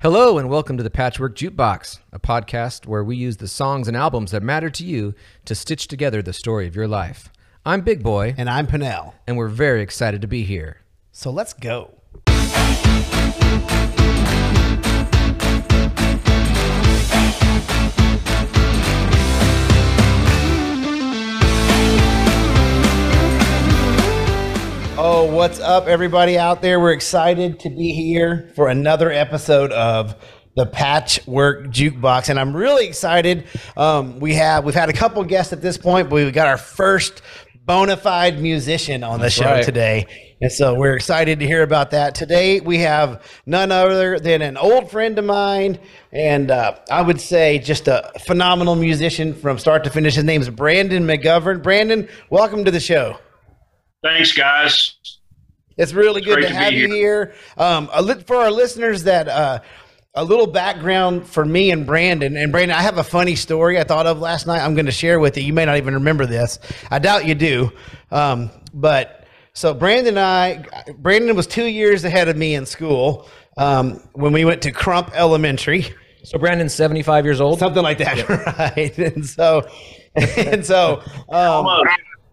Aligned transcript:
Hello, 0.00 0.38
and 0.38 0.48
welcome 0.48 0.76
to 0.76 0.82
the 0.84 0.90
Patchwork 0.90 1.34
Jukebox, 1.34 1.98
a 2.12 2.20
podcast 2.20 2.86
where 2.86 3.02
we 3.02 3.16
use 3.16 3.38
the 3.38 3.48
songs 3.48 3.88
and 3.88 3.96
albums 3.96 4.30
that 4.30 4.42
matter 4.44 4.70
to 4.70 4.84
you 4.84 5.12
to 5.44 5.54
stitch 5.56 5.88
together 5.88 6.22
the 6.22 6.32
story 6.32 6.68
of 6.68 6.76
your 6.76 6.86
life. 6.86 7.30
I'm 7.66 7.80
Big 7.80 8.02
Boy, 8.02 8.34
And 8.38 8.48
I'm 8.48 8.66
Pinnell. 8.68 9.14
and 9.26 9.36
we're 9.36 9.48
very 9.48 9.82
excited 9.82 10.22
to 10.22 10.28
be 10.28 10.44
here. 10.44 10.82
So 11.10 11.30
let's 11.30 11.52
go. 11.52 11.94
Oh, 25.00 25.32
what's 25.32 25.60
up, 25.60 25.86
everybody 25.86 26.36
out 26.36 26.60
there? 26.60 26.80
We're 26.80 26.92
excited 26.92 27.60
to 27.60 27.70
be 27.70 27.92
here 27.92 28.50
for 28.56 28.66
another 28.66 29.12
episode 29.12 29.70
of 29.70 30.16
the 30.56 30.66
Patchwork 30.66 31.66
Jukebox, 31.66 32.30
and 32.30 32.36
I'm 32.36 32.52
really 32.52 32.88
excited. 32.88 33.46
Um, 33.76 34.18
we 34.18 34.34
have 34.34 34.64
we've 34.64 34.74
had 34.74 34.88
a 34.88 34.92
couple 34.92 35.22
guests 35.22 35.52
at 35.52 35.62
this 35.62 35.78
point, 35.78 36.10
but 36.10 36.16
we've 36.16 36.32
got 36.32 36.48
our 36.48 36.58
first 36.58 37.22
bona 37.64 37.96
fide 37.96 38.40
musician 38.40 39.04
on 39.04 39.20
the 39.20 39.30
show 39.30 39.44
right. 39.44 39.64
today, 39.64 40.34
and 40.40 40.50
so 40.50 40.74
we're 40.74 40.96
excited 40.96 41.38
to 41.38 41.46
hear 41.46 41.62
about 41.62 41.92
that. 41.92 42.16
Today 42.16 42.58
we 42.58 42.78
have 42.78 43.24
none 43.46 43.70
other 43.70 44.18
than 44.18 44.42
an 44.42 44.56
old 44.56 44.90
friend 44.90 45.16
of 45.16 45.24
mine, 45.24 45.78
and 46.10 46.50
uh, 46.50 46.76
I 46.90 47.02
would 47.02 47.20
say 47.20 47.60
just 47.60 47.86
a 47.86 48.10
phenomenal 48.26 48.74
musician 48.74 49.32
from 49.32 49.60
start 49.60 49.84
to 49.84 49.90
finish. 49.90 50.16
His 50.16 50.24
name 50.24 50.40
is 50.40 50.50
Brandon 50.50 51.04
McGovern. 51.04 51.62
Brandon, 51.62 52.08
welcome 52.30 52.64
to 52.64 52.72
the 52.72 52.80
show. 52.80 53.16
Thanks, 54.02 54.32
guys. 54.32 54.94
It's 55.76 55.92
really 55.92 56.20
good 56.20 56.36
to 56.36 56.42
to 56.42 56.54
have 56.54 56.72
you 56.72 56.92
here. 56.92 57.34
Um, 57.56 57.88
a 57.92 58.02
lit 58.02 58.26
for 58.26 58.36
our 58.36 58.50
listeners 58.50 59.04
that 59.04 59.28
uh, 59.28 59.60
a 60.14 60.24
little 60.24 60.46
background 60.46 61.26
for 61.26 61.44
me 61.44 61.70
and 61.70 61.86
Brandon. 61.86 62.36
And 62.36 62.50
Brandon, 62.50 62.76
I 62.76 62.82
have 62.82 62.98
a 62.98 63.04
funny 63.04 63.36
story 63.36 63.78
I 63.78 63.84
thought 63.84 64.06
of 64.06 64.18
last 64.20 64.46
night. 64.46 64.60
I'm 64.64 64.74
going 64.74 64.86
to 64.86 64.92
share 64.92 65.20
with 65.20 65.36
you. 65.36 65.44
You 65.44 65.52
may 65.52 65.64
not 65.64 65.76
even 65.76 65.94
remember 65.94 66.26
this. 66.26 66.58
I 66.90 66.98
doubt 66.98 67.26
you 67.26 67.34
do. 67.34 67.72
Um, 68.10 68.50
but 68.74 69.26
so 69.52 69.74
Brandon 69.74 70.16
and 70.16 70.18
I, 70.18 70.64
Brandon 70.98 71.34
was 71.36 71.46
two 71.46 71.66
years 71.66 72.04
ahead 72.04 72.28
of 72.28 72.36
me 72.36 72.54
in 72.54 72.66
school 72.66 73.28
um, 73.56 74.00
when 74.14 74.32
we 74.32 74.44
went 74.44 74.62
to 74.62 74.72
Crump 74.72 75.10
Elementary 75.14 75.86
So, 76.24 76.38
Brandon's 76.38 76.74
75 76.74 77.24
years 77.24 77.40
old. 77.40 77.58
something 77.60 77.82
like 77.82 77.98
that, 77.98 78.28
right? 78.76 78.98
And 78.98 79.24
so, 79.26 79.62
and 80.14 80.64
so, 80.66 81.00
um, 81.28 81.66
Almost. 81.66 81.90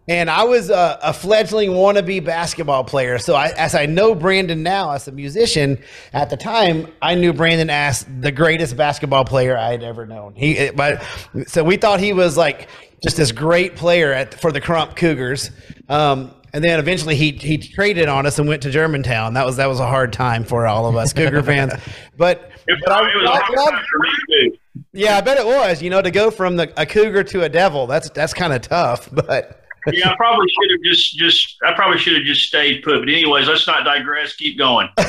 And 0.08 0.30
I 0.30 0.44
was 0.44 0.70
a, 0.70 0.98
a 1.02 1.12
fledgling 1.12 1.70
wannabe 1.70 2.24
basketball 2.24 2.84
player. 2.84 3.18
So, 3.18 3.34
I, 3.34 3.48
as 3.56 3.74
I 3.74 3.86
know 3.86 4.14
Brandon 4.14 4.62
now 4.62 4.90
as 4.92 5.08
a 5.08 5.12
musician, 5.12 5.78
at 6.12 6.30
the 6.30 6.36
time 6.36 6.88
I 7.02 7.14
knew 7.14 7.32
Brandon 7.32 7.70
as 7.70 8.06
the 8.20 8.30
greatest 8.32 8.76
basketball 8.76 9.24
player 9.24 9.56
I 9.56 9.70
had 9.72 9.82
ever 9.82 10.06
known. 10.06 10.34
He, 10.34 10.70
but 10.70 11.02
so 11.46 11.64
we 11.64 11.76
thought 11.76 11.98
he 12.00 12.12
was 12.12 12.36
like 12.36 12.68
just 13.02 13.16
this 13.16 13.32
great 13.32 13.76
player 13.76 14.12
at 14.12 14.34
for 14.40 14.52
the 14.52 14.60
Crump 14.60 14.96
Cougars. 14.96 15.50
Um, 15.88 16.32
and 16.52 16.64
then 16.64 16.78
eventually 16.78 17.16
he 17.16 17.32
he 17.32 17.58
traded 17.58 18.08
on 18.08 18.24
us 18.24 18.38
and 18.38 18.48
went 18.48 18.62
to 18.62 18.70
Germantown. 18.70 19.34
That 19.34 19.44
was 19.44 19.56
that 19.56 19.66
was 19.66 19.78
a 19.80 19.86
hard 19.86 20.12
time 20.12 20.42
for 20.44 20.66
all 20.66 20.86
of 20.86 20.96
us 20.96 21.12
Cougar 21.12 21.42
fans. 21.44 21.72
But, 22.16 22.50
It, 22.66 22.78
but 22.84 22.92
I, 22.92 23.00
it 23.00 23.14
was 23.16 23.28
a 23.28 23.32
I 23.32 23.38
hard 23.40 23.56
love- 23.58 23.70
time 23.70 23.84
for 23.90 23.98
me 23.98 24.10
too. 24.50 24.58
yeah, 24.92 25.18
I 25.18 25.20
bet 25.20 25.36
it 25.36 25.44
was. 25.46 25.82
You 25.82 25.90
know, 25.90 26.00
to 26.00 26.10
go 26.10 26.30
from 26.30 26.56
the, 26.56 26.72
a 26.80 26.86
cougar 26.86 27.24
to 27.24 27.42
a 27.42 27.48
devil, 27.48 27.86
that's 27.86 28.08
that's 28.10 28.32
kind 28.32 28.52
of 28.54 28.62
tough. 28.62 29.10
But 29.12 29.65
Yeah, 29.92 30.10
I 30.10 30.16
probably 30.16 30.46
should 30.48 30.70
have 30.72 30.82
just 30.82 31.16
just 31.16 31.56
I 31.64 31.72
probably 31.74 31.98
should 31.98 32.14
have 32.14 32.24
just 32.24 32.42
stayed 32.42 32.82
put. 32.82 33.00
But 33.00 33.08
anyways, 33.08 33.46
let's 33.46 33.66
not 33.66 33.84
digress. 33.84 34.34
Keep 34.34 34.58
going. 34.58 34.88
but 34.96 35.06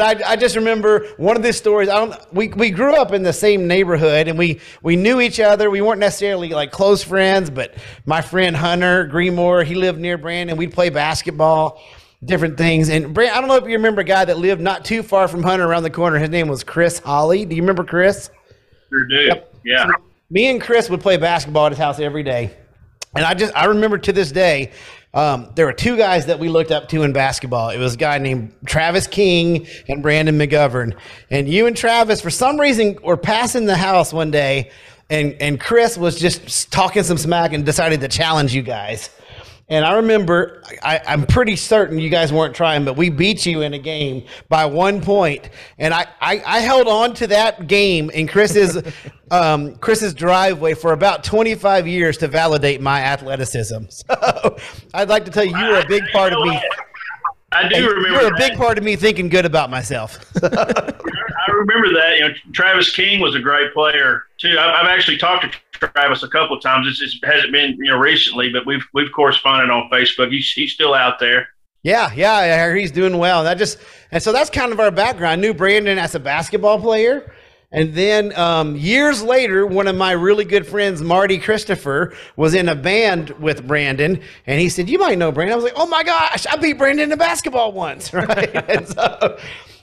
I, 0.00 0.20
I 0.26 0.36
just 0.36 0.56
remember 0.56 1.06
one 1.16 1.36
of 1.36 1.42
these 1.42 1.56
stories. 1.56 1.88
I 1.88 1.96
don't. 1.96 2.32
We, 2.32 2.48
we 2.48 2.70
grew 2.70 2.94
up 2.94 3.12
in 3.12 3.22
the 3.22 3.32
same 3.32 3.66
neighborhood, 3.66 4.28
and 4.28 4.38
we 4.38 4.60
we 4.82 4.96
knew 4.96 5.20
each 5.20 5.40
other. 5.40 5.70
We 5.70 5.82
weren't 5.82 6.00
necessarily 6.00 6.48
like 6.48 6.72
close 6.72 7.02
friends, 7.02 7.50
but 7.50 7.74
my 8.06 8.22
friend 8.22 8.56
Hunter 8.56 9.06
Greenmore, 9.06 9.64
he 9.64 9.74
lived 9.74 10.00
near 10.00 10.16
Brandon. 10.16 10.56
We'd 10.56 10.72
play 10.72 10.88
basketball, 10.88 11.82
different 12.24 12.56
things. 12.56 12.88
And 12.88 13.12
Brand, 13.12 13.32
I 13.32 13.40
don't 13.40 13.48
know 13.48 13.56
if 13.56 13.64
you 13.64 13.72
remember 13.72 14.00
a 14.00 14.04
guy 14.04 14.24
that 14.24 14.38
lived 14.38 14.62
not 14.62 14.84
too 14.84 15.02
far 15.02 15.28
from 15.28 15.42
Hunter, 15.42 15.66
around 15.66 15.82
the 15.82 15.90
corner. 15.90 16.18
His 16.18 16.30
name 16.30 16.48
was 16.48 16.64
Chris 16.64 16.98
Holly. 16.98 17.44
Do 17.44 17.54
you 17.54 17.62
remember 17.62 17.84
Chris? 17.84 18.30
Sure 18.88 19.06
do. 19.06 19.32
Yeah. 19.64 19.86
me 20.30 20.48
and 20.48 20.60
Chris 20.60 20.88
would 20.88 21.00
play 21.00 21.16
basketball 21.18 21.66
at 21.66 21.72
his 21.72 21.78
house 21.78 22.00
every 22.00 22.22
day. 22.22 22.56
And 23.14 23.24
I 23.24 23.34
just 23.34 23.54
I 23.56 23.66
remember 23.66 23.98
to 23.98 24.12
this 24.12 24.30
day, 24.30 24.70
um, 25.12 25.50
there 25.56 25.66
were 25.66 25.72
two 25.72 25.96
guys 25.96 26.26
that 26.26 26.38
we 26.38 26.48
looked 26.48 26.70
up 26.70 26.88
to 26.90 27.02
in 27.02 27.12
basketball. 27.12 27.70
It 27.70 27.78
was 27.78 27.94
a 27.94 27.96
guy 27.96 28.18
named 28.18 28.54
Travis 28.66 29.08
King 29.08 29.66
and 29.88 30.02
Brandon 30.02 30.38
McGovern. 30.38 30.96
And 31.30 31.48
you 31.48 31.66
and 31.66 31.76
Travis, 31.76 32.20
for 32.20 32.30
some 32.30 32.60
reason, 32.60 32.98
were 33.02 33.16
passing 33.16 33.66
the 33.66 33.76
house 33.76 34.12
one 34.12 34.30
day, 34.30 34.70
and 35.08 35.34
and 35.40 35.58
Chris 35.60 35.98
was 35.98 36.18
just 36.18 36.70
talking 36.70 37.02
some 37.02 37.18
smack 37.18 37.52
and 37.52 37.66
decided 37.66 38.00
to 38.02 38.08
challenge 38.08 38.54
you 38.54 38.62
guys. 38.62 39.10
And 39.70 39.84
I 39.84 39.94
remember, 39.94 40.62
I, 40.82 41.00
I'm 41.06 41.24
pretty 41.26 41.54
certain 41.54 41.98
you 41.98 42.10
guys 42.10 42.32
weren't 42.32 42.56
trying, 42.56 42.84
but 42.84 42.96
we 42.96 43.08
beat 43.08 43.46
you 43.46 43.62
in 43.62 43.72
a 43.72 43.78
game 43.78 44.26
by 44.48 44.66
one 44.66 45.00
point. 45.00 45.48
And 45.78 45.94
I, 45.94 46.08
I, 46.20 46.42
I 46.44 46.58
held 46.58 46.88
on 46.88 47.14
to 47.14 47.28
that 47.28 47.68
game 47.68 48.10
in 48.10 48.26
Chris's, 48.26 48.82
um, 49.30 49.76
Chris's 49.76 50.12
driveway 50.12 50.74
for 50.74 50.92
about 50.92 51.22
25 51.22 51.86
years 51.86 52.18
to 52.18 52.28
validate 52.28 52.80
my 52.80 53.00
athleticism. 53.00 53.84
So 54.10 54.56
I'd 54.92 55.08
like 55.08 55.24
to 55.24 55.30
tell 55.30 55.44
you, 55.44 55.56
you 55.56 55.66
were 55.68 55.80
a 55.80 55.86
big 55.86 56.02
part 56.12 56.32
of 56.32 56.40
me. 56.44 56.60
I 57.52 57.68
do 57.68 57.88
remember. 57.88 58.08
You 58.08 58.14
were 58.14 58.34
a 58.34 58.38
big 58.38 58.56
part 58.56 58.78
of 58.78 58.84
me 58.84 58.96
thinking 58.96 59.28
good 59.28 59.44
about 59.44 59.70
myself. 59.70 60.18
I 61.46 61.50
remember 61.52 61.92
that. 61.94 62.16
You 62.16 62.28
know, 62.28 62.34
Travis 62.52 62.90
King 62.90 63.20
was 63.20 63.34
a 63.34 63.40
great 63.40 63.72
player 63.72 64.24
too. 64.38 64.56
I've, 64.58 64.86
actually 64.86 65.18
talked 65.18 65.44
to 65.44 65.88
Travis 65.88 66.22
a 66.22 66.28
couple 66.28 66.56
of 66.56 66.62
times. 66.62 66.86
It 66.86 67.04
just 67.04 67.24
hasn't 67.24 67.52
been 67.52 67.76
you 67.78 67.90
know 67.90 67.98
recently, 67.98 68.50
but 68.52 68.66
we've 68.66 68.84
we've 68.94 69.12
corresponded 69.12 69.70
on 69.70 69.88
Facebook. 69.90 70.30
He's 70.30 70.50
he's 70.52 70.72
still 70.72 70.94
out 70.94 71.18
there. 71.18 71.48
Yeah, 71.82 72.12
yeah, 72.14 72.74
he's 72.74 72.92
doing 72.92 73.16
well. 73.16 73.44
That 73.44 73.56
just 73.56 73.78
and 74.10 74.22
so 74.22 74.32
that's 74.32 74.50
kind 74.50 74.72
of 74.72 74.80
our 74.80 74.90
background. 74.90 75.32
I 75.32 75.36
knew 75.36 75.54
Brandon 75.54 75.98
as 75.98 76.14
a 76.14 76.20
basketball 76.20 76.78
player, 76.78 77.32
and 77.72 77.94
then 77.94 78.36
um, 78.36 78.76
years 78.76 79.22
later, 79.22 79.64
one 79.64 79.86
of 79.86 79.96
my 79.96 80.12
really 80.12 80.44
good 80.44 80.66
friends, 80.66 81.00
Marty 81.00 81.38
Christopher, 81.38 82.12
was 82.36 82.52
in 82.52 82.68
a 82.68 82.74
band 82.74 83.30
with 83.38 83.66
Brandon, 83.66 84.20
and 84.46 84.60
he 84.60 84.68
said, 84.68 84.90
"You 84.90 84.98
might 84.98 85.18
know 85.18 85.30
Brandon." 85.30 85.52
I 85.52 85.56
was 85.56 85.64
like, 85.64 85.74
"Oh 85.76 85.86
my 85.86 86.02
gosh, 86.02 86.46
I 86.46 86.56
beat 86.56 86.78
Brandon 86.78 87.12
in 87.12 87.18
basketball 87.18 87.72
once!" 87.72 88.12
Right? 88.20 88.54
and 88.68 88.88
so, 88.88 89.38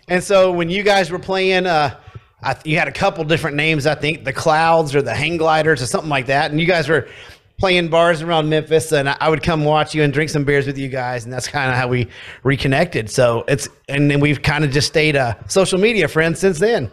and 0.08 0.24
so 0.24 0.52
when 0.52 0.70
you 0.70 0.84
guys 0.84 1.12
were 1.12 1.20
playing, 1.20 1.66
uh, 1.66 2.00
I, 2.42 2.56
you 2.64 2.78
had 2.78 2.88
a 2.88 2.92
couple 2.92 3.24
different 3.24 3.58
names. 3.58 3.86
I 3.86 3.96
think 3.96 4.24
the 4.24 4.34
Clouds 4.34 4.96
or 4.96 5.02
the 5.02 5.14
Hang 5.14 5.38
Gliders 5.38 5.82
or 5.82 5.86
something 5.86 6.10
like 6.10 6.28
that, 6.28 6.52
and 6.52 6.60
you 6.60 6.68
guys 6.68 6.88
were 6.88 7.08
playing 7.58 7.88
bars 7.90 8.22
around 8.22 8.50
Memphis, 8.50 8.92
and 8.92 9.10
I 9.10 9.30
would 9.30 9.42
come 9.42 9.66
watch 9.66 9.96
you 9.96 10.04
and 10.04 10.14
drink 10.14 10.30
some 10.30 10.44
beers 10.44 10.68
with 10.68 10.78
you 10.78 10.90
guys, 10.90 11.24
and 11.26 11.34
that's 11.34 11.48
kind 11.48 11.72
of 11.72 11.78
how 11.78 11.88
we 11.88 12.08
reconnected. 12.44 13.10
So 13.10 13.44
it's 13.48 13.68
and 13.90 14.10
then 14.10 14.20
we've 14.20 14.42
kind 14.42 14.64
of 14.64 14.72
just 14.72 14.88
stayed 14.88 15.16
uh, 15.16 15.36
social 15.48 15.80
media 15.80 16.08
friends 16.08 16.40
since 16.40 16.60
then. 16.60 16.92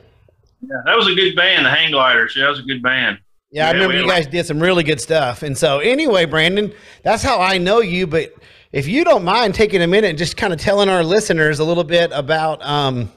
Yeah, 0.63 0.77
that 0.87 0.97
was 0.97 1.07
a 1.09 1.15
good 1.15 1.37
band, 1.37 1.67
the 1.67 1.71
Hang 1.71 1.93
Gliders. 1.93 2.35
Yeah, 2.35 2.45
that 2.45 2.51
was 2.51 2.61
a 2.61 2.63
good 2.63 2.83
band. 2.83 3.19
Yeah, 3.51 3.69
I 3.69 3.73
remember 3.73 3.97
you 3.97 4.09
guys 4.09 4.27
did 4.27 4.47
some 4.47 4.59
really 4.59 4.83
good 4.83 5.01
stuff. 5.01 5.45
And 5.45 5.57
so 5.57 5.79
anyway, 5.79 6.25
Brandon, 6.25 6.73
that's 7.05 7.23
how 7.23 7.41
I 7.41 7.59
know 7.59 7.81
you. 7.81 8.05
But 8.07 8.35
if 8.75 8.89
you 8.89 9.05
don't 9.05 9.25
mind 9.25 9.55
taking 9.55 9.83
a 9.83 9.87
minute 9.87 10.09
and 10.09 10.19
just 10.19 10.37
kind 10.37 10.53
of 10.53 10.59
telling 10.59 10.89
our 10.89 11.05
listeners 11.05 11.61
a 11.61 11.65
little 11.65 11.85
bit 11.85 12.11
about 12.13 12.61
um 12.67 13.11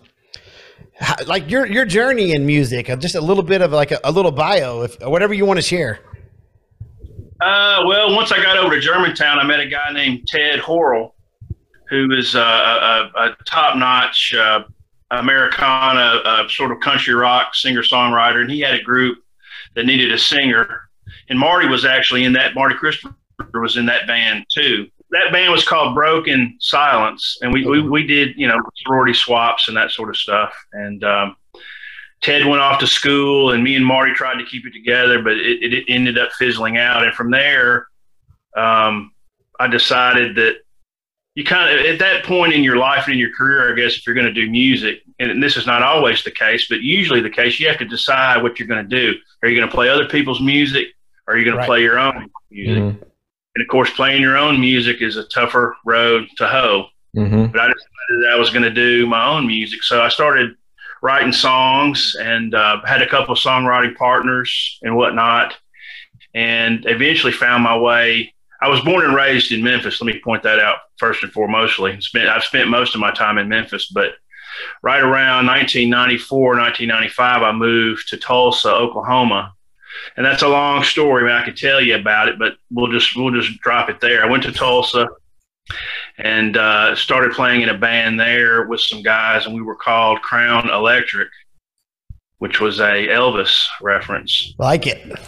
how, 0.99 1.15
like 1.25 1.49
your 1.49 1.65
your 1.65 1.83
journey 1.83 2.33
in 2.33 2.45
music, 2.45 2.89
uh, 2.89 2.95
just 2.95 3.15
a 3.15 3.21
little 3.21 3.43
bit 3.43 3.61
of 3.61 3.71
like 3.71 3.91
a, 3.91 3.99
a 4.03 4.11
little 4.11 4.31
bio, 4.31 4.83
if 4.83 5.01
whatever 5.01 5.33
you 5.33 5.45
want 5.45 5.57
to 5.57 5.63
share. 5.63 5.99
Uh, 7.41 7.83
well, 7.85 8.15
once 8.15 8.31
I 8.31 8.41
got 8.41 8.57
over 8.57 8.75
to 8.75 8.81
Germantown, 8.81 9.39
I 9.39 9.43
met 9.43 9.59
a 9.59 9.67
guy 9.67 9.91
named 9.93 10.27
Ted 10.27 10.59
Horrell, 10.59 11.11
who 11.89 12.11
is 12.11 12.35
uh, 12.35 12.39
a, 12.39 13.19
a, 13.19 13.25
a 13.25 13.35
top-notch 13.45 14.33
uh, 14.33 14.63
Americana 15.11 16.21
uh, 16.25 16.47
sort 16.49 16.71
of 16.71 16.79
country 16.79 17.13
rock 17.13 17.53
singer-songwriter, 17.53 18.41
and 18.41 18.49
he 18.49 18.59
had 18.61 18.73
a 18.73 18.81
group 18.81 19.19
that 19.75 19.85
needed 19.85 20.11
a 20.11 20.17
singer. 20.17 20.89
And 21.29 21.37
Marty 21.37 21.67
was 21.67 21.85
actually 21.85 22.23
in 22.23 22.33
that. 22.33 22.55
Marty 22.55 22.73
Christopher 22.73 23.15
was 23.53 23.77
in 23.77 23.85
that 23.85 24.07
band 24.07 24.45
too. 24.49 24.87
That 25.11 25.31
band 25.31 25.51
was 25.51 25.65
called 25.65 25.95
Broken 25.95 26.57
Silence, 26.59 27.37
and 27.41 27.53
we 27.53 27.65
we, 27.65 27.81
we 27.81 28.05
did 28.05 28.35
you 28.37 28.47
know 28.47 28.59
sorority 28.85 29.13
swaps 29.13 29.67
and 29.67 29.77
that 29.77 29.91
sort 29.91 30.09
of 30.09 30.17
stuff. 30.17 30.53
And 30.73 31.03
um, 31.03 31.35
Ted 32.21 32.45
went 32.45 32.61
off 32.61 32.79
to 32.81 32.87
school, 32.87 33.51
and 33.51 33.63
me 33.63 33.75
and 33.75 33.85
Marty 33.85 34.13
tried 34.13 34.37
to 34.37 34.45
keep 34.45 34.65
it 34.65 34.73
together, 34.73 35.21
but 35.21 35.33
it, 35.37 35.73
it 35.73 35.85
ended 35.87 36.17
up 36.17 36.31
fizzling 36.33 36.77
out. 36.77 37.03
And 37.03 37.13
from 37.13 37.31
there, 37.31 37.87
um, 38.55 39.11
I 39.59 39.67
decided 39.67 40.35
that 40.35 40.57
you 41.35 41.45
kind 41.45 41.79
of 41.79 41.85
at 41.85 41.99
that 41.99 42.25
point 42.25 42.51
in 42.53 42.63
your 42.63 42.77
life 42.77 43.05
and 43.05 43.13
in 43.13 43.19
your 43.19 43.33
career, 43.33 43.71
I 43.71 43.75
guess, 43.75 43.95
if 43.95 44.05
you're 44.05 44.15
going 44.15 44.27
to 44.27 44.33
do 44.33 44.49
music, 44.49 45.03
and 45.19 45.41
this 45.41 45.55
is 45.55 45.65
not 45.67 45.83
always 45.83 46.23
the 46.23 46.31
case, 46.31 46.67
but 46.67 46.81
usually 46.81 47.21
the 47.21 47.29
case, 47.29 47.59
you 47.59 47.67
have 47.69 47.77
to 47.77 47.85
decide 47.85 48.41
what 48.43 48.59
you're 48.59 48.67
going 48.67 48.87
to 48.89 48.95
do. 48.95 49.13
Are 49.41 49.47
you 49.47 49.55
going 49.55 49.69
to 49.69 49.73
play 49.73 49.87
other 49.87 50.07
people's 50.09 50.41
music, 50.41 50.87
or 51.27 51.35
are 51.35 51.37
you 51.37 51.45
going 51.45 51.57
Right. 51.57 51.63
to 51.63 51.67
play 51.67 51.81
your 51.81 51.99
own 51.99 52.29
music? 52.51 52.83
Mhm. 52.83 53.06
And 53.57 53.63
of 53.63 53.69
course, 53.69 53.89
playing 53.89 54.21
your 54.21 54.37
own 54.37 54.59
music 54.59 55.01
is 55.01 55.17
a 55.17 55.23
tougher 55.23 55.75
road 55.83 56.27
to 56.37 56.47
hoe. 56.47 56.89
Mm-hmm. 57.15 57.47
But 57.47 57.59
I 57.59 57.65
decided 57.65 58.23
that 58.23 58.31
I 58.31 58.37
was 58.37 58.51
going 58.51 58.61
to 58.61 58.69
do 58.69 59.07
my 59.07 59.27
own 59.27 59.47
music, 59.47 59.81
so 59.81 59.99
I 59.99 60.09
started 60.09 60.55
writing 61.01 61.31
songs 61.31 62.15
and 62.19 62.53
uh, 62.53 62.81
had 62.85 63.01
a 63.01 63.09
couple 63.09 63.33
of 63.33 63.39
songwriting 63.39 63.95
partners 63.95 64.77
and 64.83 64.95
whatnot, 64.95 65.55
and 66.35 66.85
eventually 66.85 67.33
found 67.33 67.63
my 67.63 67.75
way. 67.75 68.31
I 68.61 68.69
was 68.69 68.81
born 68.81 69.03
and 69.03 69.15
raised 69.15 69.51
in 69.51 69.63
Memphis. 69.63 69.99
Let 69.99 70.13
me 70.13 70.21
point 70.23 70.43
that 70.43 70.59
out 70.59 70.77
first 70.97 71.23
and 71.23 71.33
foremostly. 71.33 71.99
Spent, 72.03 72.29
I've 72.29 72.43
spent 72.43 72.69
most 72.69 72.93
of 72.93 73.01
my 73.01 73.09
time 73.09 73.39
in 73.39 73.49
Memphis, 73.49 73.87
but 73.91 74.11
right 74.83 75.01
around 75.01 75.47
1994, 75.47 76.57
1995, 76.57 77.41
I 77.41 77.51
moved 77.53 78.07
to 78.09 78.17
Tulsa, 78.17 78.69
Oklahoma, 78.69 79.55
and 80.15 80.25
that's 80.25 80.41
a 80.41 80.47
long 80.47 80.83
story. 80.83 81.31
I, 81.31 81.41
I 81.41 81.45
could 81.45 81.57
tell 81.57 81.81
you 81.81 81.95
about 81.95 82.27
it, 82.29 82.39
but 82.39 82.53
we'll 82.71 82.91
just 82.91 83.15
we'll 83.15 83.33
just 83.33 83.59
drop 83.61 83.89
it 83.89 83.99
there. 83.99 84.23
I 84.23 84.29
went 84.29 84.43
to 84.43 84.51
Tulsa 84.51 85.07
and 86.17 86.57
uh, 86.57 86.95
started 86.95 87.31
playing 87.33 87.61
in 87.61 87.69
a 87.69 87.77
band 87.77 88.19
there 88.19 88.67
with 88.67 88.81
some 88.81 89.01
guys, 89.01 89.45
and 89.45 89.55
we 89.55 89.61
were 89.61 89.75
called 89.75 90.21
Crown 90.21 90.69
Electric, 90.69 91.29
which 92.39 92.59
was 92.59 92.79
a 92.79 93.07
Elvis 93.07 93.65
reference. 93.81 94.53
Like 94.57 94.87
it. 94.87 95.19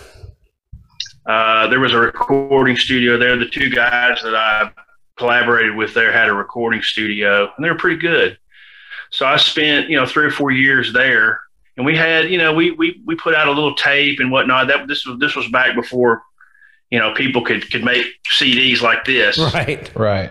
Uh, 1.25 1.67
there 1.67 1.79
was 1.79 1.93
a 1.93 1.97
recording 1.97 2.75
studio 2.75 3.17
there. 3.17 3.37
The 3.37 3.45
two 3.45 3.69
guys 3.69 4.19
that 4.23 4.35
I 4.35 4.71
collaborated 5.17 5.75
with 5.75 5.93
there 5.93 6.11
had 6.11 6.27
a 6.27 6.33
recording 6.33 6.81
studio, 6.81 7.51
and 7.55 7.63
they 7.63 7.69
were 7.69 7.77
pretty 7.77 7.99
good. 7.99 8.37
So 9.11 9.25
I 9.25 9.37
spent 9.37 9.89
you 9.89 9.97
know 9.97 10.05
three 10.05 10.25
or 10.25 10.31
four 10.31 10.51
years 10.51 10.91
there, 10.93 11.41
and 11.79 11.85
we 11.85 11.95
had 11.95 12.29
you 12.29 12.37
know 12.37 12.53
we 12.53 12.71
we 12.71 13.01
we 13.05 13.15
put 13.15 13.33
out 13.33 13.47
a 13.47 13.51
little 13.51 13.73
tape 13.73 14.19
and 14.19 14.29
whatnot. 14.29 14.67
That 14.67 14.87
this 14.87 15.05
was 15.05 15.17
this 15.17 15.33
was 15.35 15.47
back 15.47 15.75
before 15.75 16.21
you 16.91 16.99
know 16.99 17.13
people 17.13 17.41
could 17.41 17.71
could 17.71 17.85
make 17.85 18.05
CDs 18.37 18.81
like 18.81 19.05
this. 19.05 19.37
Right, 19.53 19.89
right. 19.95 20.29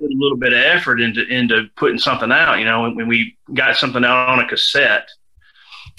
Put 0.00 0.10
a 0.10 0.14
little 0.14 0.36
bit 0.36 0.52
of 0.52 0.58
effort 0.58 1.00
into 1.00 1.24
into 1.28 1.68
putting 1.76 1.98
something 1.98 2.32
out. 2.32 2.58
You 2.58 2.64
know, 2.64 2.82
when, 2.82 2.96
when 2.96 3.08
we 3.08 3.36
got 3.54 3.76
something 3.76 4.04
out 4.04 4.28
on 4.28 4.40
a 4.40 4.48
cassette, 4.48 5.08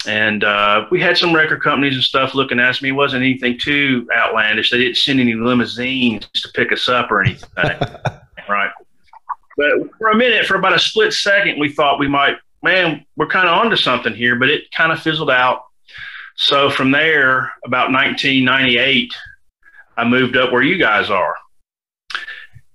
and 0.06 0.44
uh, 0.44 0.84
we 0.90 1.00
had 1.00 1.16
some 1.16 1.34
record 1.34 1.62
companies 1.62 1.94
and 1.94 2.04
stuff 2.04 2.34
looking 2.34 2.60
at 2.60 2.68
us. 2.68 2.82
Me, 2.82 2.90
it 2.90 2.92
wasn't 2.92 3.22
anything 3.22 3.58
too 3.58 4.06
outlandish. 4.14 4.70
They 4.70 4.78
didn't 4.78 4.98
send 4.98 5.18
any 5.18 5.32
limousines 5.32 6.28
to 6.34 6.48
pick 6.54 6.72
us 6.72 6.90
up 6.90 7.10
or 7.10 7.22
anything, 7.22 7.48
right? 8.50 8.70
But 9.56 9.96
for 9.98 10.10
a 10.10 10.16
minute, 10.16 10.44
for 10.44 10.56
about 10.56 10.74
a 10.74 10.78
split 10.78 11.14
second, 11.14 11.58
we 11.58 11.72
thought 11.72 11.98
we 11.98 12.08
might, 12.08 12.36
man, 12.62 13.04
we're 13.16 13.26
kind 13.26 13.48
of 13.48 13.58
onto 13.58 13.76
something 13.76 14.14
here. 14.14 14.36
But 14.36 14.50
it 14.50 14.70
kind 14.76 14.92
of 14.92 15.00
fizzled 15.00 15.30
out. 15.30 15.64
So 16.36 16.70
from 16.70 16.90
there, 16.90 17.52
about 17.64 17.92
1998, 17.92 19.12
I 19.96 20.04
moved 20.04 20.36
up 20.36 20.52
where 20.52 20.62
you 20.62 20.78
guys 20.78 21.10
are. 21.10 21.34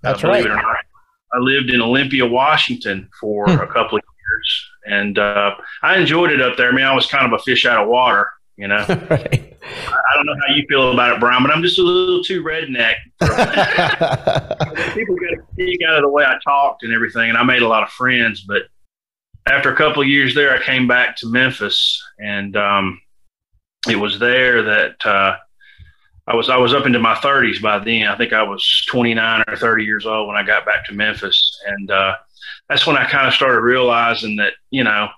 That's 0.01 0.23
uh, 0.23 0.27
right. 0.27 0.45
I 0.47 1.39
lived 1.39 1.71
in 1.71 1.81
Olympia, 1.81 2.25
Washington 2.25 3.09
for 3.19 3.45
hmm. 3.45 3.59
a 3.59 3.67
couple 3.67 3.97
of 3.97 4.03
years, 4.03 4.69
and 4.85 5.17
uh, 5.17 5.55
I 5.81 5.97
enjoyed 5.97 6.31
it 6.31 6.41
up 6.41 6.57
there. 6.57 6.69
I 6.69 6.75
mean, 6.75 6.85
I 6.85 6.93
was 6.93 7.07
kind 7.07 7.25
of 7.25 7.33
a 7.33 7.43
fish 7.43 7.65
out 7.65 7.81
of 7.81 7.89
water, 7.89 8.29
you 8.55 8.67
know. 8.67 8.77
right. 9.09 9.57
I 9.63 10.15
don't 10.15 10.25
know 10.27 10.35
how 10.47 10.53
you 10.53 10.63
feel 10.69 10.91
about 10.93 11.13
it, 11.13 11.19
Brian, 11.19 11.41
but 11.41 11.51
I'm 11.51 11.63
just 11.63 11.79
a 11.79 11.81
little 11.81 12.23
too 12.23 12.43
redneck. 12.43 12.95
People 14.93 15.15
got 15.15 15.33
a 15.33 15.41
kick 15.57 15.79
out 15.87 15.95
of 15.95 16.03
the 16.03 16.09
way 16.09 16.23
I 16.23 16.37
talked 16.43 16.83
and 16.83 16.93
everything, 16.93 17.29
and 17.29 17.37
I 17.37 17.43
made 17.43 17.63
a 17.63 17.67
lot 17.67 17.81
of 17.81 17.89
friends. 17.89 18.41
But 18.41 18.63
after 19.47 19.71
a 19.71 19.75
couple 19.75 20.01
of 20.01 20.07
years 20.07 20.33
there, 20.33 20.55
I 20.55 20.61
came 20.61 20.87
back 20.87 21.15
to 21.17 21.29
Memphis, 21.29 22.01
and 22.19 22.55
um, 22.57 22.99
it 23.87 23.95
was 23.95 24.19
there 24.19 24.63
that 24.63 25.05
uh, 25.05 25.37
I 26.27 26.35
was 26.35 26.49
I 26.49 26.57
was 26.57 26.73
up 26.73 26.85
into 26.85 26.99
my 26.99 27.15
30s 27.15 27.61
by 27.61 27.79
then. 27.79 28.07
I 28.07 28.17
think 28.17 28.33
I 28.33 28.43
was 28.43 28.85
29 28.89 29.43
or 29.47 29.55
30 29.55 29.83
years 29.83 30.05
old 30.05 30.27
when 30.27 30.37
I 30.37 30.43
got 30.43 30.65
back 30.65 30.85
to 30.85 30.93
Memphis, 30.93 31.59
and 31.67 31.91
uh, 31.91 32.15
that's 32.67 32.87
when 32.87 32.97
I 32.97 33.05
kind 33.05 33.27
of 33.27 33.33
started 33.33 33.59
realizing 33.59 34.35
that 34.37 34.53
you 34.71 34.83
know 34.83 35.09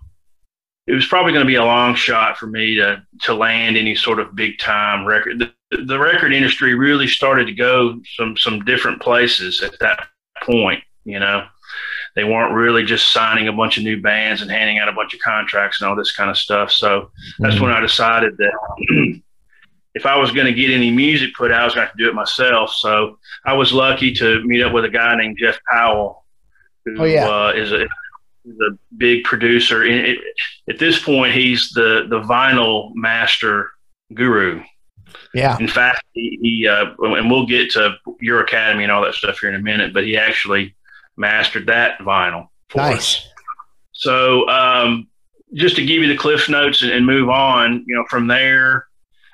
it 0.88 0.94
was 0.94 1.08
probably 1.08 1.32
going 1.32 1.46
to 1.46 1.48
be 1.48 1.56
a 1.56 1.64
long 1.64 1.96
shot 1.96 2.38
for 2.38 2.48
me 2.48 2.76
to 2.76 3.02
to 3.22 3.34
land 3.34 3.78
any 3.78 3.96
sort 3.96 4.20
of 4.20 4.36
big 4.36 4.60
time 4.60 5.06
record. 5.06 5.40
The, 5.40 5.54
the 5.86 6.00
record 6.00 6.34
industry 6.34 6.76
really 6.76 7.08
started 7.08 7.46
to 7.46 7.54
go 7.54 8.00
some 8.16 8.36
some 8.36 8.66
different 8.66 9.02
places 9.02 9.62
at 9.62 9.80
that 9.80 10.08
point. 10.44 10.84
You 11.06 11.20
know, 11.20 11.48
they 12.18 12.24
weren't 12.24 12.52
really 12.52 12.84
just 12.84 13.14
signing 13.14 13.48
a 13.48 13.54
bunch 13.54 13.78
of 13.78 13.84
new 13.84 14.02
bands 14.02 14.42
and 14.42 14.50
handing 14.50 14.80
out 14.80 14.90
a 14.90 14.92
bunch 14.92 15.14
of 15.14 15.20
contracts 15.20 15.80
and 15.80 15.88
all 15.88 15.96
this 15.96 16.16
kind 16.16 16.32
of 16.32 16.38
stuff. 16.38 16.72
So 16.72 17.12
that's 17.38 17.56
mm-hmm. 17.56 17.66
when 17.66 17.74
I 17.74 17.80
decided 17.80 18.36
that. 18.38 19.22
if 19.94 20.06
I 20.06 20.18
was 20.18 20.32
going 20.32 20.48
to 20.48 20.54
get 20.54 20.72
any 20.72 20.90
music 20.90 21.30
put 21.36 21.52
out, 21.52 21.62
I 21.62 21.66
was 21.66 21.76
going 21.76 21.86
to 21.86 21.88
have 21.90 21.98
to 21.98 22.04
do 22.04 22.10
it 22.10 22.16
myself. 22.16 22.72
So 22.72 23.20
I 23.46 23.54
was 23.54 23.72
lucky 23.72 24.14
to 24.16 24.44
meet 24.44 24.64
up 24.64 24.74
with 24.74 24.86
a 24.86 24.90
guy 24.90 25.16
named 25.16 25.38
Jeff 25.40 25.60
Powell, 25.72 26.26
who 26.86 27.02
oh, 27.02 27.04
yeah. 27.04 27.28
uh, 27.28 27.54
is 27.56 27.72
a, 27.72 27.86
a 27.86 28.78
big 28.98 29.24
producer. 29.24 29.84
It, 29.86 30.20
at 30.70 30.80
this 30.80 31.02
point, 31.04 31.34
he's 31.34 31.70
the 31.70 32.08
the 32.10 32.22
vinyl 32.22 32.92
master 32.94 33.72
guru. 34.14 34.64
Yeah. 35.34 35.58
In 35.60 35.68
fact, 35.68 36.04
he, 36.14 36.40
he 36.42 36.68
uh, 36.68 36.94
and 37.00 37.30
we'll 37.30 37.48
get 37.48 37.72
to 37.72 37.96
your 38.22 38.42
academy 38.42 38.84
and 38.84 38.92
all 38.92 39.04
that 39.04 39.16
stuff 39.16 39.40
here 39.40 39.50
in 39.50 39.56
a 39.56 39.62
minute, 39.62 39.94
but 39.94 40.04
he 40.04 40.18
actually 40.18 40.76
mastered 41.18 41.68
that 41.68 42.00
vinyl. 42.00 42.48
nice. 42.76 43.18
Us. 43.18 43.28
So, 43.92 44.48
um, 44.48 45.08
just 45.54 45.76
to 45.78 45.86
give 45.86 46.02
you 46.02 46.08
the 46.08 46.18
cliff 46.18 46.50
notes 46.50 46.82
and, 46.82 46.92
and 46.92 47.06
move 47.06 47.30
on, 47.30 47.84
you 47.88 47.96
know, 47.96 48.06
from 48.10 48.28
there, 48.28 48.88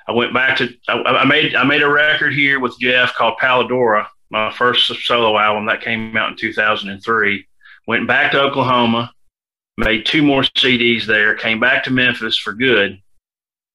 I 0.06 0.12
went 0.12 0.34
back 0.34 0.58
to 0.58 0.74
I, 0.88 0.94
I, 0.94 1.24
made 1.24 1.54
I 1.54 1.64
made 1.64 1.82
a 1.82 1.88
record 1.88 2.32
here 2.32 2.60
with 2.60 2.78
Jeff 2.78 3.14
called 3.14 3.38
Paladora, 3.40 4.06
my 4.30 4.52
first 4.52 4.92
solo 5.04 5.38
album 5.38 5.66
that 5.66 5.82
came 5.82 6.16
out 6.16 6.30
in 6.30 6.36
2003. 6.36 7.46
Went 7.86 8.06
back 8.06 8.32
to 8.32 8.40
Oklahoma, 8.40 9.12
made 9.76 10.06
two 10.06 10.22
more 10.22 10.42
CDs 10.42 11.04
there, 11.06 11.34
came 11.34 11.60
back 11.60 11.84
to 11.84 11.90
Memphis 11.90 12.38
for 12.38 12.52
good 12.52 13.00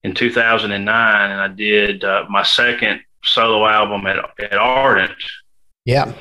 in 0.04 0.14
2009, 0.14 1.32
and 1.32 1.42
I 1.42 1.48
did 1.48 2.04
uh, 2.04 2.26
my 2.30 2.44
second 2.44 3.02
solo 3.24 3.68
album 3.68 4.06
at 4.06 4.18
at 4.40 4.58
Ardent. 4.58 5.12
Yeah, 5.90 6.14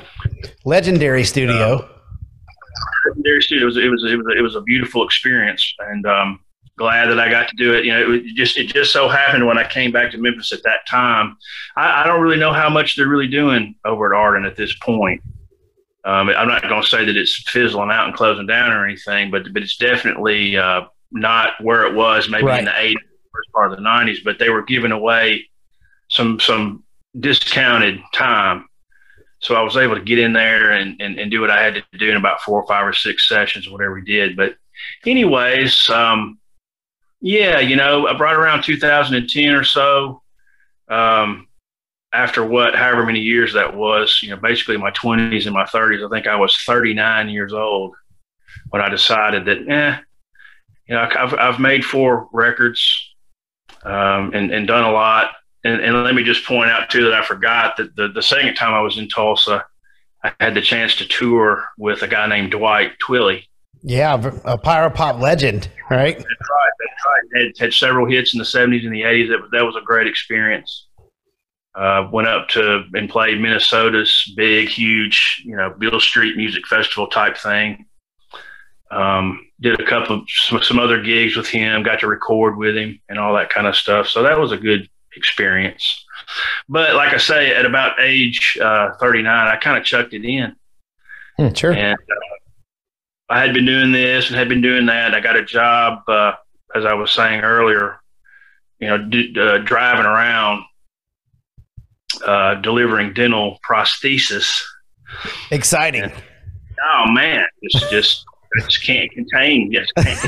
legendary 0.65 1.23
studio. 1.23 1.75
Uh, 1.75 1.87
legendary 3.05 3.39
studio. 3.43 3.65
It 3.65 3.65
was, 3.67 3.77
it 3.77 3.89
was 3.89 4.03
it 4.03 4.15
was 4.15 4.25
it 4.35 4.41
was 4.41 4.55
a 4.55 4.61
beautiful 4.61 5.05
experience, 5.05 5.75
and 5.77 6.07
um, 6.07 6.39
glad 6.75 7.05
that 7.11 7.19
I 7.19 7.29
got 7.29 7.47
to 7.49 7.55
do 7.55 7.75
it. 7.75 7.85
You 7.85 7.91
know, 7.93 8.13
it 8.13 8.25
just 8.33 8.57
it 8.57 8.63
just 8.63 8.91
so 8.91 9.07
happened 9.07 9.45
when 9.45 9.59
I 9.59 9.69
came 9.69 9.91
back 9.91 10.09
to 10.13 10.17
Memphis 10.17 10.51
at 10.53 10.63
that 10.63 10.87
time. 10.87 11.37
I, 11.77 12.01
I 12.01 12.07
don't 12.07 12.19
really 12.19 12.39
know 12.39 12.51
how 12.51 12.67
much 12.67 12.95
they're 12.95 13.07
really 13.07 13.27
doing 13.27 13.75
over 13.85 14.11
at 14.11 14.17
Ardent 14.17 14.47
at 14.47 14.55
this 14.55 14.75
point. 14.81 15.21
Um, 16.03 16.29
I'm 16.29 16.47
not 16.47 16.63
going 16.63 16.81
to 16.81 16.87
say 16.89 17.05
that 17.05 17.15
it's 17.15 17.47
fizzling 17.47 17.91
out 17.91 18.07
and 18.07 18.15
closing 18.15 18.47
down 18.47 18.71
or 18.71 18.87
anything, 18.87 19.29
but 19.29 19.53
but 19.53 19.61
it's 19.61 19.77
definitely 19.77 20.57
uh, 20.57 20.85
not 21.11 21.63
where 21.63 21.85
it 21.85 21.93
was 21.93 22.27
maybe 22.27 22.45
right. 22.45 22.57
in 22.57 22.65
the 22.65 22.71
80s, 22.71 22.95
first 23.31 23.51
part 23.53 23.71
of 23.71 23.77
the 23.77 23.83
90s. 23.83 24.23
But 24.25 24.39
they 24.39 24.49
were 24.49 24.63
giving 24.63 24.91
away 24.91 25.47
some 26.09 26.39
some 26.39 26.83
discounted 27.19 27.99
time. 28.15 28.65
So 29.39 29.55
I 29.55 29.61
was 29.61 29.77
able 29.77 29.95
to 29.95 30.01
get 30.01 30.19
in 30.19 30.33
there 30.33 30.71
and, 30.71 31.01
and, 31.01 31.17
and 31.17 31.31
do 31.31 31.41
what 31.41 31.49
I 31.49 31.63
had 31.63 31.75
to 31.75 31.97
do 31.97 32.09
in 32.09 32.17
about 32.17 32.41
four 32.41 32.61
or 32.61 32.67
five 32.67 32.85
or 32.85 32.93
six 32.93 33.27
sessions, 33.27 33.69
whatever 33.69 33.93
we 33.93 34.01
did. 34.01 34.35
But 34.35 34.55
anyways, 35.05 35.89
um, 35.89 36.39
yeah, 37.21 37.59
you 37.59 37.75
know, 37.75 38.05
right 38.17 38.35
around 38.35 38.63
2010 38.63 39.53
or 39.53 39.63
so, 39.63 40.21
um, 40.89 41.47
after 42.11 42.43
what, 42.43 42.75
however 42.75 43.05
many 43.05 43.19
years 43.19 43.53
that 43.53 43.75
was, 43.75 44.19
you 44.23 44.29
know, 44.29 44.37
basically 44.37 44.77
my 44.77 44.91
20s 44.91 45.45
and 45.45 45.53
my 45.53 45.65
30s, 45.65 46.05
I 46.05 46.09
think 46.09 46.27
I 46.27 46.35
was 46.35 46.57
39 46.65 47.29
years 47.29 47.53
old 47.53 47.95
when 48.69 48.81
I 48.81 48.89
decided 48.89 49.45
that, 49.45 49.69
eh, 49.69 49.97
you 50.87 50.95
know, 50.95 51.01
I've, 51.01 51.33
I've 51.35 51.59
made 51.59 51.85
four 51.85 52.27
records 52.33 53.13
um, 53.83 54.31
and, 54.33 54.51
and 54.51 54.67
done 54.67 54.85
a 54.85 54.91
lot. 54.91 55.31
And, 55.63 55.81
and 55.81 56.03
let 56.03 56.15
me 56.15 56.23
just 56.23 56.45
point 56.45 56.69
out, 56.69 56.89
too, 56.89 57.03
that 57.03 57.13
I 57.13 57.23
forgot 57.23 57.77
that 57.77 57.95
the, 57.95 58.07
the 58.07 58.21
second 58.21 58.55
time 58.55 58.73
I 58.73 58.81
was 58.81 58.97
in 58.97 59.09
Tulsa, 59.09 59.65
I 60.23 60.31
had 60.39 60.53
the 60.53 60.61
chance 60.61 60.95
to 60.95 61.05
tour 61.05 61.65
with 61.77 62.01
a 62.01 62.07
guy 62.07 62.27
named 62.27 62.51
Dwight 62.51 62.93
Twilley. 63.05 63.43
Yeah, 63.81 64.21
a 64.43 64.57
power 64.57 64.89
pop 64.89 65.19
legend, 65.19 65.69
right? 65.89 66.17
That's 66.17 66.25
right. 66.25 66.71
That's 66.79 67.05
right. 67.05 67.41
Had, 67.41 67.57
had 67.57 67.73
several 67.73 68.09
hits 68.09 68.33
in 68.33 68.37
the 68.37 68.43
70s 68.43 68.85
and 68.85 68.93
the 68.93 69.01
80s. 69.01 69.29
That, 69.29 69.49
that 69.53 69.63
was 69.63 69.75
a 69.75 69.81
great 69.81 70.07
experience. 70.07 70.87
Uh, 71.75 72.09
went 72.11 72.27
up 72.27 72.49
to 72.49 72.83
and 72.93 73.09
played 73.09 73.39
Minnesota's 73.39 74.33
big, 74.35 74.67
huge, 74.67 75.43
you 75.45 75.55
know, 75.55 75.73
Beale 75.77 75.99
Street 75.99 76.35
Music 76.35 76.67
Festival 76.67 77.07
type 77.07 77.37
thing. 77.37 77.85
Um, 78.91 79.45
did 79.61 79.79
a 79.79 79.85
couple 79.85 80.17
of 80.17 80.23
some, 80.27 80.63
some, 80.63 80.79
other 80.79 81.01
gigs 81.01 81.37
with 81.37 81.47
him, 81.47 81.83
got 81.83 81.99
to 81.99 82.07
record 82.07 82.57
with 82.57 82.75
him 82.75 82.99
and 83.07 83.19
all 83.19 83.35
that 83.35 83.51
kind 83.51 83.67
of 83.67 83.75
stuff. 83.75 84.07
So 84.07 84.23
that 84.23 84.39
was 84.39 84.51
a 84.51 84.57
good 84.57 84.89
experience. 85.15 86.05
But 86.67 86.95
like 86.95 87.13
I 87.13 87.17
say, 87.17 87.53
at 87.55 87.65
about 87.65 87.99
age 87.99 88.57
uh, 88.61 88.93
39, 88.99 89.47
I 89.47 89.55
kind 89.57 89.77
of 89.77 89.83
chucked 89.83 90.13
it 90.13 90.23
in. 90.23 90.55
Mm, 91.39 91.57
sure. 91.57 91.71
And 91.71 91.97
uh, 91.97 93.33
I 93.33 93.39
had 93.39 93.53
been 93.53 93.65
doing 93.65 93.91
this 93.91 94.27
and 94.27 94.35
had 94.37 94.49
been 94.49 94.61
doing 94.61 94.85
that. 94.87 95.13
I 95.13 95.19
got 95.19 95.35
a 95.35 95.45
job, 95.45 95.99
uh, 96.07 96.33
as 96.75 96.85
I 96.85 96.93
was 96.93 97.11
saying 97.11 97.41
earlier, 97.41 97.99
you 98.79 98.87
know, 98.87 98.97
d- 98.97 99.35
uh, 99.39 99.59
driving 99.59 100.05
around 100.05 100.63
uh, 102.25 102.55
delivering 102.55 103.13
dental 103.13 103.59
prosthesis. 103.67 104.63
Exciting. 105.51 106.03
And, 106.03 106.13
oh 106.13 107.11
man, 107.11 107.45
it's 107.61 107.89
just 107.89 108.25
I 108.57 108.65
just 108.65 108.83
can't 108.83 109.11
contain. 109.11 109.71
Just 109.71 109.93
can't 109.95 110.19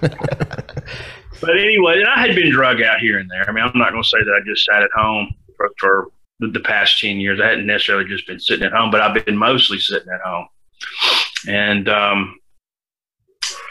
contain. 0.00 0.16
but 1.40 1.58
anyway, 1.58 2.02
I 2.04 2.26
had 2.26 2.34
been 2.34 2.50
drug 2.50 2.82
out 2.82 2.98
here 2.98 3.18
and 3.18 3.30
there. 3.30 3.48
I 3.48 3.52
mean, 3.52 3.64
I'm 3.64 3.78
not 3.78 3.90
going 3.90 4.02
to 4.02 4.08
say 4.08 4.18
that 4.18 4.32
I 4.32 4.44
just 4.46 4.64
sat 4.64 4.82
at 4.82 4.90
home 4.94 5.32
for, 5.56 5.70
for 5.78 6.08
the, 6.40 6.60
past 6.60 7.00
ten 7.00 7.18
years. 7.18 7.40
I 7.40 7.46
hadn't 7.46 7.66
necessarily 7.66 8.04
just 8.04 8.26
been 8.26 8.40
sitting 8.40 8.64
at 8.64 8.72
home, 8.72 8.90
but 8.90 9.00
I've 9.00 9.24
been 9.24 9.36
mostly 9.36 9.78
sitting 9.78 10.08
at 10.12 10.20
home. 10.20 10.46
And 11.48 11.88
um, 11.88 12.38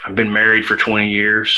I've 0.04 0.14
been 0.14 0.32
married 0.32 0.66
for 0.66 0.76
20 0.76 1.10
years. 1.10 1.56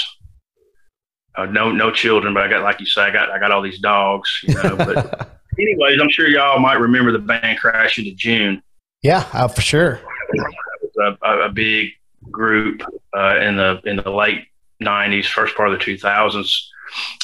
Uh, 1.36 1.46
no, 1.46 1.70
no 1.70 1.92
children, 1.92 2.34
but 2.34 2.42
I 2.42 2.48
got, 2.48 2.62
like 2.62 2.80
you 2.80 2.86
say, 2.86 3.02
I 3.02 3.10
got, 3.10 3.30
I 3.30 3.38
got 3.38 3.52
all 3.52 3.62
these 3.62 3.78
dogs, 3.78 4.28
you 4.42 4.54
know. 4.54 4.76
But 4.76 5.30
anyways, 5.58 6.00
I'm 6.00 6.10
sure 6.10 6.28
y'all 6.28 6.58
might 6.58 6.80
remember 6.80 7.12
the 7.12 7.20
band 7.20 7.60
Crash 7.60 7.98
into 7.98 8.12
June. 8.14 8.60
Yeah, 9.02 9.28
uh, 9.32 9.46
for 9.46 9.60
sure. 9.60 10.00
It 10.32 10.54
was 10.82 11.16
a, 11.22 11.28
a 11.44 11.48
big 11.48 11.90
group 12.30 12.82
uh, 13.16 13.38
in 13.38 13.56
the 13.56 13.80
in 13.84 13.96
the 13.96 14.10
late 14.10 14.46
90s, 14.82 15.26
first 15.26 15.56
part 15.56 15.72
of 15.72 15.78
the 15.78 15.84
2000s, 15.84 16.50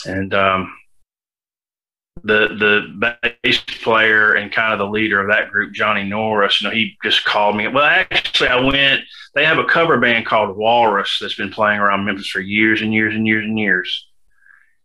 and 0.07 0.35
um, 0.35 0.75
the 2.23 2.49
the 2.99 3.17
bass 3.43 3.61
player 3.83 4.35
and 4.35 4.53
kind 4.53 4.73
of 4.73 4.79
the 4.79 4.87
leader 4.87 5.21
of 5.21 5.29
that 5.29 5.51
group, 5.51 5.73
Johnny 5.73 6.05
Norris, 6.05 6.61
you 6.61 6.69
know, 6.69 6.75
he 6.75 6.97
just 7.03 7.25
called 7.25 7.57
me. 7.57 7.69
Well, 7.69 7.85
actually, 7.85 8.49
I 8.49 8.61
went. 8.61 9.03
They 9.35 9.45
have 9.45 9.59
a 9.59 9.65
cover 9.65 9.99
band 9.99 10.27
called 10.27 10.57
Walrus 10.57 11.19
that's 11.21 11.35
been 11.35 11.51
playing 11.51 11.81
around 11.81 12.05
Memphis 12.05 12.29
for 12.29 12.41
years 12.41 12.83
and 12.83 12.95
years 12.95 13.15
and 13.15 13.27
years 13.27 13.45
and 13.45 13.59
years. 13.59 14.07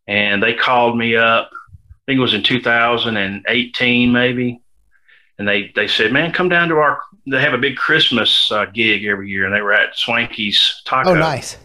And 0.08 0.42
they 0.42 0.56
called 0.56 0.98
me 0.98 1.16
up. 1.16 1.52
I 1.54 2.12
think 2.12 2.18
it 2.18 2.22
was 2.22 2.34
in 2.34 2.42
2018, 2.42 4.12
maybe. 4.12 4.60
And 5.38 5.48
they 5.48 5.72
they 5.76 5.88
said, 5.88 6.12
"Man, 6.12 6.34
come 6.34 6.50
down 6.50 6.68
to 6.70 6.76
our." 6.76 7.00
They 7.30 7.40
have 7.42 7.54
a 7.54 7.60
big 7.60 7.78
Christmas 7.78 8.52
uh, 8.52 8.66
gig 8.66 9.06
every 9.06 9.30
year, 9.30 9.46
and 9.46 9.54
they 9.54 9.62
were 9.62 9.74
at 9.74 9.96
Swanky's 9.96 10.82
Taco. 10.86 11.12
Oh, 11.12 11.14
nice. 11.14 11.58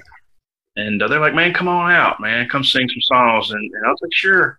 And 0.77 1.03
uh, 1.03 1.09
they're 1.09 1.21
like, 1.21 1.35
"Man, 1.35 1.55
come 1.55 1.69
on 1.69 1.91
out, 1.91 2.21
man. 2.21 2.49
Come 2.49 2.65
sing 2.65 2.89
some 2.89 3.01
songs." 3.03 3.51
And, 3.51 3.61
and 3.61 3.87
I 3.87 3.91
was 3.91 4.01
like, 4.03 4.13
"Sure." 4.13 4.59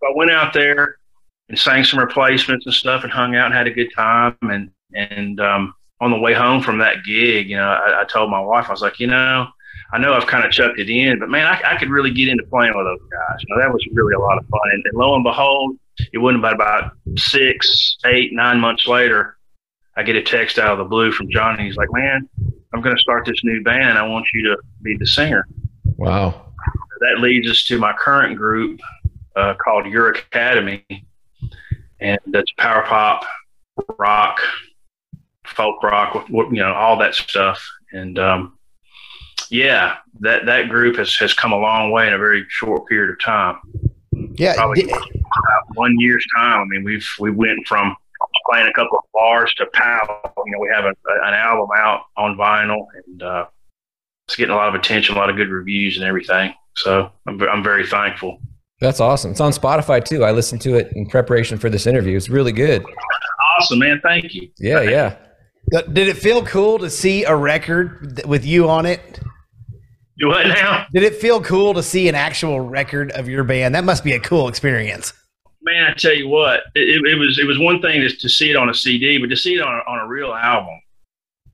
So 0.00 0.08
I 0.08 0.16
went 0.16 0.30
out 0.30 0.52
there 0.52 0.96
and 1.48 1.58
sang 1.58 1.84
some 1.84 2.00
replacements 2.00 2.66
and 2.66 2.74
stuff, 2.74 3.04
and 3.04 3.12
hung 3.12 3.36
out 3.36 3.46
and 3.46 3.54
had 3.54 3.66
a 3.66 3.70
good 3.70 3.92
time. 3.94 4.36
And 4.42 4.70
and 4.94 5.40
um, 5.40 5.74
on 6.00 6.10
the 6.10 6.18
way 6.18 6.34
home 6.34 6.62
from 6.62 6.78
that 6.78 7.04
gig, 7.04 7.48
you 7.48 7.56
know, 7.56 7.68
I, 7.68 8.00
I, 8.00 8.04
told 8.04 8.30
my 8.30 8.40
wife, 8.40 8.66
I 8.68 8.72
was 8.72 8.82
like, 8.82 8.98
you 8.98 9.06
know, 9.06 9.46
I 9.92 9.98
know 9.98 10.14
I've 10.14 10.26
kind 10.26 10.44
of 10.44 10.50
chucked 10.50 10.80
it 10.80 10.90
in, 10.90 11.20
but 11.20 11.28
man, 11.28 11.46
I, 11.46 11.74
I, 11.74 11.78
could 11.78 11.90
really 11.90 12.12
get 12.12 12.28
into 12.28 12.42
playing 12.44 12.72
with 12.74 12.84
those 12.84 13.08
guys. 13.08 13.38
You 13.40 13.54
know, 13.54 13.62
that 13.62 13.72
was 13.72 13.86
really 13.92 14.14
a 14.14 14.18
lot 14.18 14.36
of 14.36 14.46
fun. 14.48 14.60
And, 14.72 14.82
and 14.84 14.98
lo 14.98 15.14
and 15.14 15.22
behold, 15.22 15.76
it 16.12 16.18
wasn't 16.18 16.40
about 16.40 16.54
about 16.54 16.92
six, 17.16 17.98
eight, 18.04 18.32
nine 18.32 18.58
months 18.58 18.86
later, 18.86 19.36
I 19.96 20.02
get 20.02 20.16
a 20.16 20.22
text 20.22 20.58
out 20.58 20.72
of 20.72 20.78
the 20.78 20.84
blue 20.84 21.12
from 21.12 21.30
Johnny. 21.30 21.64
He's 21.64 21.76
like, 21.76 21.92
man, 21.92 22.28
I'm 22.74 22.80
going 22.80 22.96
to 22.96 23.00
start 23.00 23.26
this 23.26 23.42
new 23.44 23.62
band. 23.62 23.98
I 23.98 24.06
want 24.06 24.26
you 24.32 24.42
to 24.44 24.56
be 24.82 24.96
the 24.96 25.06
singer. 25.06 25.46
Wow. 25.96 26.52
That 27.00 27.20
leads 27.20 27.50
us 27.50 27.64
to 27.66 27.78
my 27.78 27.92
current 27.92 28.36
group 28.36 28.80
uh, 29.36 29.54
called 29.62 29.86
Your 29.86 30.10
Academy, 30.10 30.84
and 32.00 32.18
that's 32.26 32.50
power 32.58 32.84
pop, 32.86 33.24
rock, 33.98 34.40
folk 35.44 35.82
rock, 35.82 36.26
you 36.28 36.52
know, 36.52 36.72
all 36.72 36.96
that 36.98 37.14
stuff. 37.14 37.62
And 37.92 38.18
um, 38.18 38.58
yeah, 39.50 39.96
that 40.20 40.46
that 40.46 40.68
group 40.68 40.96
has 40.96 41.14
has 41.16 41.34
come 41.34 41.52
a 41.52 41.58
long 41.58 41.90
way 41.90 42.06
in 42.06 42.14
a 42.14 42.18
very 42.18 42.46
short 42.48 42.88
period 42.88 43.10
of 43.10 43.20
time. 43.20 43.58
Yeah, 44.34 44.54
Probably 44.54 44.90
one 45.74 45.98
year's 45.98 46.24
time. 46.36 46.60
I 46.60 46.64
mean, 46.64 46.84
we've 46.84 47.08
we 47.18 47.30
went 47.30 47.66
from 47.66 47.96
playing 48.48 48.68
a 48.68 48.72
couple 48.72 48.98
of 48.98 49.04
bars 49.12 49.52
to 49.54 49.66
pow. 49.72 50.32
You 50.44 50.52
know, 50.52 50.58
we 50.58 50.70
have 50.74 50.84
a, 50.84 50.94
an 51.26 51.34
album 51.34 51.68
out 51.76 52.02
on 52.16 52.36
vinyl, 52.36 52.86
and 53.06 53.22
uh, 53.22 53.46
it's 54.26 54.36
getting 54.36 54.52
a 54.52 54.56
lot 54.56 54.68
of 54.68 54.74
attention, 54.74 55.14
a 55.14 55.18
lot 55.18 55.30
of 55.30 55.36
good 55.36 55.48
reviews, 55.48 55.96
and 55.96 56.06
everything. 56.06 56.54
So 56.76 57.10
I'm 57.26 57.40
I'm 57.42 57.62
very 57.62 57.86
thankful. 57.86 58.40
That's 58.80 59.00
awesome. 59.00 59.30
It's 59.30 59.40
on 59.40 59.52
Spotify 59.52 60.04
too. 60.04 60.24
I 60.24 60.32
listened 60.32 60.60
to 60.62 60.74
it 60.74 60.92
in 60.94 61.06
preparation 61.06 61.58
for 61.58 61.70
this 61.70 61.86
interview. 61.86 62.16
It's 62.16 62.28
really 62.28 62.52
good. 62.52 62.84
Awesome, 63.58 63.78
man. 63.78 64.00
Thank 64.02 64.34
you. 64.34 64.48
Yeah, 64.58 64.78
Thank 64.78 64.90
yeah. 64.90 65.16
Did 65.92 66.08
it 66.08 66.16
feel 66.16 66.44
cool 66.44 66.78
to 66.78 66.90
see 66.90 67.24
a 67.24 67.34
record 67.34 68.22
with 68.26 68.44
you 68.44 68.68
on 68.68 68.86
it? 68.86 69.20
Do 70.18 70.28
what 70.28 70.46
now? 70.46 70.86
Did 70.92 71.04
it 71.04 71.14
feel 71.16 71.40
cool 71.40 71.74
to 71.74 71.82
see 71.82 72.08
an 72.08 72.14
actual 72.14 72.60
record 72.60 73.12
of 73.12 73.28
your 73.28 73.44
band? 73.44 73.74
That 73.74 73.84
must 73.84 74.04
be 74.04 74.12
a 74.12 74.20
cool 74.20 74.48
experience. 74.48 75.12
Man, 75.64 75.84
I 75.84 75.94
tell 75.94 76.14
you 76.14 76.28
what, 76.28 76.64
it, 76.74 77.06
it 77.06 77.16
was 77.16 77.38
it 77.38 77.46
was 77.46 77.58
one 77.58 77.80
thing 77.80 78.00
to, 78.00 78.08
to 78.08 78.28
see 78.28 78.50
it 78.50 78.56
on 78.56 78.68
a 78.68 78.74
CD, 78.74 79.18
but 79.18 79.30
to 79.30 79.36
see 79.36 79.54
it 79.54 79.60
on 79.60 79.72
a, 79.72 79.90
on 79.90 80.00
a 80.00 80.08
real 80.08 80.32
album, 80.32 80.80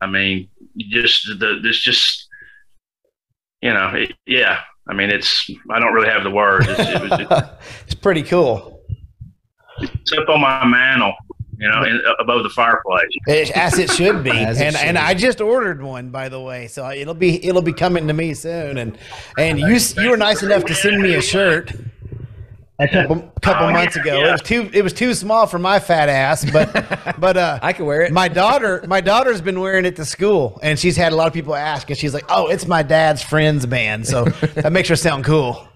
I 0.01 0.07
mean, 0.07 0.49
just 0.79 1.27
the 1.39 1.61
this 1.63 1.79
just 1.79 2.27
you 3.61 3.73
know, 3.73 3.89
it, 3.95 4.13
yeah, 4.27 4.61
I 4.89 4.95
mean, 4.95 5.11
it's 5.11 5.51
I 5.71 5.79
don't 5.79 5.93
really 5.93 6.09
have 6.09 6.25
the 6.25 6.31
words. 6.31 6.67
It's, 6.69 6.81
it 6.81 7.03
was, 7.03 7.21
it, 7.21 7.51
it's 7.85 7.95
pretty 7.95 8.23
cool. 8.23 8.81
It's 9.81 10.13
up 10.13 10.29
on 10.29 10.41
my 10.41 10.65
mantle, 10.67 11.15
you 11.59 11.69
know, 11.69 11.83
in, 11.85 12.01
uh, 12.07 12.15
above 12.21 12.43
the 12.43 12.49
fireplace. 12.51 13.09
As 13.55 13.79
it 13.79 13.91
should 13.91 14.25
be, 14.25 14.31
it 14.35 14.57
and 14.57 14.57
should 14.57 14.87
and 14.87 14.97
be. 14.97 15.01
I 15.01 15.15
just 15.15 15.41
ordered 15.41 15.83
one 15.83 16.11
by 16.11 16.29
the 16.29 16.41
way, 16.41 16.69
so 16.69 16.89
it'll 16.91 17.15
be 17.15 17.45
it'll 17.45 17.63
be 17.63 17.73
coming 17.73 18.07
to 18.07 18.15
me 18.15 18.35
soon. 18.35 18.79
And 18.79 18.97
and 19.37 19.59
you 19.59 19.79
you 20.03 20.11
were 20.11 20.17
nice 20.17 20.43
enough 20.43 20.65
to 20.67 20.75
send 20.75 21.03
me 21.03 21.15
a 21.15 21.23
shirt 21.23 21.73
a 22.81 22.87
couple 22.89 23.17
couple 23.43 23.67
Oh, 23.67 23.73
months 23.73 23.97
yeah, 23.97 24.03
ago. 24.03 24.19
yeah. 24.19 24.29
It 24.29 24.33
was 24.33 24.43
too 24.43 24.71
it 24.73 24.83
was 24.83 24.93
too 24.93 25.15
small 25.15 25.47
for 25.47 25.59
my 25.59 25.81
fat 25.81 26.09
ass, 26.09 26.49
but 26.51 26.73
but 27.21 27.37
uh, 27.37 27.59
I 27.63 27.73
can 27.73 27.87
wear 27.87 28.03
it. 28.03 28.13
my 28.13 28.29
daughter 28.29 28.85
my 28.87 29.01
daughter's 29.01 29.41
been 29.41 29.61
wearing 29.61 29.85
it 29.85 29.97
to 29.97 30.05
school, 30.05 30.59
and 30.63 30.79
she's 30.79 30.97
had 30.97 31.13
a 31.13 31.17
lot 31.17 31.27
of 31.27 31.33
people 31.33 31.55
ask, 31.55 31.89
and 31.91 31.99
she's 31.99 32.15
like, 32.15 32.25
"Oh, 32.29 32.49
it's 32.49 32.67
my 32.67 32.83
dad's 32.83 33.23
friend's 33.23 33.67
band," 33.67 34.07
so 34.07 34.25
that 34.55 34.73
makes 34.73 34.89
her 34.89 34.97
sound 34.97 35.25
cool. 35.25 35.67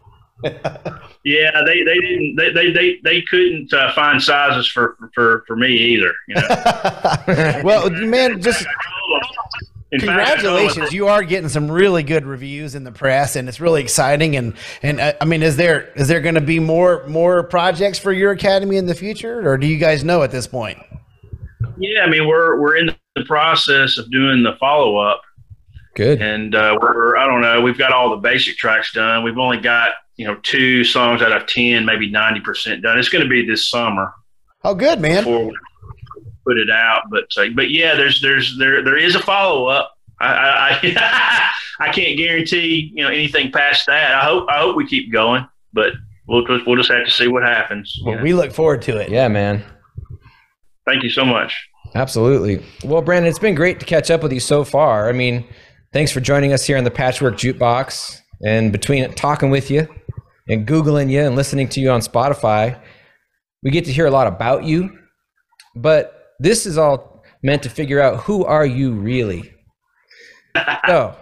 Yeah, 1.25 1.53
they, 1.65 1.83
they 1.85 1.95
didn't 2.01 2.35
they 2.37 2.51
they 2.53 2.73
they, 2.73 2.99
they 3.05 3.23
couldn't 3.23 3.73
uh, 3.73 3.93
find 3.93 4.21
sizes 4.21 4.67
for, 4.69 4.97
for 5.15 5.45
for 5.47 5.55
me 5.55 5.69
either. 5.69 6.13
You 6.27 6.35
know, 6.35 7.61
well, 7.65 7.89
man, 7.91 8.43
just 8.43 8.67
In 9.93 10.01
fact, 10.01 10.11
I 10.11 10.25
told 10.25 10.29
congratulations 10.41 10.87
them- 10.89 10.95
you 10.97 11.07
are 11.09 11.23
getting 11.23 11.49
some 11.49 11.71
really 11.71 12.03
good 12.03 12.25
reviews 12.25 12.75
in 12.75 12.83
the 12.85 12.93
press 12.93 13.37
and 13.37 13.49
it's 13.49 13.61
really 13.61 13.83
exciting 13.83 14.37
and 14.37 14.55
and 14.83 14.99
uh, 15.01 15.13
i 15.21 15.25
mean 15.27 15.43
is 15.43 15.57
there 15.57 15.91
is 15.97 16.09
there 16.09 16.21
going 16.21 16.35
to 16.35 16.41
be 16.41 16.59
more 16.59 17.07
more 17.07 17.43
projects 17.43 17.99
for 17.99 18.11
your 18.13 18.31
academy 18.33 18.77
in 18.79 18.87
the 18.87 18.95
future 18.95 19.47
or 19.47 19.59
do 19.59 19.67
you 19.67 19.77
guys 19.77 20.03
know 20.03 20.23
at 20.23 20.31
this 20.31 20.47
point 20.47 20.79
Yeah, 21.79 22.03
I 22.05 22.09
mean 22.09 22.27
we're 22.27 22.59
we're 22.61 22.77
in 22.79 22.95
the 23.17 23.25
process 23.27 23.99
of 23.99 24.11
doing 24.11 24.43
the 24.43 24.57
follow 24.59 24.97
up, 24.97 25.21
Good. 25.95 26.23
and 26.23 26.55
uh, 26.55 26.79
we're 26.81 27.17
I 27.19 27.27
don't 27.27 27.43
know 27.43 27.61
we've 27.61 27.77
got 27.79 27.93
all 27.93 28.09
the 28.11 28.17
basic 28.17 28.57
tracks 28.57 28.93
done. 28.95 29.23
We've 29.23 29.37
only 29.39 29.59
got 29.59 29.91
you 30.17 30.27
know 30.27 30.37
two 30.43 30.85
songs 30.85 31.21
out 31.21 31.33
of 31.33 31.47
ten, 31.47 31.85
maybe 31.85 32.11
ninety 32.11 32.41
percent 32.41 32.83
done. 32.83 32.99
It's 32.99 33.11
going 33.11 33.25
to 33.25 33.29
be 33.31 33.45
this 33.47 33.69
summer 33.69 34.15
oh 34.65 34.75
good 34.75 35.01
man 35.01 35.25
before 35.25 35.45
we 35.47 35.57
put 36.45 36.59
it 36.59 36.71
out. 36.71 37.03
But 37.11 37.25
uh, 37.37 37.49
but 37.55 37.71
yeah, 37.71 37.95
there's 37.95 38.21
there's 38.21 38.57
there 38.59 38.83
there 38.85 38.99
is 38.99 39.15
a 39.15 39.21
follow 39.21 39.67
up. 39.67 39.97
I 40.21 40.27
I, 40.27 40.79
I 40.83 41.51
I 41.89 41.93
can't 41.93 42.17
guarantee 42.17 42.93
you 42.95 43.03
know 43.03 43.11
anything 43.11 43.51
past 43.51 43.87
that. 43.87 44.15
I 44.15 44.25
hope 44.25 44.49
I 44.49 44.59
hope 44.59 44.77
we 44.77 44.87
keep 44.87 45.13
going, 45.13 45.47
but 45.73 45.93
we'll 46.27 46.45
just 46.47 46.67
we'll 46.67 46.77
just 46.77 46.91
have 46.91 47.05
to 47.05 47.11
see 47.11 47.29
what 47.29 47.43
happens. 47.43 47.99
well, 48.05 48.17
know. 48.17 48.23
we 48.23 48.35
look 48.35 48.53
forward 48.53 48.83
to 48.83 48.99
it 48.99 49.11
Yeah, 49.11 49.29
man. 49.29 49.65
Thank 50.87 51.03
you 51.03 51.11
so 51.11 51.25
much. 51.25 51.69
Absolutely. 51.95 52.65
Well, 52.85 53.03
Brandon, 53.03 53.29
it's 53.29 53.39
been 53.39 53.55
great 53.55 53.79
to 53.81 53.87
catch 53.87 54.11
up 54.11 54.23
with 54.23 54.33
you 54.33 54.41
so 54.41 54.65
far. 54.65 55.09
I 55.09 55.13
mean, 55.13 55.47
thanks 55.93 56.11
for 56.11 56.21
joining 56.21 56.53
us 56.53 56.67
here 56.67 56.79
on 56.79 56.85
the 56.85 56.91
Patchwork 56.91 57.37
Jukebox. 57.37 58.21
And 58.45 58.73
between 58.73 59.13
talking 59.15 59.51
with 59.51 59.71
you 59.71 59.87
and 60.49 60.67
Googling 60.67 61.11
you 61.11 61.21
and 61.21 61.37
listening 61.37 61.69
to 61.71 61.81
you 61.81 61.91
on 61.91 62.01
Spotify, 62.01 62.81
we 63.63 63.71
get 63.71 63.85
to 63.85 63.93
hear 63.93 64.07
a 64.07 64.11
lot 64.11 64.27
about 64.27 64.65
you. 64.65 64.99
But 65.77 66.22
this 66.43 66.67
is 66.67 66.77
all 66.77 67.23
meant 67.43 67.63
to 67.63 67.71
figure 67.71 68.01
out 68.01 68.25
who 68.25 68.45
are 68.45 68.67
you 68.67 68.93
really? 68.93 69.53
so, 70.87 71.17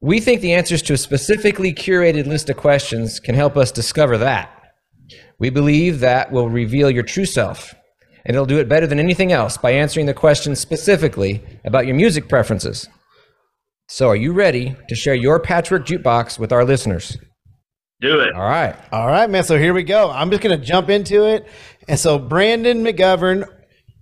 we 0.00 0.18
think 0.20 0.40
the 0.40 0.52
answers 0.52 0.82
to 0.82 0.94
a 0.94 0.98
specifically 0.98 1.72
curated 1.72 2.26
list 2.26 2.50
of 2.50 2.56
questions 2.56 3.20
can 3.20 3.34
help 3.34 3.56
us 3.56 3.70
discover 3.70 4.18
that. 4.18 4.50
We 5.38 5.50
believe 5.50 6.00
that 6.00 6.32
will 6.32 6.48
reveal 6.48 6.90
your 6.90 7.04
true 7.04 7.24
self, 7.24 7.74
and 8.24 8.34
it'll 8.34 8.46
do 8.46 8.58
it 8.58 8.68
better 8.68 8.86
than 8.86 8.98
anything 8.98 9.32
else 9.32 9.56
by 9.56 9.72
answering 9.72 10.06
the 10.06 10.14
questions 10.14 10.58
specifically 10.58 11.42
about 11.64 11.86
your 11.86 11.94
music 11.94 12.28
preferences. 12.28 12.88
So, 13.88 14.08
are 14.08 14.16
you 14.16 14.32
ready 14.32 14.76
to 14.88 14.94
share 14.94 15.14
your 15.14 15.38
patchwork 15.38 15.86
jukebox 15.86 16.38
with 16.38 16.52
our 16.52 16.64
listeners? 16.64 17.16
Do 18.00 18.18
it. 18.18 18.34
All 18.34 18.42
right. 18.42 18.74
all 18.90 19.06
right 19.06 19.30
man 19.30 19.44
so 19.44 19.56
here 19.56 19.72
we 19.72 19.84
go 19.84 20.10
i'm 20.10 20.28
just 20.28 20.42
going 20.42 20.58
to 20.58 20.66
jump 20.66 20.90
into 20.90 21.24
it 21.24 21.46
and 21.86 21.96
so 21.96 22.18
brandon 22.18 22.82
mcgovern 22.82 23.46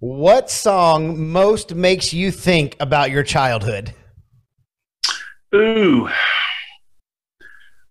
what 0.00 0.50
song 0.50 1.30
most 1.30 1.74
makes 1.74 2.12
you 2.12 2.30
think 2.30 2.76
about 2.80 3.10
your 3.10 3.22
childhood 3.22 3.94
Ooh. 5.54 6.08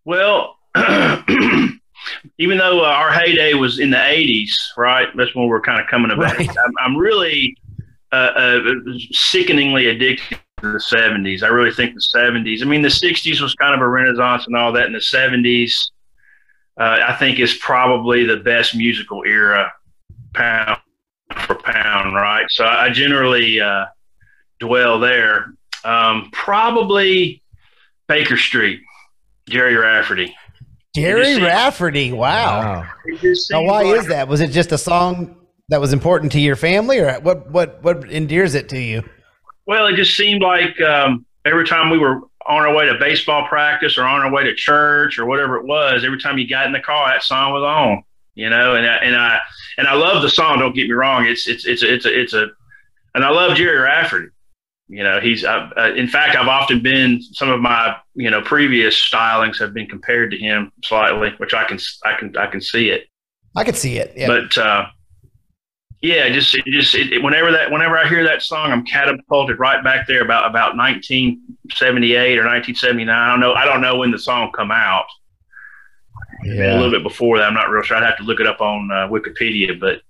Well, 0.05 0.57
even 0.75 2.57
though 2.57 2.83
uh, 2.83 2.87
our 2.87 3.11
heyday 3.11 3.53
was 3.53 3.79
in 3.79 3.89
the 3.89 3.97
80s, 3.97 4.49
right? 4.77 5.07
That's 5.15 5.35
when 5.35 5.47
we're 5.47 5.61
kind 5.61 5.81
of 5.81 5.87
coming 5.87 6.11
of 6.11 6.19
Right. 6.19 6.49
I'm, 6.49 6.73
I'm 6.79 6.97
really, 6.97 7.55
uh, 8.11 8.15
uh, 8.15 8.59
sickeningly 9.11 9.87
addicted 9.87 10.39
to 10.61 10.71
the 10.71 10.79
70s. 10.79 11.43
I 11.43 11.47
really 11.47 11.71
think 11.71 11.93
the 11.93 12.07
70s. 12.15 12.61
I 12.61 12.65
mean, 12.65 12.81
the 12.81 12.87
60s 12.87 13.41
was 13.41 13.53
kind 13.55 13.75
of 13.75 13.81
a 13.81 13.87
renaissance 13.87 14.47
and 14.47 14.55
all 14.55 14.71
that. 14.73 14.87
In 14.87 14.93
the 14.93 14.99
70s, 14.99 15.73
uh, 16.79 16.99
I 17.07 17.15
think 17.17 17.39
is 17.39 17.55
probably 17.55 18.25
the 18.25 18.37
best 18.37 18.73
musical 18.75 19.23
era, 19.25 19.71
pound 20.33 20.79
for 21.49 21.55
pound, 21.55 22.15
right? 22.15 22.45
So 22.49 22.63
I 22.63 22.89
generally 22.89 23.59
uh, 23.59 23.85
dwell 24.59 24.99
there. 24.99 25.53
Um, 25.83 26.29
probably 26.31 27.41
Baker 28.07 28.37
Street, 28.37 28.81
Gerry 29.49 29.75
Rafferty. 29.75 30.35
Gerry 30.95 31.41
Rafferty. 31.41 32.11
Wow. 32.11 32.61
wow. 32.61 33.23
Now, 33.51 33.63
why 33.63 33.83
like, 33.83 33.99
is 33.99 34.07
that? 34.07 34.27
Was 34.27 34.41
it 34.41 34.51
just 34.51 34.71
a 34.71 34.77
song 34.77 35.35
that 35.69 35.81
was 35.81 35.91
important 35.91 36.31
to 36.33 36.39
your 36.39 36.55
family, 36.55 36.99
or 36.99 37.19
what? 37.21 37.49
What 37.49 37.81
what 37.83 38.09
endears 38.11 38.55
it 38.55 38.69
to 38.69 38.79
you? 38.79 39.03
Well, 39.65 39.87
it 39.87 39.95
just 39.95 40.15
seemed 40.17 40.41
like 40.41 40.79
um, 40.81 41.25
every 41.45 41.65
time 41.65 41.89
we 41.89 41.97
were 41.97 42.21
on 42.47 42.65
our 42.65 42.73
way 42.73 42.87
to 42.87 42.97
baseball 42.99 43.47
practice 43.47 43.97
or 43.97 44.03
on 44.03 44.21
our 44.21 44.31
way 44.31 44.43
to 44.43 44.55
church 44.55 45.19
or 45.19 45.25
whatever 45.25 45.57
it 45.57 45.65
was, 45.65 46.03
every 46.03 46.19
time 46.19 46.37
you 46.37 46.47
got 46.47 46.65
in 46.65 46.73
the 46.73 46.79
car, 46.79 47.09
that 47.09 47.23
song 47.23 47.53
was 47.53 47.63
on. 47.63 48.03
You 48.39 48.49
know, 48.49 48.75
and 48.75 48.87
I, 48.87 48.95
and 48.95 49.15
I 49.17 49.39
and 49.77 49.85
I 49.85 49.95
love 49.95 50.21
the 50.21 50.29
song. 50.29 50.59
Don't 50.59 50.73
get 50.73 50.87
me 50.87 50.93
wrong. 50.93 51.25
It's 51.25 51.45
it's 51.45 51.65
it's 51.65 51.83
it's 51.83 52.05
a, 52.05 52.21
it's 52.21 52.33
a 52.33 52.47
and 53.13 53.25
I 53.25 53.31
love 53.31 53.57
Gerry 53.57 53.79
Rafferty. 53.79 54.29
You 54.87 55.03
know, 55.03 55.19
he's 55.19 55.43
uh, 55.43 55.69
uh, 55.75 55.91
in 55.93 56.07
fact 56.07 56.37
I've 56.37 56.47
often 56.47 56.81
been 56.81 57.21
some 57.21 57.49
of 57.49 57.59
my 57.59 57.97
you 58.15 58.29
know 58.29 58.41
previous 58.41 58.95
stylings 58.95 59.59
have 59.59 59.73
been 59.73 59.87
compared 59.87 60.31
to 60.31 60.37
him 60.37 60.71
slightly, 60.85 61.33
which 61.35 61.53
I 61.53 61.65
can 61.65 61.79
I 62.05 62.13
can 62.17 62.37
I 62.37 62.47
can 62.47 62.61
see 62.61 62.91
it. 62.91 63.09
I 63.57 63.65
can 63.65 63.75
see 63.75 63.97
it. 63.97 64.13
Yeah. 64.15 64.27
But 64.27 64.57
uh, 64.57 64.85
yeah, 66.01 66.29
just 66.29 66.55
it 66.55 66.63
just 66.67 66.95
it, 66.95 67.21
whenever 67.21 67.51
that 67.51 67.69
whenever 67.69 67.97
I 67.97 68.07
hear 68.07 68.23
that 68.23 68.41
song, 68.41 68.71
I'm 68.71 68.85
catapulted 68.85 69.59
right 69.59 69.83
back 69.83 70.07
there 70.07 70.23
about 70.23 70.49
about 70.49 70.77
1978 70.77 72.39
or 72.39 72.45
1979. 72.45 73.13
I 73.13 73.29
don't 73.29 73.41
know. 73.41 73.53
I 73.53 73.65
don't 73.65 73.81
know 73.81 73.97
when 73.97 74.11
the 74.11 74.17
song 74.17 74.49
come 74.53 74.71
out. 74.71 75.07
Yeah. 76.43 76.73
A 76.73 76.77
little 76.77 76.91
bit 76.91 77.03
before 77.03 77.37
that, 77.37 77.47
I'm 77.47 77.53
not 77.53 77.69
real 77.69 77.83
sure. 77.83 77.97
I'd 77.97 78.03
have 78.03 78.17
to 78.17 78.23
look 78.23 78.39
it 78.39 78.47
up 78.47 78.61
on 78.61 78.89
uh, 78.91 79.07
Wikipedia, 79.07 79.79
but 79.79 80.01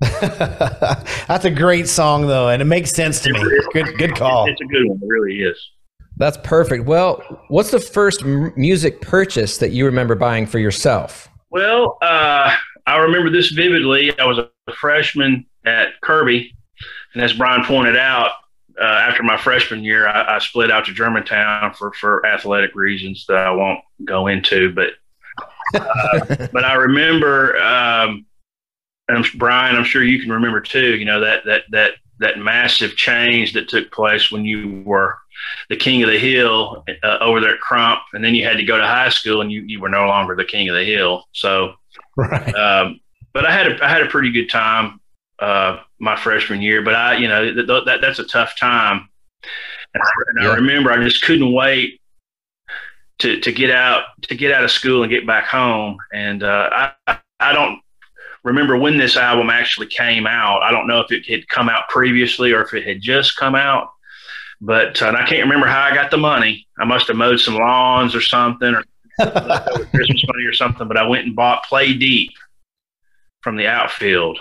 that's 1.28 1.44
a 1.44 1.50
great 1.50 1.88
song 1.88 2.26
though, 2.26 2.48
and 2.48 2.60
it 2.60 2.66
makes 2.66 2.90
sense 2.90 3.20
to 3.20 3.32
me. 3.32 3.40
Good, 3.72 3.96
good 3.98 4.16
call. 4.16 4.48
It's 4.48 4.60
a 4.60 4.64
good 4.64 4.86
one. 4.86 4.98
It 5.02 5.06
really 5.06 5.42
is. 5.42 5.56
That's 6.16 6.36
perfect. 6.44 6.84
Well, 6.84 7.22
what's 7.48 7.70
the 7.70 7.80
first 7.80 8.22
m- 8.22 8.52
music 8.56 9.00
purchase 9.00 9.58
that 9.58 9.70
you 9.70 9.84
remember 9.84 10.14
buying 10.14 10.46
for 10.46 10.58
yourself? 10.58 11.28
Well, 11.50 11.98
uh, 12.02 12.54
I 12.86 12.96
remember 12.98 13.30
this 13.30 13.50
vividly. 13.50 14.16
I 14.18 14.26
was 14.26 14.38
a 14.38 14.48
freshman 14.74 15.46
at 15.64 16.00
Kirby, 16.02 16.54
and 17.14 17.22
as 17.22 17.32
Brian 17.32 17.64
pointed 17.64 17.96
out, 17.96 18.32
uh, 18.80 18.84
after 18.84 19.22
my 19.22 19.36
freshman 19.36 19.84
year, 19.84 20.08
I, 20.08 20.36
I, 20.36 20.38
split 20.40 20.70
out 20.70 20.84
to 20.86 20.92
Germantown 20.92 21.72
for 21.74 21.92
for 21.92 22.26
athletic 22.26 22.74
reasons 22.74 23.24
that 23.28 23.36
I 23.36 23.50
won't 23.52 23.78
go 24.04 24.26
into. 24.26 24.72
But 24.72 24.94
uh, 25.74 26.48
but 26.52 26.64
I 26.64 26.74
remember, 26.74 27.56
um, 27.58 28.26
and 29.08 29.26
Brian, 29.36 29.76
I'm 29.76 29.84
sure 29.84 30.02
you 30.02 30.20
can 30.20 30.32
remember 30.32 30.60
too. 30.60 30.96
You 30.96 31.04
know 31.04 31.20
that 31.20 31.44
that 31.46 31.62
that 31.70 31.92
that 32.20 32.38
massive 32.38 32.96
change 32.96 33.52
that 33.52 33.68
took 33.68 33.90
place 33.92 34.30
when 34.30 34.44
you 34.44 34.82
were 34.84 35.18
the 35.68 35.76
king 35.76 36.02
of 36.02 36.08
the 36.08 36.18
hill 36.18 36.84
uh, 37.02 37.18
over 37.20 37.40
there 37.40 37.54
at 37.54 37.60
Crump, 37.60 38.00
and 38.12 38.24
then 38.24 38.34
you 38.34 38.44
had 38.44 38.56
to 38.56 38.64
go 38.64 38.78
to 38.78 38.86
high 38.86 39.08
school, 39.08 39.40
and 39.40 39.50
you 39.50 39.62
you 39.62 39.80
were 39.80 39.88
no 39.88 40.06
longer 40.06 40.34
the 40.34 40.44
king 40.44 40.68
of 40.68 40.76
the 40.76 40.84
hill. 40.84 41.24
So 41.32 41.74
Right. 42.16 42.54
Um, 42.54 43.00
but 43.32 43.44
I 43.44 43.50
had 43.50 43.72
a, 43.72 43.84
I 43.84 43.88
had 43.88 44.02
a 44.02 44.08
pretty 44.08 44.30
good 44.30 44.48
time 44.48 45.00
uh, 45.40 45.80
my 45.98 46.16
freshman 46.16 46.62
year. 46.62 46.82
But 46.82 46.94
I, 46.94 47.16
you 47.16 47.28
know, 47.28 47.52
th- 47.52 47.66
that 47.66 48.00
that's 48.00 48.18
a 48.18 48.24
tough 48.24 48.56
time. 48.58 49.08
And, 49.94 50.02
I, 50.02 50.10
and 50.28 50.44
yeah. 50.44 50.50
I 50.50 50.54
remember 50.56 50.92
I 50.92 51.02
just 51.02 51.22
couldn't 51.22 51.52
wait 51.52 52.00
to 53.18 53.40
to 53.40 53.52
get 53.52 53.70
out 53.70 54.04
to 54.22 54.34
get 54.34 54.52
out 54.52 54.64
of 54.64 54.70
school 54.70 55.02
and 55.02 55.10
get 55.10 55.26
back 55.26 55.46
home. 55.46 55.98
And 56.12 56.42
uh, 56.42 56.92
I 57.06 57.18
I 57.40 57.52
don't 57.52 57.80
remember 58.42 58.76
when 58.76 58.98
this 58.98 59.16
album 59.16 59.50
actually 59.50 59.86
came 59.86 60.26
out. 60.26 60.62
I 60.62 60.70
don't 60.70 60.86
know 60.86 61.00
if 61.00 61.10
it 61.10 61.26
had 61.26 61.48
come 61.48 61.68
out 61.68 61.88
previously 61.88 62.52
or 62.52 62.62
if 62.62 62.74
it 62.74 62.86
had 62.86 63.00
just 63.00 63.36
come 63.36 63.54
out. 63.54 63.90
But 64.60 65.02
uh, 65.02 65.14
I 65.16 65.26
can't 65.26 65.42
remember 65.42 65.66
how 65.66 65.82
I 65.82 65.94
got 65.94 66.10
the 66.10 66.16
money. 66.16 66.66
I 66.78 66.84
must 66.84 67.08
have 67.08 67.16
mowed 67.16 67.40
some 67.40 67.54
lawns 67.54 68.14
or 68.14 68.20
something, 68.20 68.74
or 68.74 68.82
Christmas 69.90 70.24
money 70.26 70.44
or 70.46 70.52
something, 70.52 70.88
but 70.88 70.96
I 70.96 71.06
went 71.06 71.26
and 71.26 71.36
bought 71.36 71.64
Play 71.64 71.92
Deep 71.92 72.32
from 73.42 73.56
the 73.56 73.66
outfield. 73.66 74.38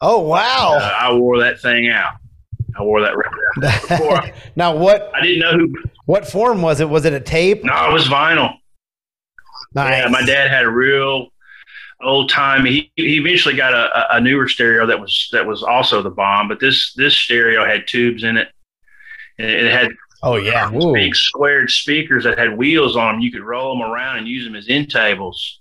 Oh 0.00 0.20
wow! 0.20 0.78
Uh, 0.80 0.94
I 0.98 1.12
wore 1.12 1.38
that 1.40 1.60
thing 1.60 1.90
out. 1.90 2.14
I 2.78 2.82
wore 2.82 3.00
that 3.00 3.16
record 3.16 4.02
out. 4.02 4.30
now 4.56 4.76
what? 4.76 5.10
I 5.14 5.22
didn't 5.22 5.40
know 5.40 5.52
who. 5.52 5.74
What 6.06 6.26
form 6.26 6.62
was 6.62 6.80
it? 6.80 6.88
Was 6.88 7.04
it 7.04 7.12
a 7.12 7.20
tape? 7.20 7.64
No, 7.64 7.90
it 7.90 7.92
was 7.92 8.08
vinyl. 8.08 8.54
Nice. 9.74 10.02
Yeah, 10.02 10.08
my 10.08 10.22
dad 10.22 10.50
had 10.50 10.64
a 10.64 10.70
real 10.70 11.28
old 12.02 12.28
time. 12.28 12.64
He 12.64 12.90
he 12.96 13.16
eventually 13.16 13.54
got 13.54 13.74
a, 13.74 14.16
a 14.16 14.20
newer 14.20 14.48
stereo 14.48 14.86
that 14.86 15.00
was 15.00 15.28
that 15.32 15.46
was 15.46 15.62
also 15.62 16.02
the 16.02 16.10
bomb, 16.10 16.48
but 16.48 16.60
this 16.60 16.92
this 16.94 17.16
stereo 17.16 17.64
had 17.64 17.86
tubes 17.86 18.24
in 18.24 18.36
it, 18.36 18.48
and 19.38 19.48
it 19.48 19.72
had 19.72 19.92
Oh 20.22 20.36
yeah, 20.36 20.70
big 20.92 21.16
squared 21.16 21.70
speakers 21.70 22.24
that 22.24 22.38
had 22.38 22.56
wheels 22.56 22.96
on 22.96 23.14
them. 23.14 23.20
You 23.22 23.32
could 23.32 23.42
roll 23.42 23.74
them 23.74 23.88
around 23.88 24.18
and 24.18 24.28
use 24.28 24.44
them 24.44 24.54
as 24.54 24.68
end 24.68 24.90
tables. 24.90 25.59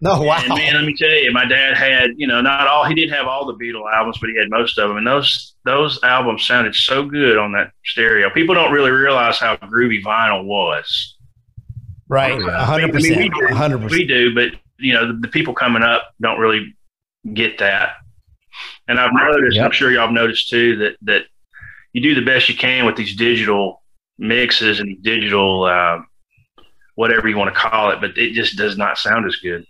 No, 0.02 0.22
wow. 0.22 0.38
And 0.38 0.48
man, 0.54 0.74
let 0.74 0.84
me 0.84 0.94
tell 0.96 1.10
you, 1.10 1.30
my 1.30 1.44
dad 1.44 1.76
had, 1.76 2.12
you 2.16 2.26
know, 2.26 2.40
not 2.40 2.66
all 2.66 2.86
he 2.86 2.94
didn't 2.94 3.12
have 3.12 3.26
all 3.26 3.44
the 3.44 3.52
Beatle 3.52 3.82
albums, 3.92 4.16
but 4.18 4.30
he 4.30 4.38
had 4.38 4.48
most 4.48 4.78
of 4.78 4.88
them. 4.88 4.96
And 4.96 5.06
those 5.06 5.56
those 5.66 6.02
albums 6.02 6.46
sounded 6.46 6.74
so 6.74 7.04
good 7.04 7.36
on 7.36 7.52
that 7.52 7.72
stereo. 7.84 8.30
People 8.30 8.54
don't 8.54 8.72
really 8.72 8.90
realize 8.90 9.38
how 9.38 9.56
groovy 9.56 10.02
vinyl 10.02 10.44
was. 10.44 11.18
Right, 12.08 12.40
hundred 12.40 12.92
percent, 12.92 13.30
hundred 13.52 13.82
percent. 13.82 13.92
We 13.92 14.06
do, 14.06 14.34
but 14.34 14.52
you 14.78 14.94
know, 14.94 15.06
the, 15.08 15.18
the, 15.18 15.28
people 15.28 15.52
coming 15.52 15.82
up 15.82 16.14
don't 16.18 16.40
really 16.40 16.74
get 17.34 17.58
that. 17.58 17.96
And 18.88 18.98
I've 18.98 19.12
noticed, 19.12 19.56
yep. 19.56 19.66
I'm 19.66 19.70
sure 19.70 19.92
y'all 19.92 20.06
have 20.06 20.12
noticed 20.12 20.48
too, 20.48 20.76
that 20.76 20.96
that 21.02 21.24
you 21.92 22.00
do 22.00 22.14
the 22.14 22.24
best 22.24 22.48
you 22.48 22.56
can 22.56 22.86
with 22.86 22.96
these 22.96 23.14
digital 23.14 23.82
mixes 24.18 24.80
and 24.80 25.02
digital 25.02 25.64
uh, 25.64 26.00
whatever 26.94 27.28
you 27.28 27.36
want 27.36 27.52
to 27.54 27.60
call 27.60 27.90
it, 27.90 28.00
but 28.00 28.16
it 28.16 28.32
just 28.32 28.56
does 28.56 28.76
not 28.78 28.98
sound 28.98 29.26
as 29.26 29.36
good. 29.36 29.66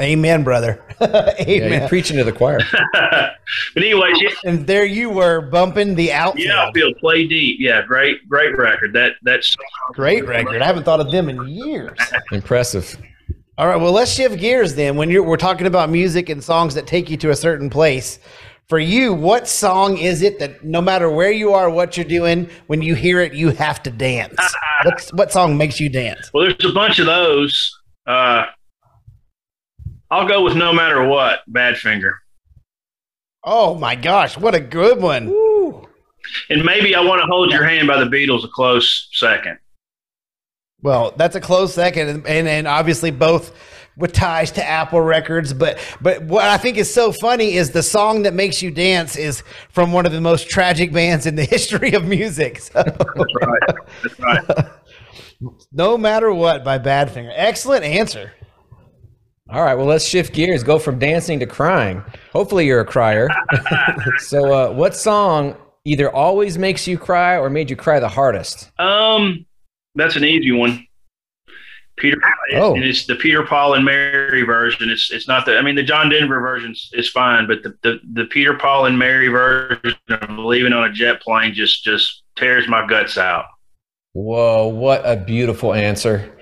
Amen, 0.00 0.44
brother. 0.44 0.84
Amen. 1.00 1.72
Yeah, 1.72 1.88
preaching 1.88 2.16
to 2.18 2.24
the 2.24 2.32
choir. 2.32 2.60
but 2.92 3.36
anyways, 3.76 4.20
yeah. 4.20 4.30
and 4.44 4.66
there 4.66 4.84
you 4.84 5.10
were 5.10 5.40
bumping 5.40 5.94
the 5.94 6.12
outfield. 6.12 6.46
Yeah, 6.46 6.66
outfield 6.66 6.96
play 6.98 7.26
deep. 7.26 7.56
Yeah, 7.58 7.82
great, 7.84 8.28
great 8.28 8.56
record. 8.56 8.92
That 8.92 9.12
that's 9.22 9.54
great 9.92 10.26
record. 10.26 10.62
I 10.62 10.66
haven't 10.66 10.84
thought 10.84 11.00
of 11.00 11.10
them 11.10 11.28
in 11.28 11.46
years. 11.48 11.98
Impressive. 12.30 12.96
All 13.56 13.66
right, 13.66 13.76
well, 13.76 13.90
let's 13.90 14.12
shift 14.12 14.38
gears 14.38 14.76
then. 14.76 14.96
When 14.96 15.10
you're 15.10 15.24
we're 15.24 15.36
talking 15.36 15.66
about 15.66 15.90
music 15.90 16.28
and 16.28 16.42
songs 16.42 16.74
that 16.74 16.86
take 16.86 17.10
you 17.10 17.16
to 17.16 17.30
a 17.30 17.36
certain 17.36 17.68
place, 17.68 18.20
for 18.68 18.78
you, 18.78 19.14
what 19.14 19.48
song 19.48 19.96
is 19.96 20.22
it 20.22 20.38
that 20.40 20.62
no 20.62 20.82
matter 20.82 21.10
where 21.10 21.32
you 21.32 21.54
are, 21.54 21.70
what 21.70 21.96
you're 21.96 22.04
doing, 22.04 22.48
when 22.66 22.82
you 22.82 22.94
hear 22.94 23.20
it, 23.20 23.32
you 23.32 23.48
have 23.48 23.82
to 23.84 23.90
dance? 23.90 24.38
What's, 24.84 25.12
what 25.12 25.32
song 25.32 25.56
makes 25.56 25.80
you 25.80 25.88
dance? 25.88 26.30
Well, 26.32 26.44
there's 26.44 26.70
a 26.70 26.74
bunch 26.74 26.98
of 26.98 27.06
those. 27.06 27.76
Uh, 28.06 28.44
I'll 30.10 30.26
go 30.26 30.42
with 30.42 30.56
No 30.56 30.72
Matter 30.72 31.06
What, 31.06 31.40
Badfinger. 31.50 32.12
Oh 33.44 33.74
my 33.74 33.94
gosh, 33.94 34.36
what 34.36 34.54
a 34.54 34.60
good 34.60 35.00
one. 35.00 35.28
Woo. 35.28 35.86
And 36.50 36.64
maybe 36.64 36.94
I 36.94 37.00
want 37.00 37.20
to 37.20 37.26
hold 37.26 37.50
your 37.50 37.64
hand 37.64 37.88
by 37.88 38.02
the 38.02 38.10
Beatles 38.10 38.44
a 38.44 38.48
close 38.48 39.08
second. 39.12 39.58
Well, 40.82 41.12
that's 41.16 41.36
a 41.36 41.40
close 41.40 41.74
second, 41.74 42.08
and, 42.08 42.26
and, 42.26 42.48
and 42.48 42.68
obviously 42.68 43.10
both 43.10 43.54
with 43.96 44.12
ties 44.12 44.52
to 44.52 44.64
Apple 44.64 45.00
Records. 45.00 45.52
But 45.52 45.78
but 46.00 46.22
what 46.22 46.44
I 46.44 46.56
think 46.56 46.78
is 46.78 46.92
so 46.92 47.12
funny 47.12 47.54
is 47.54 47.70
the 47.70 47.82
song 47.82 48.22
that 48.22 48.32
makes 48.32 48.62
you 48.62 48.70
dance 48.70 49.16
is 49.16 49.42
from 49.70 49.92
one 49.92 50.06
of 50.06 50.12
the 50.12 50.20
most 50.20 50.48
tragic 50.48 50.92
bands 50.92 51.26
in 51.26 51.34
the 51.34 51.44
history 51.44 51.92
of 51.92 52.06
music. 52.06 52.60
So. 52.60 52.82
That's 52.82 53.34
right. 53.42 53.62
That's 54.02 54.20
right. 54.20 54.66
no 55.72 55.98
matter 55.98 56.32
what 56.32 56.64
by 56.64 56.78
Badfinger. 56.78 57.32
Excellent 57.34 57.84
answer. 57.84 58.32
All 59.50 59.62
right, 59.62 59.74
well, 59.74 59.86
let's 59.86 60.06
shift 60.06 60.34
gears. 60.34 60.62
Go 60.62 60.78
from 60.78 60.98
dancing 60.98 61.38
to 61.40 61.46
crying. 61.46 62.02
Hopefully, 62.32 62.66
you're 62.66 62.80
a 62.80 62.84
crier. 62.84 63.28
so, 64.18 64.52
uh, 64.52 64.72
what 64.72 64.94
song 64.94 65.56
either 65.84 66.14
always 66.14 66.58
makes 66.58 66.86
you 66.86 66.98
cry 66.98 67.38
or 67.38 67.48
made 67.48 67.70
you 67.70 67.76
cry 67.76 67.98
the 67.98 68.08
hardest? 68.08 68.70
Um, 68.78 69.46
that's 69.94 70.16
an 70.16 70.24
easy 70.24 70.52
one. 70.52 70.86
Peter. 71.96 72.18
Oh. 72.54 72.74
And 72.74 72.84
it's 72.84 73.06
the 73.06 73.16
Peter, 73.16 73.42
Paul, 73.42 73.74
and 73.74 73.84
Mary 73.84 74.42
version. 74.42 74.90
It's 74.90 75.10
it's 75.10 75.26
not 75.26 75.46
the. 75.46 75.58
I 75.58 75.62
mean, 75.62 75.74
the 75.74 75.82
John 75.82 76.10
Denver 76.10 76.40
version 76.40 76.74
is 76.92 77.08
fine, 77.08 77.46
but 77.46 77.62
the, 77.62 77.74
the 77.82 78.00
the 78.12 78.24
Peter, 78.26 78.54
Paul, 78.54 78.86
and 78.86 78.98
Mary 78.98 79.28
version 79.28 79.96
of 80.10 80.38
"Leaving 80.38 80.72
on 80.72 80.84
a 80.84 80.92
Jet 80.92 81.20
Plane" 81.20 81.54
just 81.54 81.84
just 81.84 82.22
tears 82.36 82.68
my 82.68 82.86
guts 82.86 83.18
out. 83.18 83.46
Whoa! 84.12 84.68
What 84.68 85.02
a 85.04 85.16
beautiful 85.16 85.74
answer. 85.74 86.36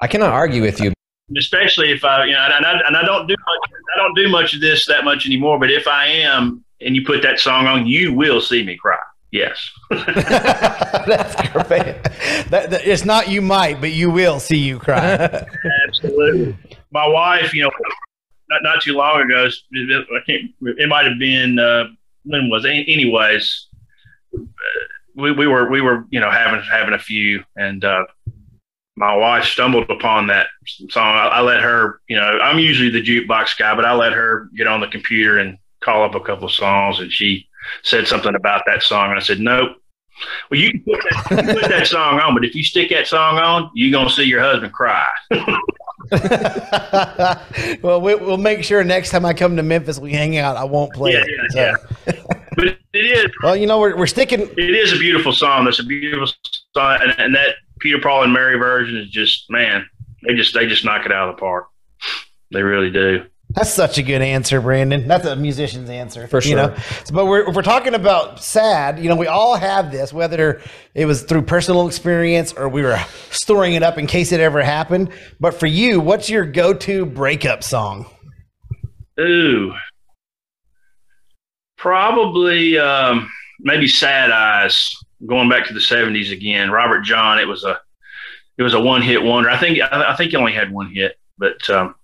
I 0.00 0.06
cannot 0.06 0.32
argue 0.32 0.62
with 0.62 0.80
you. 0.80 0.92
Especially 1.36 1.90
if 1.92 2.04
I, 2.04 2.24
you 2.24 2.32
know, 2.32 2.38
and 2.40 2.64
I, 2.64 2.80
and 2.86 2.96
I 2.96 3.04
don't 3.04 3.26
do 3.26 3.34
much, 3.34 3.70
I 3.94 3.98
don't 3.98 4.14
do 4.14 4.28
much 4.28 4.54
of 4.54 4.60
this 4.60 4.86
that 4.86 5.04
much 5.04 5.26
anymore. 5.26 5.58
But 5.58 5.70
if 5.70 5.86
I 5.86 6.06
am, 6.06 6.64
and 6.80 6.94
you 6.94 7.04
put 7.04 7.22
that 7.22 7.40
song 7.40 7.66
on, 7.66 7.86
you 7.86 8.12
will 8.12 8.40
see 8.40 8.62
me 8.62 8.76
cry. 8.76 8.98
Yes. 9.30 9.70
That's 9.90 11.34
perfect. 11.50 12.04
That, 12.50 12.70
that, 12.70 12.86
it's 12.86 13.04
not 13.04 13.28
you 13.28 13.42
might, 13.42 13.80
but 13.80 13.92
you 13.92 14.10
will 14.10 14.40
see 14.40 14.58
you 14.58 14.78
cry. 14.78 15.00
Absolutely. 15.88 16.56
My 16.92 17.06
wife, 17.06 17.52
you 17.52 17.64
know, 17.64 17.70
not 18.48 18.62
not 18.62 18.82
too 18.82 18.94
long 18.94 19.20
ago, 19.20 19.46
I 19.46 20.20
can't. 20.26 20.50
It 20.62 20.88
might 20.88 21.04
have 21.04 21.18
been 21.18 21.58
uh, 21.58 21.84
when 22.24 22.48
was 22.48 22.64
it? 22.64 22.70
Anyways, 22.88 23.66
uh, 24.34 24.40
we, 25.14 25.32
we 25.32 25.46
were 25.46 25.68
we 25.68 25.82
were 25.82 26.06
you 26.10 26.20
know 26.20 26.30
having 26.30 26.62
having 26.62 26.94
a 26.94 26.98
few, 26.98 27.44
and 27.56 27.84
uh, 27.84 28.04
my 28.98 29.14
wife 29.14 29.44
stumbled 29.44 29.88
upon 29.90 30.26
that 30.26 30.48
song. 30.90 31.14
I, 31.14 31.28
I, 31.28 31.40
let 31.40 31.62
her, 31.62 32.00
you 32.08 32.16
know, 32.16 32.22
I'm 32.22 32.58
usually 32.58 32.90
the 32.90 33.02
jukebox 33.02 33.58
guy, 33.58 33.74
but 33.74 33.84
I 33.84 33.94
let 33.94 34.12
her 34.12 34.50
get 34.56 34.66
on 34.66 34.80
the 34.80 34.88
computer 34.88 35.38
and 35.38 35.56
call 35.80 36.04
up 36.04 36.14
a 36.14 36.20
couple 36.20 36.46
of 36.46 36.52
songs, 36.52 36.98
and 36.98 37.12
she 37.12 37.48
said 37.82 38.06
something 38.06 38.34
about 38.34 38.62
that 38.66 38.82
song, 38.82 39.10
and 39.10 39.18
I 39.18 39.22
said, 39.22 39.40
nope. 39.40 39.76
Well, 40.50 40.58
you 40.58 40.72
can 40.72 40.82
put 40.82 41.00
that, 41.04 41.24
can 41.28 41.46
put 41.46 41.68
that 41.68 41.86
song 41.96 42.18
on, 42.18 42.34
but 42.34 42.44
if 42.44 42.54
you 42.54 42.64
stick 42.64 42.90
that 42.90 43.06
song 43.06 43.38
on, 43.38 43.70
you're 43.74 43.92
gonna 43.92 44.10
see 44.10 44.24
your 44.24 44.40
husband 44.40 44.72
cry. 44.72 45.06
well, 47.82 48.00
we, 48.00 48.16
will 48.16 48.36
make 48.36 48.64
sure 48.64 48.82
next 48.82 49.10
time 49.10 49.24
I 49.24 49.32
come 49.32 49.56
to 49.56 49.62
Memphis, 49.62 50.00
we 50.00 50.12
hang 50.12 50.36
out. 50.36 50.56
I 50.56 50.64
won't 50.64 50.92
play 50.92 51.12
yeah, 51.12 51.20
it. 51.20 51.30
Yeah, 51.54 51.74
so. 51.74 51.86
yeah. 52.06 52.12
but 52.56 52.66
it 52.66 52.78
is. 52.94 53.26
Well, 53.42 53.56
you 53.56 53.66
know, 53.68 53.78
we're, 53.78 53.96
we're 53.96 54.06
sticking. 54.06 54.40
It 54.40 54.58
is 54.58 54.92
a 54.92 54.98
beautiful 54.98 55.32
song. 55.32 55.66
That's 55.66 55.78
a 55.78 55.84
beautiful 55.84 56.26
song, 56.74 56.98
and, 57.00 57.14
and 57.18 57.34
that 57.36 57.56
Peter 57.80 57.98
Paul 58.00 58.24
and 58.24 58.32
Mary 58.32 58.58
version 58.58 58.96
is 58.96 59.08
just 59.10 59.50
man. 59.50 59.88
They 60.26 60.34
just 60.34 60.54
they 60.54 60.66
just 60.66 60.84
knock 60.84 61.06
it 61.06 61.12
out 61.12 61.28
of 61.28 61.36
the 61.36 61.40
park. 61.40 61.68
They 62.52 62.62
really 62.62 62.90
do. 62.90 63.26
That's 63.50 63.72
such 63.72 63.96
a 63.96 64.02
good 64.02 64.20
answer, 64.20 64.60
Brandon. 64.60 65.08
That's 65.08 65.24
a 65.24 65.34
musician's 65.34 65.88
answer. 65.88 66.28
For 66.28 66.42
sure. 66.42 66.50
You 66.50 66.56
know? 66.56 66.76
But 67.12 67.26
we're, 67.26 67.50
we're 67.50 67.62
talking 67.62 67.94
about 67.94 68.44
sad, 68.44 68.98
you 68.98 69.08
know, 69.08 69.16
we 69.16 69.26
all 69.26 69.56
have 69.56 69.90
this, 69.90 70.12
whether 70.12 70.60
it 70.94 71.06
was 71.06 71.22
through 71.22 71.42
personal 71.42 71.86
experience 71.86 72.52
or 72.52 72.68
we 72.68 72.82
were 72.82 72.98
storing 73.30 73.72
it 73.72 73.82
up 73.82 73.96
in 73.96 74.06
case 74.06 74.32
it 74.32 74.40
ever 74.40 74.62
happened. 74.62 75.12
But 75.40 75.54
for 75.54 75.66
you, 75.66 75.98
what's 75.98 76.28
your 76.28 76.44
go 76.44 76.74
to 76.74 77.06
breakup 77.06 77.64
song? 77.64 78.04
Ooh. 79.18 79.72
Probably 81.78 82.78
um, 82.78 83.30
maybe 83.60 83.88
Sad 83.88 84.30
Eyes, 84.30 84.94
going 85.26 85.48
back 85.48 85.66
to 85.66 85.74
the 85.74 85.80
70s 85.80 86.32
again. 86.32 86.70
Robert 86.70 87.00
John, 87.02 87.38
it 87.38 87.48
was 87.48 87.64
a 87.64 87.80
it 88.56 88.62
was 88.62 88.74
a 88.74 88.80
one 88.80 89.02
hit 89.02 89.22
wonder. 89.22 89.50
I 89.50 89.58
think 89.58 89.80
I, 89.80 90.14
think 90.16 90.32
he 90.32 90.36
only 90.36 90.52
had 90.52 90.72
one 90.72 90.90
hit, 90.92 91.16
but 91.38 91.68
um, 91.70 91.94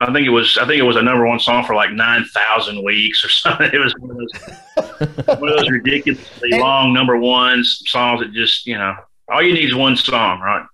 I 0.00 0.12
think 0.12 0.26
it 0.26 0.30
was 0.30 0.56
I 0.58 0.66
think 0.66 0.78
it 0.78 0.84
was 0.84 0.96
a 0.96 1.02
number 1.02 1.26
one 1.26 1.40
song 1.40 1.64
for 1.64 1.74
like 1.74 1.90
nine 1.92 2.24
thousand 2.34 2.82
weeks 2.84 3.24
or 3.24 3.28
something. 3.30 3.70
It 3.72 3.78
was 3.78 3.94
one 3.98 4.10
of 4.10 4.16
those 4.16 5.38
one 5.38 5.48
of 5.50 5.58
those 5.58 5.70
ridiculously 5.70 6.50
long 6.52 6.92
number 6.92 7.16
ones 7.16 7.82
songs 7.86 8.20
that 8.20 8.32
just 8.32 8.66
you 8.66 8.76
know 8.76 8.94
all 9.28 9.42
you 9.42 9.54
need 9.54 9.68
is 9.68 9.74
one 9.74 9.96
song, 9.96 10.40
right? 10.40 10.66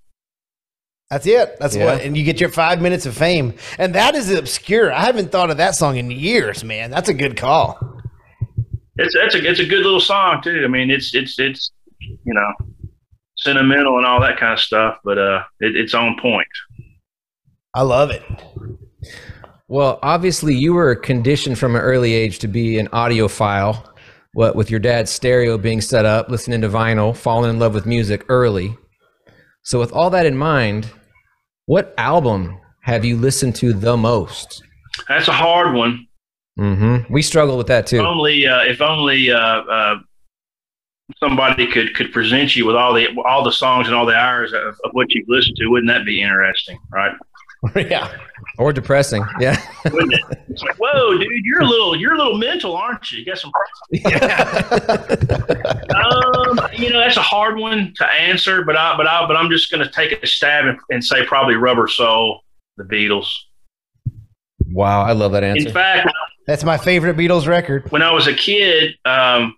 That's 1.11 1.27
it. 1.27 1.59
That's 1.59 1.75
yeah. 1.75 1.87
what, 1.87 2.03
and 2.03 2.17
you 2.17 2.23
get 2.23 2.39
your 2.39 2.51
five 2.51 2.83
minutes 2.83 3.07
of 3.07 3.17
fame, 3.17 3.55
and 3.79 3.95
that 3.95 4.15
is 4.15 4.31
obscure. 4.31 4.93
I 4.93 5.01
haven't 5.01 5.33
thought 5.33 5.51
of 5.51 5.57
that 5.57 5.75
song 5.75 5.97
in 5.97 6.11
years, 6.11 6.63
man. 6.63 6.91
That's 6.91 7.09
a 7.09 7.15
good 7.15 7.37
call. 7.37 7.98
It's 8.99 9.15
that's 9.15 9.35
a 9.35 9.49
it's 9.49 9.61
a 9.61 9.65
good 9.65 9.85
little 9.85 10.01
song 10.01 10.43
too. 10.43 10.63
I 10.65 10.69
mean, 10.69 10.91
it's 10.91 11.15
it's 11.15 11.39
it's 11.39 11.71
you 12.01 12.35
know 12.35 12.53
sentimental 13.37 13.97
and 13.97 14.05
all 14.07 14.21
that 14.21 14.39
kind 14.39 14.53
of 14.53 14.61
stuff, 14.61 14.99
but 15.05 15.19
uh, 15.19 15.45
it, 15.61 15.77
it's 15.77 15.95
on 15.95 16.19
point. 16.21 16.49
I 17.75 17.83
love 17.83 18.11
it. 18.11 18.23
Well, 19.69 20.01
obviously, 20.03 20.55
you 20.55 20.75
were 20.75 20.97
conditioned 20.97 21.59
from 21.59 21.77
an 21.77 21.83
early 21.83 22.13
age 22.13 22.41
to 22.41 22.49
be 22.49 22.79
an 22.79 22.89
audiophile. 22.89 23.85
What 24.33 24.57
with 24.57 24.71
your 24.71 24.81
dad's 24.81 25.11
stereo 25.11 25.59
being 25.59 25.81
set 25.81 26.05
up, 26.05 26.29
listening 26.29 26.61
to 26.63 26.69
vinyl, 26.69 27.17
falling 27.17 27.51
in 27.51 27.59
love 27.59 27.75
with 27.75 27.87
music 27.87 28.25
early. 28.29 28.77
So, 29.63 29.79
with 29.79 29.93
all 29.93 30.11
that 30.11 30.27
in 30.27 30.37
mind, 30.37 30.91
what 31.67 31.95
album 31.99 32.59
have 32.83 33.05
you 33.05 33.17
listened 33.17 33.55
to 33.57 33.73
the 33.73 33.97
most? 33.97 34.63
That's 35.09 35.29
a 35.29 35.33
hard 35.33 35.75
one. 35.75 36.08
Mm-hmm. 36.59 37.13
We 37.13 37.23
struggle 37.23 37.57
with 37.57 37.69
that 37.69 37.87
too. 37.87 37.99
If 37.99 38.05
only, 38.05 38.47
uh, 38.47 38.65
if 38.65 38.81
only 38.81 39.31
uh, 39.31 39.39
uh, 39.39 39.99
somebody 41.19 41.67
could 41.67 41.95
could 41.95 42.13
present 42.13 42.57
you 42.57 42.67
with 42.67 42.77
all 42.77 42.93
the 42.93 43.09
all 43.25 43.45
the 43.45 43.53
songs 43.53 43.87
and 43.87 43.95
all 43.95 44.07
the 44.07 44.17
hours 44.17 44.53
of, 44.53 44.75
of 44.85 44.91
what 44.93 45.13
you've 45.15 45.29
listened 45.29 45.57
to, 45.57 45.69
wouldn't 45.69 45.89
that 45.89 46.05
be 46.05 46.21
interesting? 46.21 46.79
Right? 46.93 47.13
yeah. 47.77 48.17
Or 48.59 48.73
depressing. 48.73 49.25
Yeah. 49.41 49.61
it's 49.85 50.63
like, 50.63 50.77
whoa, 50.79 51.19
dude, 51.19 51.45
you're 51.45 51.63
a 51.63 51.67
little, 51.67 51.97
you're 51.97 52.15
a 52.15 52.19
little 52.19 52.39
mental, 52.39 52.77
aren't 52.77 53.11
you? 53.11 53.21
You 53.21 53.27
got 53.27 53.39
some. 53.39 53.53
Yeah. 53.91 54.69
um, 55.95 56.61
you 56.73 56.91
know, 56.91 57.01
that's 57.01 57.17
a 57.17 57.23
hard 57.23 57.57
one 57.57 57.93
to 57.97 58.07
answer, 58.07 58.65
but 58.65 58.77
I, 58.77 58.97
but 58.97 59.09
I, 59.09 59.27
but 59.27 59.37
I'm 59.37 59.51
just 59.51 59.71
going 59.71 59.85
to 59.85 59.91
take 59.91 60.23
a 60.23 60.27
stab 60.27 60.67
and, 60.67 60.79
and, 60.91 61.05
say 61.05 61.25
probably 61.25 61.55
Rubber 61.55 61.89
Soul, 61.89 62.43
the 62.77 62.85
Beatles. 62.85 63.29
Wow, 64.71 65.03
I 65.03 65.13
love 65.13 65.33
that 65.33 65.43
answer. 65.43 65.69
In 65.69 65.75
fact, 65.75 66.09
that's 66.49 66.65
my 66.65 66.79
favorite 66.79 67.15
Beatles 67.15 67.47
record. 67.47 67.93
When 67.93 68.01
I 68.01 68.11
was 68.11 68.27
a 68.27 68.33
kid, 68.33 68.95
um, 69.05 69.55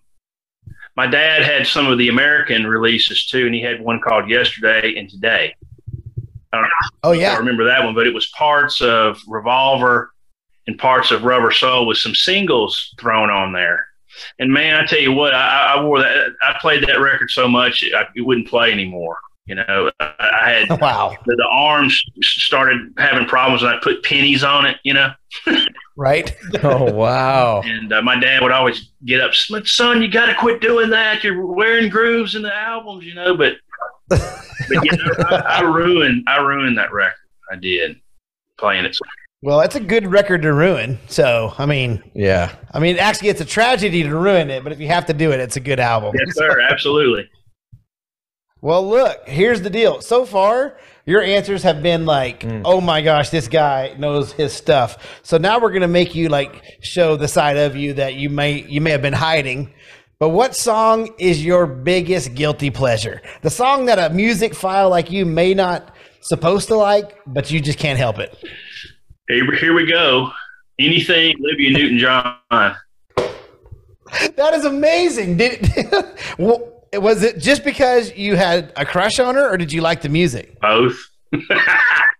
my 0.96 1.07
dad 1.07 1.42
had 1.42 1.64
some 1.64 1.87
of 1.87 1.98
the 1.98 2.09
American 2.09 2.66
releases 2.66 3.26
too, 3.26 3.46
and 3.46 3.55
he 3.55 3.62
had 3.62 3.81
one 3.81 4.00
called 4.00 4.29
Yesterday 4.29 4.98
and 4.98 5.09
Today. 5.09 5.55
oh 7.05 7.12
yeah, 7.12 7.35
I 7.35 7.37
remember 7.37 7.64
that 7.64 7.85
one. 7.85 7.94
But 7.94 8.09
it 8.09 8.12
was 8.12 8.26
parts 8.37 8.81
of 8.81 9.20
Revolver 9.29 10.11
and 10.66 10.76
parts 10.76 11.12
of 11.12 11.22
Rubber 11.22 11.53
Soul 11.53 11.87
with 11.87 11.96
some 11.96 12.14
singles 12.14 12.92
thrown 12.98 13.31
on 13.31 13.53
there. 13.53 13.87
And 14.40 14.53
man, 14.53 14.81
I 14.81 14.85
tell 14.85 14.98
you 14.98 15.12
what, 15.12 15.33
I, 15.33 15.76
I 15.76 15.85
wore 15.85 16.00
that. 16.00 16.31
I 16.42 16.57
played 16.61 16.83
that 16.88 17.00
record 17.00 17.31
so 17.31 17.46
much 17.46 17.85
I, 17.96 18.07
it 18.16 18.22
wouldn't 18.22 18.48
play 18.48 18.72
anymore. 18.72 19.16
You 19.46 19.55
know, 19.55 19.90
I 20.00 20.66
had 20.68 20.81
wow. 20.81 21.16
The, 21.24 21.37
the 21.37 21.48
arms 21.50 22.03
started 22.20 22.92
having 22.98 23.26
problems, 23.26 23.62
and 23.62 23.70
I 23.70 23.79
put 23.81 24.03
pennies 24.03 24.42
on 24.42 24.66
it. 24.66 24.79
You 24.83 24.94
know, 24.94 25.12
right? 26.00 26.34
oh 26.64 26.90
wow! 26.90 27.60
And 27.60 27.92
uh, 27.92 28.00
my 28.00 28.18
dad 28.18 28.42
would 28.42 28.52
always 28.52 28.90
get 29.04 29.20
up, 29.20 29.34
son, 29.34 30.02
you 30.02 30.10
got 30.10 30.26
to 30.26 30.34
quit 30.34 30.60
doing 30.60 30.88
that. 30.90 31.22
You're 31.22 31.46
wearing 31.46 31.90
grooves 31.90 32.34
in 32.34 32.42
the 32.42 32.54
albums, 32.54 33.04
you 33.04 33.14
know. 33.14 33.36
But 33.36 33.56
but 34.08 34.20
you 34.68 34.96
know, 34.96 35.12
I, 35.28 35.36
I, 35.36 35.60
ruined 35.60 36.24
I 36.26 36.40
ruined 36.40 36.78
that 36.78 36.90
record. 36.92 37.14
I 37.52 37.56
did 37.56 38.00
playing 38.58 38.86
it. 38.86 38.96
Well, 39.42 39.58
that's 39.60 39.76
a 39.76 39.80
good 39.80 40.10
record 40.10 40.42
to 40.42 40.52
ruin. 40.52 40.98
So, 41.08 41.54
I 41.56 41.64
mean, 41.64 42.02
yeah. 42.14 42.54
I 42.72 42.78
mean, 42.78 42.98
actually, 42.98 43.28
it's 43.28 43.40
a 43.40 43.46
tragedy 43.46 44.02
to 44.02 44.14
ruin 44.14 44.50
it, 44.50 44.62
but 44.62 44.72
if 44.72 44.80
you 44.80 44.88
have 44.88 45.06
to 45.06 45.14
do 45.14 45.32
it, 45.32 45.40
it's 45.40 45.56
a 45.56 45.60
good 45.60 45.80
album. 45.80 46.14
Yes, 46.18 46.34
sir. 46.34 46.60
Absolutely. 46.60 47.28
Well, 48.62 48.86
look, 48.86 49.26
here's 49.26 49.62
the 49.62 49.70
deal. 49.70 50.02
So 50.02 50.26
far, 50.26 50.76
your 51.06 51.22
answers 51.22 51.62
have 51.62 51.82
been 51.82 52.06
like, 52.06 52.40
mm. 52.40 52.62
"Oh 52.64 52.80
my 52.80 53.02
gosh, 53.02 53.30
this 53.30 53.48
guy 53.48 53.94
knows 53.98 54.32
his 54.32 54.52
stuff." 54.52 55.20
So 55.22 55.38
now 55.38 55.58
we're 55.58 55.70
going 55.70 55.82
to 55.82 55.88
make 55.88 56.14
you 56.14 56.28
like 56.28 56.78
show 56.80 57.16
the 57.16 57.28
side 57.28 57.56
of 57.56 57.76
you 57.76 57.94
that 57.94 58.14
you 58.14 58.30
may 58.30 58.62
you 58.62 58.80
may 58.80 58.90
have 58.90 59.02
been 59.02 59.12
hiding. 59.12 59.72
But 60.18 60.30
what 60.30 60.54
song 60.54 61.14
is 61.18 61.42
your 61.42 61.66
biggest 61.66 62.34
guilty 62.34 62.68
pleasure? 62.70 63.22
The 63.40 63.48
song 63.48 63.86
that 63.86 63.98
a 63.98 64.14
music 64.14 64.54
file 64.54 64.90
like 64.90 65.10
you 65.10 65.24
may 65.24 65.54
not 65.54 65.94
supposed 66.20 66.68
to 66.68 66.76
like, 66.76 67.18
but 67.26 67.50
you 67.50 67.58
just 67.58 67.78
can't 67.78 67.98
help 67.98 68.18
it. 68.18 68.36
Here, 69.28 69.50
here 69.56 69.72
we 69.72 69.86
go. 69.86 70.30
Anything 70.78 71.36
Olivia 71.40 71.70
Newton 71.78 71.98
John. 71.98 72.36
That 74.36 74.54
is 74.54 74.64
amazing. 74.64 75.36
Did 75.36 75.68
well, 76.38 76.79
was 76.94 77.22
it 77.22 77.38
just 77.38 77.64
because 77.64 78.14
you 78.16 78.37
had 78.37 78.72
a 78.76 78.85
crush 78.85 79.18
on 79.18 79.35
her, 79.35 79.48
or 79.48 79.57
did 79.57 79.72
you 79.72 79.81
like 79.81 80.03
the 80.03 80.09
music? 80.09 80.61
Both. 80.61 80.98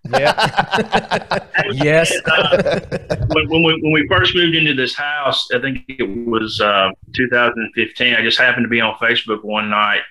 yeah. 0.09 1.45
yes. 1.73 2.13
Uh, 2.25 2.81
when, 3.29 3.49
when, 3.49 3.65
we, 3.65 3.81
when 3.83 3.93
we 3.93 4.09
first 4.09 4.35
moved 4.35 4.55
into 4.55 4.75
this 4.75 4.95
house, 4.95 5.49
I 5.53 5.61
think 5.61 5.81
it 5.89 6.27
was 6.27 6.61
uh, 6.61 6.91
2015. 7.15 8.15
I 8.15 8.23
just 8.23 8.39
happened 8.39 8.65
to 8.65 8.69
be 8.69 8.81
on 8.81 8.95
Facebook 8.95 9.43
one 9.43 9.71
night, 9.71 10.03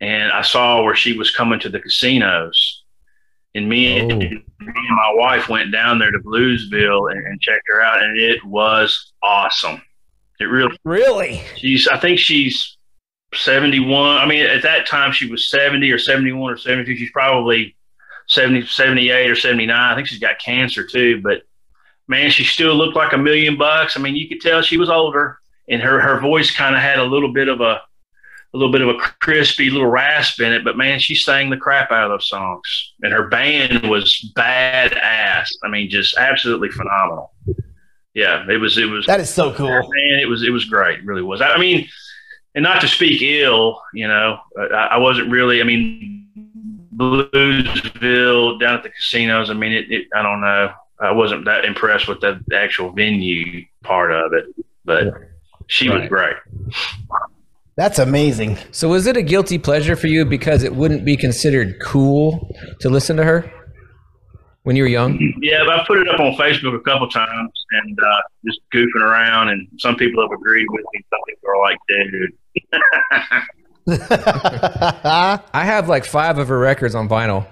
and 0.00 0.30
I 0.30 0.42
saw 0.42 0.82
where 0.82 0.96
she 0.96 1.16
was 1.16 1.30
coming 1.30 1.60
to 1.60 1.68
the 1.68 1.80
casinos. 1.80 2.84
And 3.54 3.68
me, 3.70 3.98
oh. 3.98 4.08
and, 4.08 4.18
me 4.18 4.26
and 4.28 4.96
my 4.96 5.14
wife 5.14 5.48
went 5.48 5.72
down 5.72 5.98
there 5.98 6.10
to 6.10 6.18
Bluesville 6.18 7.10
and, 7.10 7.26
and 7.26 7.40
checked 7.40 7.64
her 7.68 7.80
out, 7.82 8.02
and 8.02 8.20
it 8.20 8.44
was 8.44 9.12
awesome. 9.22 9.80
It 10.38 10.44
really, 10.44 10.76
really. 10.84 11.42
She's, 11.56 11.88
I 11.88 11.98
think 11.98 12.18
she's 12.18 12.75
71. 13.34 14.18
I 14.18 14.26
mean, 14.26 14.46
at 14.46 14.62
that 14.62 14.86
time 14.86 15.12
she 15.12 15.30
was 15.30 15.50
70 15.50 15.90
or 15.90 15.98
71 15.98 16.52
or 16.52 16.56
72. 16.56 16.96
She's 16.96 17.10
probably 17.10 17.76
70, 18.28 18.66
78 18.66 19.30
or 19.30 19.36
79. 19.36 19.76
I 19.76 19.94
think 19.94 20.08
she's 20.08 20.18
got 20.18 20.38
cancer 20.38 20.84
too, 20.84 21.20
but 21.22 21.42
man, 22.08 22.30
she 22.30 22.44
still 22.44 22.74
looked 22.74 22.96
like 22.96 23.12
a 23.12 23.18
million 23.18 23.56
bucks. 23.56 23.96
I 23.96 24.00
mean, 24.00 24.16
you 24.16 24.28
could 24.28 24.40
tell 24.40 24.62
she 24.62 24.78
was 24.78 24.90
older 24.90 25.38
and 25.68 25.82
her, 25.82 26.00
her 26.00 26.20
voice 26.20 26.54
kind 26.54 26.74
of 26.74 26.80
had 26.80 26.98
a 26.98 27.04
little 27.04 27.32
bit 27.32 27.48
of 27.48 27.60
a, 27.60 27.80
a 28.54 28.56
little 28.56 28.72
bit 28.72 28.80
of 28.80 28.88
a 28.88 28.98
crispy 29.20 29.70
little 29.70 29.88
rasp 29.88 30.40
in 30.40 30.52
it, 30.52 30.64
but 30.64 30.76
man, 30.76 30.98
she 30.98 31.14
sang 31.14 31.50
the 31.50 31.56
crap 31.56 31.90
out 31.90 32.04
of 32.04 32.10
those 32.10 32.28
songs, 32.28 32.94
and 33.02 33.12
her 33.12 33.28
band 33.28 33.88
was 33.90 34.32
badass. 34.36 35.48
I 35.62 35.68
mean, 35.68 35.90
just 35.90 36.16
absolutely 36.16 36.70
phenomenal. 36.70 37.34
Yeah, 38.14 38.48
it 38.48 38.56
was. 38.56 38.78
It 38.78 38.86
was. 38.86 39.04
That 39.04 39.20
is 39.20 39.28
so 39.28 39.52
cool. 39.52 39.68
Man, 39.68 40.20
it 40.20 40.28
was. 40.28 40.42
It 40.42 40.50
was 40.50 40.64
great. 40.64 41.00
It 41.00 41.04
really 41.04 41.22
was. 41.22 41.42
I, 41.42 41.50
I 41.50 41.58
mean, 41.58 41.86
and 42.56 42.62
not 42.62 42.80
to 42.80 42.88
speak 42.88 43.22
ill, 43.22 43.80
you 43.92 44.08
know, 44.08 44.38
I, 44.58 44.88
I 44.92 44.96
wasn't 44.96 45.30
really. 45.30 45.60
I 45.60 45.64
mean, 45.64 46.26
Bluesville 46.96 48.58
down 48.58 48.74
at 48.74 48.82
the 48.82 48.88
casinos. 48.88 49.50
I 49.50 49.52
mean, 49.52 49.72
it, 49.72 49.92
it. 49.92 50.08
I 50.16 50.22
don't 50.22 50.40
know. 50.40 50.72
I 50.98 51.12
wasn't 51.12 51.44
that 51.44 51.66
impressed 51.66 52.08
with 52.08 52.20
the, 52.20 52.40
the 52.46 52.56
actual 52.58 52.90
venue 52.90 53.64
part 53.82 54.10
of 54.10 54.32
it, 54.32 54.46
but 54.86 55.12
she 55.66 55.90
was 55.90 56.08
great. 56.08 56.36
That's 57.76 57.98
amazing. 57.98 58.56
So 58.70 58.88
was 58.88 59.06
it 59.06 59.18
a 59.18 59.22
guilty 59.22 59.58
pleasure 59.58 59.94
for 59.94 60.06
you 60.06 60.24
because 60.24 60.62
it 60.62 60.74
wouldn't 60.74 61.04
be 61.04 61.14
considered 61.14 61.76
cool 61.82 62.56
to 62.80 62.88
listen 62.88 63.18
to 63.18 63.24
her 63.24 63.52
when 64.62 64.76
you 64.76 64.84
were 64.84 64.88
young? 64.88 65.18
Yeah, 65.42 65.64
but 65.66 65.80
I 65.80 65.84
put 65.86 65.98
it 65.98 66.08
up 66.08 66.18
on 66.18 66.32
Facebook 66.36 66.74
a 66.74 66.80
couple 66.80 67.10
times 67.10 67.50
and 67.72 67.98
uh, 68.00 68.22
just 68.46 68.60
goofing 68.72 69.02
around, 69.02 69.50
and 69.50 69.68
some 69.78 69.96
people 69.96 70.22
have 70.22 70.32
agreed 70.32 70.66
with 70.70 70.84
me. 70.94 71.04
Some 71.10 71.20
people 71.28 71.50
are 71.50 71.60
like, 71.60 71.78
"Dude, 71.88 72.32
I 73.88 75.40
have 75.64 75.88
like 75.88 76.04
five 76.04 76.38
of 76.38 76.48
her 76.48 76.58
records 76.58 76.94
on 76.94 77.08
vinyl, 77.08 77.46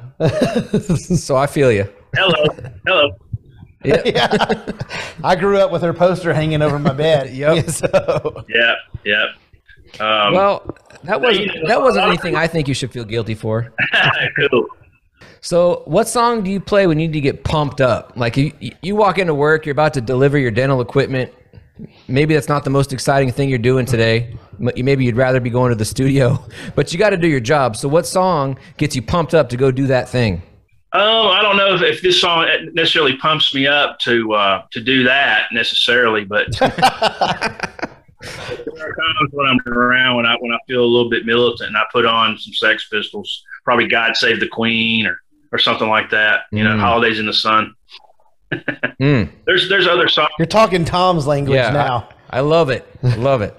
so 1.18 1.36
I 1.36 1.46
feel 1.46 1.70
you. 1.70 1.88
hello, 2.14 2.44
hello." 2.86 3.16
Yeah. 3.84 4.00
yeah. 4.06 4.64
I 5.22 5.36
grew 5.36 5.58
up 5.58 5.70
with 5.70 5.82
her 5.82 5.92
poster 5.92 6.32
hanging 6.32 6.62
over 6.62 6.78
my 6.78 6.92
bed. 6.94 7.30
Yep. 7.34 7.68
So, 7.70 8.44
Yeah, 8.48 8.74
yeah. 9.04 9.26
Um, 10.00 10.32
Well, 10.32 10.76
that 11.04 11.20
wasn't 11.20 11.50
that 11.66 11.80
wasn't 11.82 12.06
anything 12.06 12.34
I 12.34 12.46
think 12.46 12.66
you 12.66 12.72
should 12.74 12.90
feel 12.92 13.04
guilty 13.04 13.34
for. 13.34 13.72
cool. 14.50 14.66
So, 15.42 15.82
what 15.84 16.08
song 16.08 16.42
do 16.42 16.50
you 16.50 16.60
play 16.60 16.86
when 16.86 16.98
you 16.98 17.06
need 17.08 17.12
to 17.12 17.20
get 17.20 17.44
pumped 17.44 17.82
up? 17.82 18.14
Like 18.16 18.38
you, 18.38 18.52
you 18.80 18.96
walk 18.96 19.18
into 19.18 19.34
work, 19.34 19.66
you're 19.66 19.72
about 19.72 19.92
to 19.94 20.00
deliver 20.00 20.38
your 20.38 20.50
dental 20.50 20.80
equipment. 20.80 21.30
Maybe 22.08 22.32
that's 22.32 22.48
not 22.48 22.64
the 22.64 22.70
most 22.70 22.92
exciting 22.94 23.30
thing 23.32 23.50
you're 23.50 23.58
doing 23.58 23.84
today. 23.84 24.34
M- 24.60 24.84
Maybe 24.84 25.04
you'd 25.04 25.16
rather 25.16 25.40
be 25.40 25.50
going 25.50 25.70
to 25.70 25.76
the 25.76 25.84
studio, 25.84 26.44
but 26.74 26.92
you 26.92 26.98
got 26.98 27.10
to 27.10 27.16
do 27.16 27.28
your 27.28 27.40
job. 27.40 27.76
So, 27.76 27.88
what 27.88 28.06
song 28.06 28.58
gets 28.76 28.94
you 28.96 29.02
pumped 29.02 29.34
up 29.34 29.48
to 29.50 29.56
go 29.56 29.70
do 29.70 29.86
that 29.88 30.08
thing? 30.08 30.42
Um, 30.92 31.02
I 31.26 31.40
don't 31.42 31.56
know 31.56 31.74
if, 31.74 31.82
if 31.82 32.02
this 32.02 32.20
song 32.20 32.46
necessarily 32.72 33.16
pumps 33.16 33.52
me 33.52 33.66
up 33.66 33.98
to 34.00 34.32
uh, 34.34 34.62
to 34.70 34.80
do 34.80 35.02
that 35.04 35.46
necessarily, 35.52 36.24
but 36.24 36.46
there 36.60 36.70
are 38.22 38.94
times 38.94 39.30
when 39.32 39.46
I'm 39.46 39.58
around 39.72 40.16
when 40.16 40.26
I 40.26 40.36
when 40.40 40.52
I 40.52 40.58
feel 40.66 40.82
a 40.82 40.86
little 40.86 41.10
bit 41.10 41.26
militant 41.26 41.68
and 41.68 41.76
I 41.76 41.82
put 41.92 42.06
on 42.06 42.38
some 42.38 42.52
Sex 42.54 42.88
Pistols, 42.88 43.42
probably 43.64 43.88
God 43.88 44.16
Save 44.16 44.40
the 44.40 44.48
Queen 44.48 45.06
or 45.06 45.18
or 45.52 45.58
something 45.58 45.88
like 45.88 46.10
that. 46.10 46.42
You 46.52 46.64
know, 46.64 46.70
Mm. 46.76 46.80
Holidays 46.80 47.18
in 47.18 47.26
the 47.26 47.32
Sun. 47.34 47.74
Mm, 49.00 49.30
There's 49.46 49.68
there's 49.68 49.86
other 49.88 50.06
songs. 50.08 50.30
you're 50.38 50.46
talking 50.46 50.84
Tom's 50.84 51.26
language 51.26 51.56
yeah, 51.56 51.70
now. 51.70 52.08
I, 52.30 52.38
I 52.38 52.40
love 52.40 52.70
it. 52.70 52.86
I 53.02 53.16
love 53.16 53.42
it. 53.42 53.56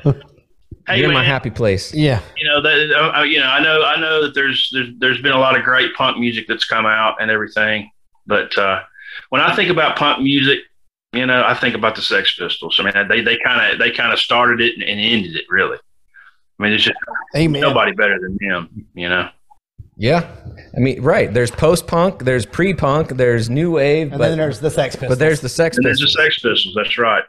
Hey 0.87 0.99
you're 0.99 1.07
in 1.07 1.13
my 1.13 1.23
happy 1.23 1.49
place. 1.49 1.93
Yeah. 1.93 2.21
you 2.37 2.47
know 2.47 2.61
that 2.61 2.91
uh, 2.95 3.19
uh, 3.19 3.23
you 3.23 3.39
know 3.39 3.47
I 3.47 3.61
know 3.61 3.83
I 3.83 3.99
know 3.99 4.21
that 4.23 4.33
there's 4.35 4.69
there's 4.71 4.89
there's 4.99 5.21
been 5.21 5.31
a 5.31 5.39
lot 5.39 5.57
of 5.57 5.63
great 5.63 5.93
punk 5.95 6.17
music 6.19 6.45
that's 6.47 6.65
come 6.65 6.85
out 6.85 7.21
and 7.21 7.31
everything, 7.31 7.89
but 8.27 8.55
uh, 8.57 8.81
when 9.29 9.41
I 9.41 9.55
think 9.55 9.69
about 9.71 9.97
punk 9.97 10.21
music, 10.21 10.59
you 11.13 11.25
know 11.25 11.43
I 11.43 11.55
think 11.55 11.75
about 11.75 11.95
the 11.95 12.01
Sex 12.01 12.35
Pistols. 12.37 12.79
I 12.79 12.83
mean 12.83 13.07
they 13.07 13.21
they 13.21 13.37
kind 13.43 13.73
of 13.73 13.79
they 13.79 13.91
kind 13.91 14.13
of 14.13 14.19
started 14.19 14.61
it 14.61 14.75
and, 14.75 14.83
and 14.83 14.99
ended 14.99 15.35
it 15.35 15.45
really. 15.49 15.77
I 16.59 16.63
mean 16.63 16.71
there's 16.71 16.85
just 16.85 16.97
Amen. 17.35 17.61
nobody 17.61 17.91
better 17.91 18.19
than 18.19 18.37
them, 18.39 18.85
you 18.93 19.09
know. 19.09 19.29
Yeah, 19.97 20.29
I 20.75 20.79
mean, 20.79 21.01
right. 21.01 21.33
There's 21.33 21.51
post 21.51 21.87
punk, 21.87 22.25
there's 22.25 22.45
pre 22.45 22.73
punk, 22.73 23.09
there's 23.11 23.49
new 23.49 23.71
wave, 23.71 24.11
And 24.11 24.19
but 24.19 24.27
then 24.27 24.37
there's 24.37 24.59
the 24.59 24.69
Sex 24.69 24.95
Pistols. 24.95 25.09
but 25.09 25.19
there's 25.19 25.39
the 25.39 25.47
Sex 25.47 25.77
And 25.77 25.85
there's 25.85 26.01
the 26.01 26.09
Sex 26.09 26.35
Pistols. 26.39 26.73
That's 26.75 26.97
right. 26.97 27.23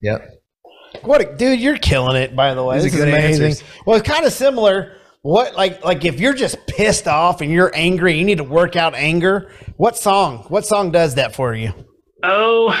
Yep. 0.00 0.39
What, 1.02 1.20
a, 1.20 1.36
dude? 1.36 1.60
You're 1.60 1.78
killing 1.78 2.16
it. 2.16 2.34
By 2.34 2.54
the 2.54 2.62
way, 2.64 2.80
These 2.80 2.92
this 2.92 2.94
is 2.94 3.00
amazing. 3.00 3.46
answers. 3.46 3.68
Well, 3.86 3.96
it's 3.96 4.08
kind 4.08 4.24
of 4.24 4.32
similar. 4.32 4.96
What 5.22 5.54
like 5.54 5.84
like 5.84 6.04
if 6.06 6.18
you're 6.18 6.32
just 6.32 6.66
pissed 6.66 7.06
off 7.06 7.42
and 7.42 7.50
you're 7.50 7.70
angry, 7.74 8.18
you 8.18 8.24
need 8.24 8.38
to 8.38 8.44
work 8.44 8.74
out 8.74 8.94
anger. 8.94 9.52
What 9.76 9.98
song? 9.98 10.44
What 10.48 10.64
song 10.64 10.92
does 10.92 11.16
that 11.16 11.34
for 11.34 11.54
you? 11.54 11.74
Oh, 12.22 12.74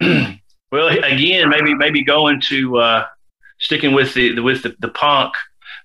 well, 0.00 0.88
again, 0.88 1.48
maybe 1.48 1.74
maybe 1.74 2.04
going 2.04 2.40
to 2.42 2.78
uh, 2.78 3.06
sticking 3.58 3.92
with 3.92 4.14
the 4.14 4.38
with 4.40 4.62
the, 4.62 4.76
the 4.78 4.88
punk. 4.88 5.34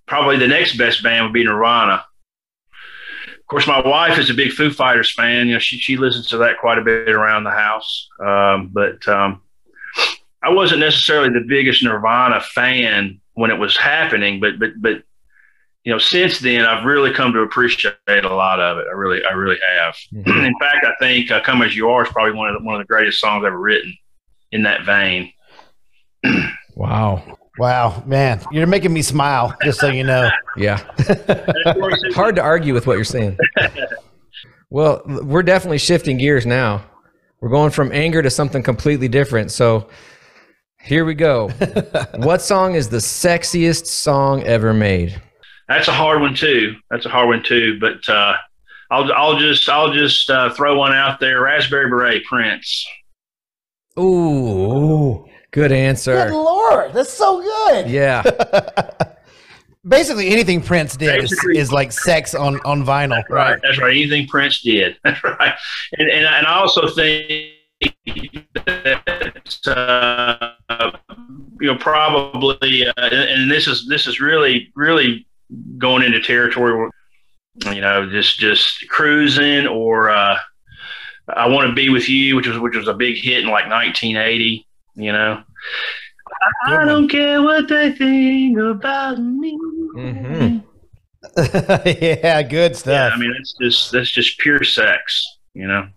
Probably 0.06 0.38
the 0.38 0.48
next 0.48 0.78
best 0.78 1.02
band 1.02 1.26
would 1.26 1.34
be 1.34 1.44
Nirvana. 1.44 2.06
Of 3.28 3.48
course, 3.48 3.68
my 3.68 3.80
wife 3.80 4.18
is 4.20 4.30
a 4.30 4.34
big 4.34 4.52
Foo 4.52 4.72
Fighters 4.72 5.12
fan. 5.12 5.48
You 5.48 5.54
know, 5.54 5.60
she 5.60 5.78
she 5.78 5.98
listens 5.98 6.28
to 6.30 6.38
that 6.38 6.60
quite 6.60 6.78
a 6.78 6.84
bit 6.84 7.10
around 7.10 7.44
the 7.44 7.52
house. 7.52 8.08
Um, 8.20 8.70
but 8.72 9.08
um, 9.08 9.42
I 10.46 10.50
wasn't 10.50 10.80
necessarily 10.82 11.30
the 11.30 11.46
biggest 11.48 11.84
Nirvana 11.84 12.40
fan 12.40 13.20
when 13.34 13.52
it 13.52 13.58
was 13.60 13.76
happening. 13.76 14.40
But 14.40 14.60
but 14.60 14.70
but 14.80 15.04
you 15.84 15.92
know, 15.92 15.98
since 16.00 16.40
then, 16.40 16.66
I've 16.66 16.86
really 16.86 17.14
come 17.14 17.34
to 17.34 17.40
appreciate 17.42 17.94
a 18.08 18.34
lot 18.34 18.60
of 18.60 18.78
it. 18.78 18.86
I 18.90 18.94
really 18.94 19.24
I 19.26 19.32
really 19.34 19.58
have. 19.80 19.96
In 20.12 20.54
fact, 20.60 20.86
I 20.86 20.94
think 21.00 21.32
uh, 21.32 21.42
"Come 21.42 21.62
as 21.62 21.76
You 21.76 21.90
Are" 21.90 22.04
is 22.04 22.10
probably 22.12 22.34
one 22.34 22.50
of 22.50 22.60
the, 22.60 22.66
one 22.66 22.76
of 22.76 22.80
the 22.80 22.86
greatest 22.92 23.20
songs 23.20 23.44
ever 23.46 23.60
written 23.60 23.96
in 24.52 24.64
that 24.64 24.86
vein. 24.86 25.32
Wow. 26.76 27.38
Wow, 27.58 28.04
man, 28.06 28.42
you're 28.52 28.68
making 28.68 28.92
me 28.92 29.02
smile. 29.02 29.56
Just 29.64 29.80
so 29.80 29.88
you 29.88 30.04
know. 30.04 30.30
Yeah. 30.58 30.82
And 31.08 31.40
of 31.66 31.76
course, 31.78 32.04
it- 32.04 32.14
Hard 32.14 32.36
to 32.36 32.42
argue 32.42 32.74
with 32.74 32.86
what 32.86 32.96
you're 32.96 33.06
saying. 33.06 33.38
well, 34.70 35.02
we're 35.06 35.44
definitely 35.44 35.78
shifting 35.78 36.18
gears 36.18 36.46
now. 36.46 36.84
We're 37.40 37.50
going 37.50 37.72
from 37.72 37.92
anger 37.94 38.22
to 38.22 38.30
something 38.30 38.62
completely 38.64 39.08
different. 39.08 39.52
So 39.52 39.88
here 40.86 41.04
we 41.04 41.16
go. 41.16 41.50
what 42.16 42.42
song 42.42 42.76
is 42.76 42.90
the 42.90 42.98
sexiest 42.98 43.88
song 43.88 44.44
ever 44.44 44.74
made? 44.74 45.20
That's 45.68 45.88
a 45.88 45.92
hard 45.94 46.22
one 46.22 46.36
too. 46.36 46.76
That's 46.90 47.06
a 47.06 47.10
hard 47.10 47.28
one 47.28 47.44
too. 47.44 47.80
But 47.80 48.08
uh, 48.08 48.36
I'll 48.92 49.12
I'll 49.14 49.40
just 49.40 49.68
I'll 49.68 49.92
just 49.92 50.30
uh, 50.30 50.54
throw 50.54 50.78
one 50.78 50.94
out 50.94 51.20
there. 51.20 51.42
Raspberry 51.42 51.90
Beret, 51.90 52.24
Prince. 52.26 52.86
Ooh, 53.98 55.26
good 55.52 55.72
answer. 55.72 56.26
Good 56.26 56.34
lord, 56.34 56.94
that's 56.94 57.12
so 57.12 57.42
good. 57.42 57.90
Yeah. 57.90 58.22
Basically, 59.88 60.30
anything 60.30 60.62
Prince 60.62 60.98
did 60.98 61.24
is, 61.24 61.46
is 61.54 61.72
like 61.72 61.92
sex 61.92 62.34
on 62.34 62.60
on 62.62 62.84
vinyl. 62.84 63.24
Right. 63.30 63.60
That's 63.62 63.80
right. 63.80 63.92
Anything 63.92 64.28
Prince 64.28 64.62
did. 64.62 64.98
That's 65.04 65.24
right. 65.24 65.54
And 65.98 66.10
and, 66.10 66.26
and 66.26 66.48
I 66.48 66.56
also 66.60 66.88
think 66.88 67.54
that 68.56 69.68
uh, 69.68 70.92
you 71.60 71.68
know 71.68 71.78
probably 71.78 72.88
uh, 72.88 72.94
and 72.98 73.50
this 73.52 73.68
is 73.68 73.88
this 73.88 74.08
is 74.08 74.20
really 74.20 74.72
really 74.76 75.26
going 75.78 76.04
into 76.04 76.22
territory 76.22 76.76
where 76.78 77.74
you 77.74 77.82
know 77.82 78.10
just 78.10 78.38
just 78.40 78.88
cruising 78.90 79.68
or 79.68 80.10
uh, 80.10 80.38
I 81.30 81.48
want 81.48 81.68
to 81.70 81.74
be 81.74 81.90
with 81.90 82.08
you, 82.10 82.36
which 82.36 82.48
was 82.48 82.60
which 82.60 82.76
was 82.76 82.88
a 82.88 82.94
big 82.94 83.18
hit 83.18 83.44
in 83.44 83.50
like 83.50 83.70
1980. 83.70 84.68
You 84.96 85.12
know. 85.12 85.44
Good 86.66 86.74
I 86.74 86.86
one. 86.86 86.88
don't 86.88 87.08
care 87.10 87.42
what 87.42 87.68
they 87.68 87.92
think 87.92 88.58
about 88.58 89.20
me. 89.20 89.58
Mhm. 89.96 90.64
yeah, 92.02 92.42
good 92.44 92.72
Yeah, 92.72 92.78
stuff. 92.78 93.14
I 93.14 93.18
mean 93.18 93.34
that's 93.38 93.54
just 93.62 93.92
that's 93.92 94.10
just 94.12 94.38
pure 94.40 94.64
sex, 94.64 95.26
you 95.54 95.68
know. 95.68 95.88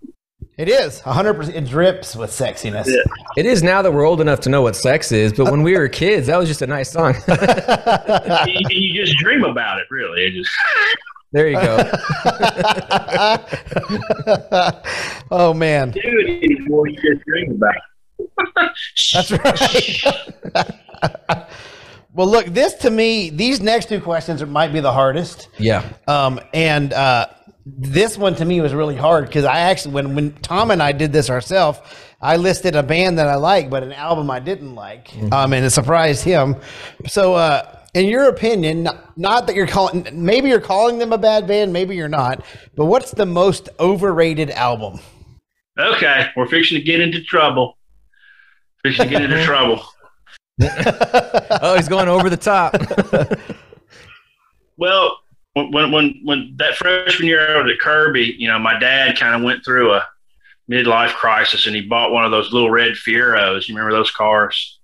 It 0.59 0.69
is 0.69 1.01
100. 1.03 1.35
percent 1.35 1.57
It 1.57 1.65
drips 1.67 2.17
with 2.17 2.31
sexiness. 2.31 2.87
Yeah. 2.87 3.01
It 3.37 3.47
is 3.47 3.63
now 3.63 3.81
that 3.81 3.93
we're 3.93 4.05
old 4.05 4.21
enough 4.21 4.41
to 4.41 4.49
know 4.51 4.61
what 4.61 4.75
sex 4.75 5.13
is, 5.13 5.33
but 5.33 5.53
when 5.53 5.63
we 5.63 5.79
were 5.79 5.89
kids, 5.89 6.27
that 6.27 6.37
was 6.37 6.49
just 6.49 6.63
a 6.63 6.67
nice 6.67 6.91
song. 6.91 7.15
you, 8.49 8.61
you 8.69 9.05
just 9.05 9.17
dream 9.19 9.45
about 9.45 9.79
it, 9.79 9.87
really. 9.89 10.27
It 10.27 10.33
just 10.33 10.51
there 11.33 11.47
you 11.47 11.55
go. 11.55 11.79
oh 15.31 15.55
man, 15.55 15.93
do 15.93 16.01
it 16.03 16.43
anymore. 16.43 16.89
You 16.89 16.97
just 16.97 17.25
dream 17.25 17.53
about 17.53 17.77
it. 18.19 18.29
that's 19.13 19.31
right. 19.31 20.03
well, 22.15 22.27
look, 22.27 22.47
this 22.47 22.75
to 22.75 22.91
me, 22.91 23.31
these 23.31 23.61
next 23.61 23.89
two 23.89 24.01
questions 24.01 24.45
might 24.45 24.73
be 24.73 24.81
the 24.81 24.91
hardest. 24.93 25.49
Yeah. 25.59 25.85
Um, 26.09 26.41
and 26.53 26.93
uh, 26.93 27.29
this 27.77 28.17
one 28.17 28.35
to 28.37 28.45
me 28.45 28.61
was 28.61 28.73
really 28.73 28.97
hard 28.97 29.27
because 29.27 29.45
I 29.45 29.61
actually, 29.61 29.95
when 29.95 30.15
when 30.15 30.33
Tom 30.35 30.71
and 30.71 30.83
I 30.83 30.93
did 30.93 31.13
this 31.13 31.29
ourselves, 31.31 31.79
I 32.21 32.37
listed 32.37 32.75
a 32.75 32.83
band 32.83 33.19
that 33.19 33.29
I 33.29 33.37
like, 33.37 33.71
but 33.71 33.83
an 33.83 33.93
album 33.93 34.31
I 34.31 34.41
didn't 34.41 34.75
like, 34.75 35.13
um, 35.33 35.53
and 35.53 35.65
it 35.65 35.71
surprised 35.71 36.25
him. 36.25 36.57
So, 37.07 37.35
uh, 37.35 37.77
in 37.95 38.07
your 38.07 38.29
opinion, 38.29 38.85
not, 38.85 39.19
not 39.19 39.47
that 39.47 39.57
you're 39.57 39.67
calling, 39.67 40.07
maybe 40.13 40.49
you're 40.49 40.61
calling 40.61 40.99
them 40.99 41.13
a 41.13 41.19
bad 41.19 41.47
band, 41.47 41.73
maybe 41.73 41.97
you're 41.97 42.09
not, 42.09 42.45
but 42.75 42.87
what's 42.87 43.13
the 43.13 43.27
most 43.27 43.69
overrated 43.79 44.51
album? 44.51 45.01
Okay, 45.79 46.29
we're 46.37 46.49
fixing 46.49 46.79
to 46.79 46.85
get 46.85 47.01
into 47.01 47.23
trouble. 47.23 47.79
Fixing 48.83 49.05
to 49.05 49.11
get 49.11 49.23
into 49.23 49.45
trouble. 49.45 49.85
oh, 51.63 51.75
he's 51.77 51.89
going 51.89 52.09
over 52.09 52.29
the 52.29 52.37
top. 52.37 52.75
Well, 54.79 55.19
when 55.59 55.73
when 55.73 55.91
when, 55.93 56.21
when 56.25 56.53
that 56.57 56.77
freshman 56.77 57.29
year 57.29 57.57
I 57.57 57.63
was 57.63 57.73
at 57.73 57.81
Kirby, 57.81 58.37
you 58.39 58.49
know, 58.49 58.59
my 58.59 58.79
dad 58.79 59.19
kind 59.19 59.35
of 59.35 59.43
went 59.43 59.65
through 59.65 59.93
a 59.93 60.07
midlife 60.71 61.15
crisis, 61.15 61.67
and 61.67 61.75
he 61.75 61.83
bought 61.83 62.13
one 62.13 62.25
of 62.25 62.31
those 62.31 62.53
little 62.53 62.71
red 62.71 62.93
Fieros. 62.93 63.69
You 63.69 63.75
remember 63.75 63.97
those 63.97 64.11
cars? 64.11 64.79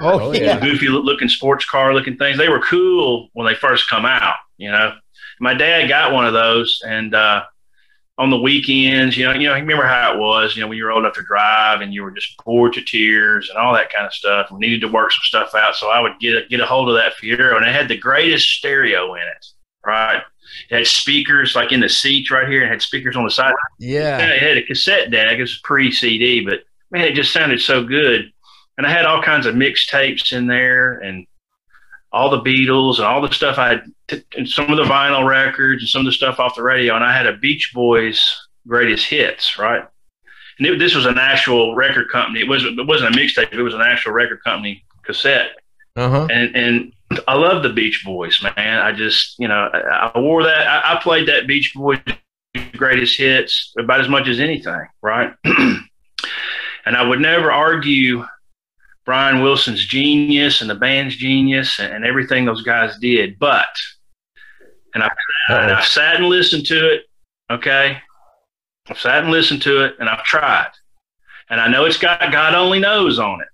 Oh, 0.00 0.20
Oh, 0.20 0.32
yeah. 0.32 0.40
yeah. 0.42 0.60
Goofy 0.60 0.88
looking 0.88 1.28
sports 1.28 1.64
car 1.64 1.94
looking 1.94 2.16
things. 2.16 2.38
They 2.38 2.48
were 2.48 2.60
cool 2.60 3.28
when 3.34 3.46
they 3.46 3.54
first 3.54 3.88
come 3.88 4.04
out. 4.04 4.36
You 4.58 4.70
know, 4.70 4.94
my 5.40 5.54
dad 5.54 5.88
got 5.88 6.12
one 6.12 6.26
of 6.26 6.32
those, 6.32 6.80
and 6.86 7.14
uh, 7.14 7.44
on 8.18 8.30
the 8.30 8.38
weekends, 8.38 9.16
you 9.16 9.24
know, 9.24 9.32
you 9.32 9.48
know, 9.48 9.54
remember 9.54 9.86
how 9.86 10.14
it 10.14 10.18
was. 10.18 10.54
You 10.54 10.62
know, 10.62 10.68
when 10.68 10.76
you 10.78 10.84
were 10.84 10.92
old 10.92 11.04
enough 11.04 11.14
to 11.16 11.22
drive, 11.22 11.80
and 11.80 11.92
you 11.94 12.02
were 12.02 12.10
just 12.10 12.36
bored 12.44 12.72
to 12.74 12.82
tears, 12.82 13.48
and 13.48 13.58
all 13.58 13.72
that 13.74 13.92
kind 13.92 14.06
of 14.06 14.12
stuff. 14.12 14.50
We 14.50 14.58
needed 14.58 14.80
to 14.82 14.88
work 14.88 15.12
some 15.12 15.22
stuff 15.24 15.54
out, 15.54 15.76
so 15.76 15.88
I 15.88 16.00
would 16.00 16.18
get 16.20 16.34
a, 16.36 16.46
get 16.48 16.60
a 16.60 16.66
hold 16.66 16.88
of 16.88 16.94
that 16.96 17.14
Fiero, 17.20 17.56
and 17.56 17.64
it 17.66 17.74
had 17.74 17.88
the 17.88 17.96
greatest 17.98 18.48
stereo 18.48 19.14
in 19.14 19.22
it. 19.22 19.46
Right, 19.84 20.22
it 20.70 20.76
had 20.76 20.86
speakers 20.86 21.56
like 21.56 21.72
in 21.72 21.80
the 21.80 21.88
seats 21.88 22.30
right 22.30 22.48
here, 22.48 22.62
and 22.62 22.70
had 22.70 22.82
speakers 22.82 23.16
on 23.16 23.24
the 23.24 23.30
side. 23.30 23.54
Yeah. 23.78 24.18
It 24.18 24.40
had 24.42 24.56
a 24.58 24.62
cassette 24.62 25.10
deck. 25.10 25.38
It 25.38 25.40
was 25.40 25.58
pre 25.64 25.90
CD, 25.90 26.44
but 26.44 26.60
man, 26.90 27.04
it 27.04 27.14
just 27.14 27.32
sounded 27.32 27.60
so 27.60 27.82
good. 27.84 28.30
And 28.78 28.86
I 28.86 28.90
had 28.90 29.04
all 29.04 29.22
kinds 29.22 29.46
of 29.46 29.54
mixtapes 29.54 30.32
in 30.32 30.46
there, 30.46 30.94
and 31.00 31.26
all 32.12 32.30
the 32.30 32.40
Beatles 32.42 32.96
and 32.98 33.06
all 33.06 33.20
the 33.22 33.32
stuff 33.32 33.58
I 33.58 33.68
had, 33.70 33.84
t- 34.08 34.22
and 34.36 34.48
some 34.48 34.70
of 34.70 34.76
the 34.76 34.84
vinyl 34.84 35.26
records 35.26 35.82
and 35.82 35.88
some 35.88 36.00
of 36.00 36.06
the 36.06 36.12
stuff 36.12 36.38
off 36.38 36.54
the 36.54 36.62
radio. 36.62 36.94
And 36.94 37.02
I 37.04 37.16
had 37.16 37.26
a 37.26 37.36
Beach 37.36 37.72
Boys 37.74 38.22
greatest 38.68 39.06
hits, 39.06 39.58
right? 39.58 39.84
And 40.58 40.66
it, 40.66 40.78
this 40.78 40.94
was 40.94 41.06
an 41.06 41.18
actual 41.18 41.74
record 41.74 42.08
company. 42.10 42.40
It 42.40 42.48
wasn't. 42.48 42.78
It 42.78 42.86
wasn't 42.86 43.14
a 43.16 43.18
mixtape. 43.18 43.52
It 43.52 43.62
was 43.62 43.74
an 43.74 43.80
actual 43.80 44.12
record 44.12 44.44
company 44.44 44.84
cassette 45.04 45.50
Uh 45.96 46.08
huh. 46.08 46.28
and 46.30 46.54
and 46.54 46.92
I 47.28 47.34
love 47.34 47.62
the 47.62 47.72
Beach 47.72 48.02
Boys, 48.04 48.42
man. 48.56 48.78
I 48.78 48.92
just 48.92 49.38
you 49.38 49.48
know 49.48 49.68
I, 49.72 50.10
I 50.14 50.18
wore 50.18 50.42
that. 50.44 50.66
I, 50.66 50.94
I 50.94 51.02
played 51.02 51.28
that 51.28 51.46
Beach 51.46 51.72
Boys 51.74 51.98
greatest 52.76 53.16
hits 53.18 53.72
about 53.78 54.00
as 54.00 54.08
much 54.08 54.28
as 54.28 54.40
anything, 54.40 54.86
right? 55.00 55.32
and 55.44 55.86
I 56.86 57.02
would 57.02 57.20
never 57.20 57.50
argue 57.50 58.24
Brian 59.04 59.42
Wilson's 59.42 59.84
genius 59.84 60.60
and 60.60 60.68
the 60.68 60.74
band's 60.74 61.16
genius 61.16 61.78
and, 61.78 61.92
and 61.92 62.04
everything 62.04 62.44
those 62.44 62.62
guys 62.62 62.98
did, 62.98 63.38
but 63.38 63.68
and 64.94 65.02
I 65.02 65.10
and 65.48 65.72
I've 65.72 65.86
sat 65.86 66.16
and 66.16 66.26
listened 66.26 66.66
to 66.66 66.94
it. 66.94 67.02
Okay, 67.50 67.98
I've 68.88 68.98
sat 68.98 69.22
and 69.22 69.32
listened 69.32 69.62
to 69.62 69.84
it, 69.84 69.96
and 69.98 70.08
I've 70.08 70.24
tried, 70.24 70.70
and 71.50 71.60
I 71.60 71.68
know 71.68 71.84
it's 71.84 71.98
got 71.98 72.32
God 72.32 72.54
only 72.54 72.80
knows 72.80 73.18
on 73.18 73.40
it 73.40 73.48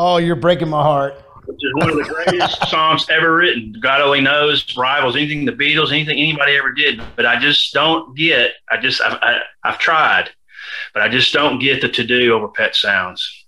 Oh, 0.00 0.18
you're 0.18 0.36
breaking 0.36 0.68
my 0.68 0.80
heart. 0.80 1.20
Which 1.48 1.64
is 1.64 1.74
one 1.74 1.88
of 1.90 1.96
the 1.96 2.04
greatest 2.04 2.68
songs 2.68 3.06
ever 3.10 3.34
written. 3.34 3.74
God 3.80 4.02
only 4.02 4.20
knows, 4.20 4.76
rivals 4.76 5.16
anything 5.16 5.46
the 5.46 5.52
Beatles, 5.52 5.90
anything 5.90 6.18
anybody 6.18 6.56
ever 6.56 6.72
did. 6.72 7.00
But 7.16 7.24
I 7.24 7.40
just 7.40 7.72
don't 7.72 8.14
get. 8.14 8.52
I 8.70 8.76
just 8.76 9.00
I've, 9.00 9.18
I, 9.22 9.40
I've 9.64 9.78
tried, 9.78 10.30
but 10.92 11.02
I 11.02 11.08
just 11.08 11.32
don't 11.32 11.58
get 11.58 11.80
the 11.80 11.88
to 11.88 12.04
do 12.04 12.34
over 12.34 12.48
Pet 12.48 12.76
Sounds. 12.76 13.46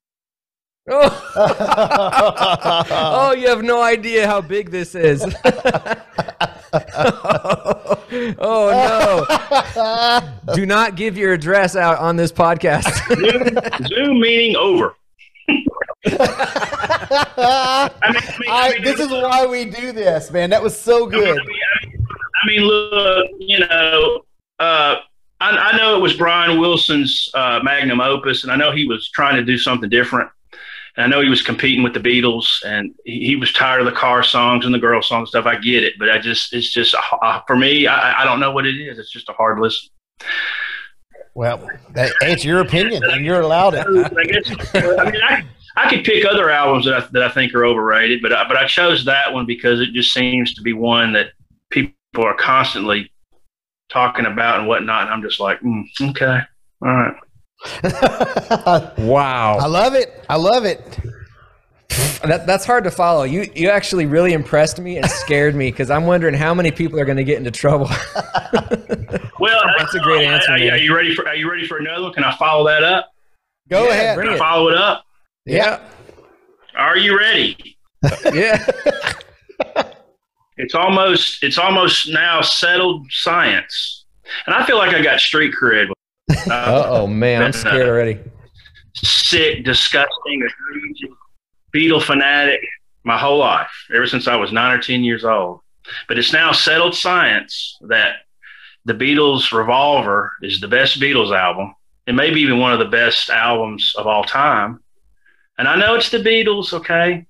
Oh. 0.90 1.32
oh, 2.90 3.32
you 3.32 3.48
have 3.48 3.62
no 3.62 3.82
idea 3.82 4.26
how 4.26 4.40
big 4.40 4.70
this 4.70 4.94
is. 4.94 5.22
oh 8.38 9.26
no! 10.46 10.54
Do 10.54 10.64
not 10.64 10.96
give 10.96 11.18
your 11.18 11.34
address 11.34 11.76
out 11.76 11.98
on 11.98 12.16
this 12.16 12.32
podcast. 12.32 12.88
Zoom, 13.14 13.86
Zoom 13.86 14.20
meeting 14.20 14.56
over. 14.56 14.94
I 16.04 17.90
mean, 18.12 18.12
I 18.12 18.12
mean, 18.12 18.50
I 18.50 18.74
I, 18.76 18.80
this 18.82 19.00
is 19.00 19.10
why 19.10 19.46
we 19.46 19.64
do 19.64 19.92
this, 19.92 20.30
man. 20.30 20.50
That 20.50 20.62
was 20.62 20.78
so 20.78 21.06
good. 21.06 21.38
I 21.38 22.46
mean, 22.46 22.62
look, 22.62 23.26
you 23.38 23.58
know, 23.60 24.22
uh, 24.58 24.96
I, 25.40 25.50
I 25.50 25.76
know 25.76 25.96
it 25.96 26.00
was 26.00 26.14
Brian 26.14 26.58
Wilson's 26.58 27.30
uh, 27.34 27.60
magnum 27.62 28.00
opus, 28.00 28.44
and 28.44 28.52
I 28.52 28.56
know 28.56 28.72
he 28.72 28.86
was 28.86 29.10
trying 29.10 29.36
to 29.36 29.44
do 29.44 29.58
something 29.58 29.90
different. 29.90 30.30
And 30.96 31.04
I 31.04 31.06
know 31.08 31.22
he 31.22 31.28
was 31.28 31.42
competing 31.42 31.82
with 31.82 31.94
the 31.94 32.00
Beatles, 32.00 32.46
and 32.64 32.94
he, 33.04 33.26
he 33.26 33.36
was 33.36 33.52
tired 33.52 33.80
of 33.80 33.86
the 33.86 33.92
car 33.92 34.22
songs 34.22 34.64
and 34.64 34.74
the 34.74 34.78
girl 34.78 35.02
song 35.02 35.26
stuff. 35.26 35.46
I 35.46 35.56
get 35.56 35.84
it, 35.84 35.94
but 35.98 36.10
I 36.10 36.18
just, 36.18 36.52
it's 36.52 36.72
just 36.72 36.94
uh, 37.22 37.40
for 37.46 37.56
me, 37.56 37.86
I, 37.86 38.22
I 38.22 38.24
don't 38.24 38.40
know 38.40 38.52
what 38.52 38.66
it 38.66 38.76
is. 38.76 38.98
It's 38.98 39.10
just 39.10 39.28
a 39.28 39.32
hard 39.32 39.58
listen. 39.60 39.88
Well, 41.34 41.68
that, 41.90 42.12
it's 42.22 42.44
your 42.44 42.60
opinion, 42.60 43.04
and 43.04 43.24
you're 43.24 43.40
allowed 43.40 43.74
it. 43.74 43.86
I 44.16 44.24
guess. 44.24 44.74
I 44.74 45.10
mean, 45.10 45.22
I, 45.22 45.44
I 45.86 45.88
could 45.90 46.04
pick 46.04 46.24
other 46.24 46.50
albums 46.50 46.84
that 46.84 46.94
I, 46.94 47.00
that 47.12 47.22
I 47.22 47.28
think 47.30 47.54
are 47.54 47.64
overrated, 47.64 48.20
but 48.22 48.32
I, 48.32 48.46
but 48.46 48.56
I 48.56 48.66
chose 48.66 49.04
that 49.06 49.32
one 49.32 49.46
because 49.46 49.80
it 49.80 49.92
just 49.92 50.12
seems 50.12 50.54
to 50.54 50.62
be 50.62 50.72
one 50.72 51.12
that 51.14 51.28
people 51.70 51.92
are 52.18 52.34
constantly 52.36 53.10
talking 53.90 54.26
about 54.26 54.58
and 54.58 54.68
whatnot. 54.68 55.02
And 55.04 55.10
I'm 55.14 55.22
just 55.22 55.40
like, 55.40 55.60
mm, 55.60 55.84
okay, 56.10 56.40
all 56.82 56.88
right. 56.94 57.14
Wow. 58.98 59.58
I 59.58 59.66
love 59.66 59.94
it. 59.94 60.24
I 60.28 60.36
love 60.36 60.64
it. 60.64 60.80
that, 62.24 62.44
that's 62.46 62.64
hard 62.64 62.84
to 62.84 62.90
follow. 62.90 63.24
You 63.24 63.46
you 63.54 63.68
actually 63.68 64.06
really 64.06 64.32
impressed 64.32 64.78
me 64.80 64.96
and 64.96 65.06
scared 65.10 65.54
me 65.54 65.70
because 65.70 65.90
I'm 65.90 66.06
wondering 66.06 66.34
how 66.34 66.54
many 66.54 66.70
people 66.70 66.98
are 67.00 67.04
going 67.04 67.16
to 67.18 67.24
get 67.24 67.38
into 67.38 67.50
trouble. 67.50 67.88
Well, 69.40 69.62
That's 69.78 69.94
a 69.94 70.00
great 70.00 70.26
answer, 70.26 70.52
Are, 70.52 70.58
you- 70.58 70.70
are 70.70 70.76
you 70.76 70.94
ready 70.94 71.14
for 71.14 71.26
Are 71.26 71.34
you 71.34 71.50
ready 71.50 71.66
for 71.66 71.78
another 71.78 72.02
one? 72.02 72.12
Can 72.12 72.24
I 72.24 72.36
follow 72.36 72.66
that 72.66 72.82
up? 72.84 73.10
Go 73.70 73.84
Yeah, 73.84 73.90
ahead. 73.90 74.16
bring 74.16 74.26
Can 74.26 74.32
I 74.34 74.36
it. 74.36 74.38
follow 74.38 74.68
it 74.68 74.76
up? 74.76 75.04
Yeah, 75.50 75.80
Are 76.76 76.96
you 76.96 77.18
ready? 77.18 77.76
yeah. 78.32 78.64
It's 80.56 80.74
almost 80.74 81.42
it's 81.42 81.58
almost 81.58 82.08
now 82.12 82.40
settled 82.42 83.06
science, 83.10 84.04
and 84.46 84.54
I 84.54 84.64
feel 84.66 84.76
like 84.78 84.94
I 84.94 85.02
got 85.02 85.20
street 85.20 85.54
cred. 85.60 85.88
Uh, 86.48 86.86
oh, 86.88 87.06
man, 87.08 87.42
I'm 87.42 87.52
scared 87.52 87.88
already. 87.88 88.18
sick, 88.94 89.64
disgusting, 89.64 90.48
Beatle 91.74 92.02
fanatic 92.02 92.60
my 93.02 93.18
whole 93.18 93.38
life, 93.38 93.70
ever 93.94 94.06
since 94.06 94.28
I 94.28 94.36
was 94.36 94.52
nine 94.52 94.78
or 94.78 94.80
10 94.80 95.02
years 95.02 95.24
old. 95.24 95.60
But 96.06 96.18
it's 96.18 96.32
now 96.32 96.52
settled 96.52 96.94
science 96.94 97.76
that 97.82 98.16
the 98.84 98.94
Beatles' 98.94 99.52
Revolver 99.52 100.32
is 100.42 100.60
the 100.60 100.68
best 100.68 101.00
Beatles 101.00 101.36
album. 101.36 101.74
It 102.06 102.14
may 102.14 102.30
be 102.32 102.40
even 102.42 102.58
one 102.60 102.72
of 102.72 102.78
the 102.78 102.84
best 102.84 103.28
albums 103.28 103.94
of 103.98 104.06
all 104.06 104.24
time. 104.24 104.80
And 105.60 105.68
I 105.68 105.76
know 105.76 105.94
it's 105.94 106.08
the 106.08 106.16
Beatles, 106.16 106.72
okay? 106.72 107.26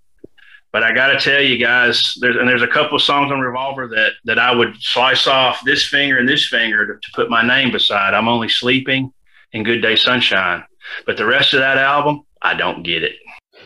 But 0.73 0.85
I 0.85 0.95
got 0.95 1.09
to 1.09 1.19
tell 1.19 1.43
you 1.43 1.59
guys, 1.59 2.14
there's, 2.21 2.37
and 2.37 2.49
there's 2.49 2.62
a 2.62 2.69
couple 2.69 2.95
of 2.95 3.03
songs 3.03 3.33
on 3.33 3.40
Revolver 3.40 3.88
that, 3.88 4.12
that 4.25 4.38
I 4.38 4.55
would 4.55 4.81
slice 4.81 5.27
off 5.27 5.61
this 5.64 5.85
finger 5.85 6.16
and 6.19 6.29
this 6.29 6.47
finger 6.47 6.87
to, 6.87 6.93
to 6.93 7.09
put 7.16 7.29
my 7.29 7.45
name 7.45 7.73
beside. 7.73 8.14
I'm 8.14 8.29
Only 8.29 8.49
Sleeping 8.49 9.12
and 9.53 9.64
Good 9.64 9.81
Day 9.81 9.97
Sunshine. 9.97 10.62
But 11.07 11.16
the 11.16 11.27
rest 11.27 11.55
of 11.55 11.59
that 11.59 11.77
album, 11.77 12.21
I 12.40 12.55
don't 12.55 12.85
get 12.85 13.03
it. 13.03 13.16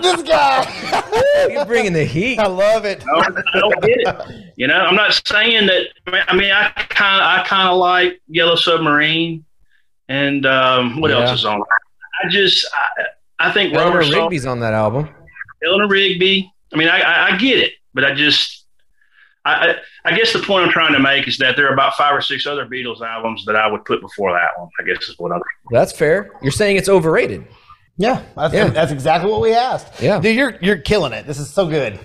This 0.01 0.21
guy. 0.21 1.47
You're 1.49 1.65
bringing 1.65 1.91
the 1.93 2.05
heat. 2.05 2.37
I 2.37 2.45
love 2.45 2.85
it. 2.85 3.01
I 3.03 3.21
don't, 3.23 3.37
I 3.55 3.59
don't 3.59 3.81
get 3.81 3.97
it. 3.97 4.53
You 4.57 4.67
know, 4.67 4.75
I'm 4.75 4.93
not 4.95 5.19
saying 5.25 5.65
that. 5.65 5.87
I 6.29 6.35
mean, 6.35 6.51
I 6.51 6.69
kind 6.89 7.19
of, 7.19 7.27
I 7.27 7.43
kind 7.47 7.67
of 7.67 7.77
like 7.79 8.21
Yellow 8.27 8.55
Submarine, 8.55 9.43
and 10.07 10.45
um, 10.45 11.01
what 11.01 11.09
Yeah. 11.09 11.21
else 11.21 11.39
is 11.39 11.45
on? 11.45 11.63
I 12.23 12.29
just, 12.29 12.63
I, 12.75 13.05
I 13.39 13.51
think 13.51 13.73
Eleanor 13.73 13.99
Rubber 13.99 14.11
Soul, 14.11 14.23
Rigby's 14.23 14.45
on 14.45 14.59
that 14.61 14.73
album. 14.73 15.09
Eleanor 15.65 15.87
Rigby. 15.87 16.51
I 16.73 16.77
mean, 16.77 16.87
I, 16.89 16.99
I, 17.01 17.25
I 17.33 17.37
get 17.37 17.57
it, 17.59 17.73
but 17.93 18.03
I 18.03 18.13
just, 18.13 18.65
I, 19.45 19.69
I, 19.69 19.75
I 20.05 20.15
guess 20.15 20.33
the 20.33 20.39
point 20.39 20.65
I'm 20.65 20.71
trying 20.71 20.93
to 20.93 20.99
make 20.99 21.27
is 21.27 21.37
that 21.39 21.55
there 21.55 21.69
are 21.69 21.73
about 21.73 21.93
five 21.95 22.13
or 22.15 22.21
six 22.21 22.45
other 22.45 22.65
Beatles 22.65 23.01
albums 23.01 23.45
that 23.45 23.55
I 23.55 23.65
would 23.67 23.85
put 23.85 24.01
before 24.01 24.31
that 24.33 24.49
one. 24.59 24.69
I 24.79 24.83
guess 24.83 25.07
is 25.09 25.15
what 25.17 25.31
I'm. 25.31 25.41
That's 25.71 25.91
fair. 25.91 26.31
You're 26.41 26.51
saying 26.51 26.77
it's 26.77 26.89
overrated. 26.89 27.47
Yeah, 27.97 28.23
that's, 28.35 28.53
Yeah. 28.53 28.69
that's 28.69 28.91
exactly 28.91 29.29
what 29.31 29.41
we 29.41 29.53
asked. 29.53 30.01
Yeah. 30.01 30.19
dude, 30.19 30.35
you're 30.35 30.57
you're 30.61 30.77
killing 30.77 31.11
it. 31.11 31.25
This 31.27 31.37
is 31.39 31.49
so 31.49 31.67
good. 31.67 31.99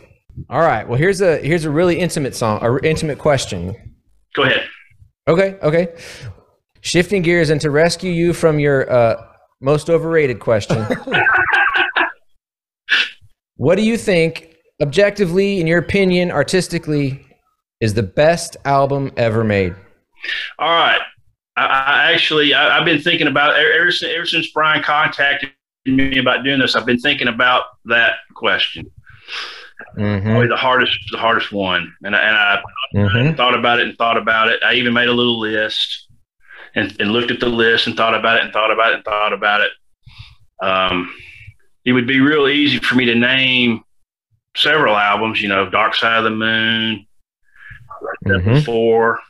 All 0.50 0.60
right. 0.60 0.88
Well, 0.88 0.98
here's 0.98 1.20
a 1.20 1.38
here's 1.38 1.64
a 1.64 1.70
really 1.70 1.98
intimate 1.98 2.34
song, 2.34 2.60
a 2.62 2.84
intimate 2.84 3.18
question. 3.18 3.94
Go 4.34 4.42
ahead. 4.42 4.66
Okay. 5.28 5.56
Okay. 5.62 5.94
Shifting 6.80 7.22
gears 7.22 7.50
and 7.50 7.60
to 7.60 7.70
rescue 7.70 8.10
you 8.10 8.32
from 8.32 8.58
your 8.58 8.90
uh, 8.90 9.24
most 9.60 9.90
overrated 9.90 10.40
question. 10.40 10.84
what 13.56 13.76
do 13.76 13.82
you 13.82 13.96
think, 13.96 14.56
objectively, 14.82 15.60
in 15.60 15.66
your 15.66 15.78
opinion, 15.78 16.30
artistically, 16.30 17.24
is 17.80 17.94
the 17.94 18.02
best 18.02 18.56
album 18.64 19.12
ever 19.16 19.44
made? 19.44 19.74
All 20.58 20.68
right. 20.68 21.00
I, 21.56 21.66
I 21.66 22.12
actually, 22.12 22.54
I, 22.54 22.78
I've 22.78 22.84
been 22.84 23.00
thinking 23.00 23.26
about 23.26 23.56
ever, 23.56 23.90
ever 24.04 24.26
since 24.26 24.50
Brian 24.52 24.82
contacted 24.82 25.50
me 25.86 26.18
about 26.18 26.44
doing 26.44 26.58
this. 26.58 26.74
I've 26.74 26.86
been 26.86 26.98
thinking 26.98 27.28
about 27.28 27.64
that 27.86 28.14
question. 28.34 28.90
Mm-hmm. 29.98 30.30
Probably 30.30 30.48
the 30.48 30.56
hardest, 30.56 30.98
the 31.12 31.18
hardest 31.18 31.52
one. 31.52 31.92
And 32.02 32.16
I, 32.16 32.20
and 32.20 32.36
I 32.36 32.62
Mm-hmm. 32.94 33.34
thought 33.34 33.58
about 33.58 33.80
it 33.80 33.88
and 33.88 33.98
thought 33.98 34.16
about 34.16 34.48
it. 34.48 34.62
I 34.62 34.74
even 34.74 34.92
made 34.92 35.08
a 35.08 35.12
little 35.12 35.40
list 35.40 36.08
and, 36.74 36.94
and 37.00 37.10
looked 37.12 37.30
at 37.30 37.40
the 37.40 37.48
list 37.48 37.86
and 37.86 37.96
thought 37.96 38.14
about 38.14 38.38
it 38.38 38.44
and 38.44 38.52
thought 38.52 38.70
about 38.72 38.90
it 38.92 38.96
and 38.96 39.04
thought 39.04 39.32
about 39.32 39.60
it. 39.60 39.70
Um, 40.62 41.12
it 41.84 41.92
would 41.92 42.06
be 42.06 42.20
real 42.20 42.48
easy 42.48 42.78
for 42.78 42.94
me 42.94 43.04
to 43.06 43.14
name 43.14 43.82
several 44.56 44.96
albums. 44.96 45.40
You 45.42 45.48
know, 45.48 45.68
Dark 45.68 45.94
Side 45.94 46.18
of 46.18 46.24
the 46.24 46.30
Moon, 46.30 47.06
Mhm. 48.26 48.64
Four. 48.64 49.20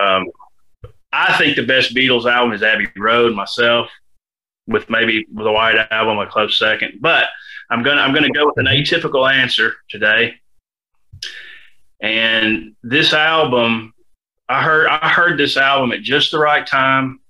Um, 0.00 0.26
I 1.12 1.36
think 1.38 1.56
the 1.56 1.62
best 1.66 1.94
Beatles 1.94 2.30
album 2.30 2.52
is 2.52 2.62
Abbey 2.62 2.88
Road. 2.96 3.34
Myself, 3.34 3.88
with 4.66 4.88
maybe 4.90 5.26
with 5.32 5.46
a 5.46 5.52
White 5.52 5.76
Album 5.90 6.18
a 6.18 6.26
close 6.26 6.58
second, 6.58 6.98
but 7.00 7.28
I'm 7.70 7.82
gonna 7.82 8.00
I'm 8.00 8.12
gonna 8.12 8.30
go 8.30 8.46
with 8.46 8.58
an 8.58 8.66
atypical 8.66 9.30
answer 9.32 9.74
today. 9.88 10.34
And 12.00 12.74
this 12.82 13.12
album, 13.12 13.93
I 14.48 14.62
heard 14.62 14.88
I 14.88 15.08
heard 15.08 15.38
this 15.38 15.56
album 15.56 15.92
at 15.92 16.02
just 16.02 16.30
the 16.30 16.38
right 16.38 16.66
time. 16.66 17.20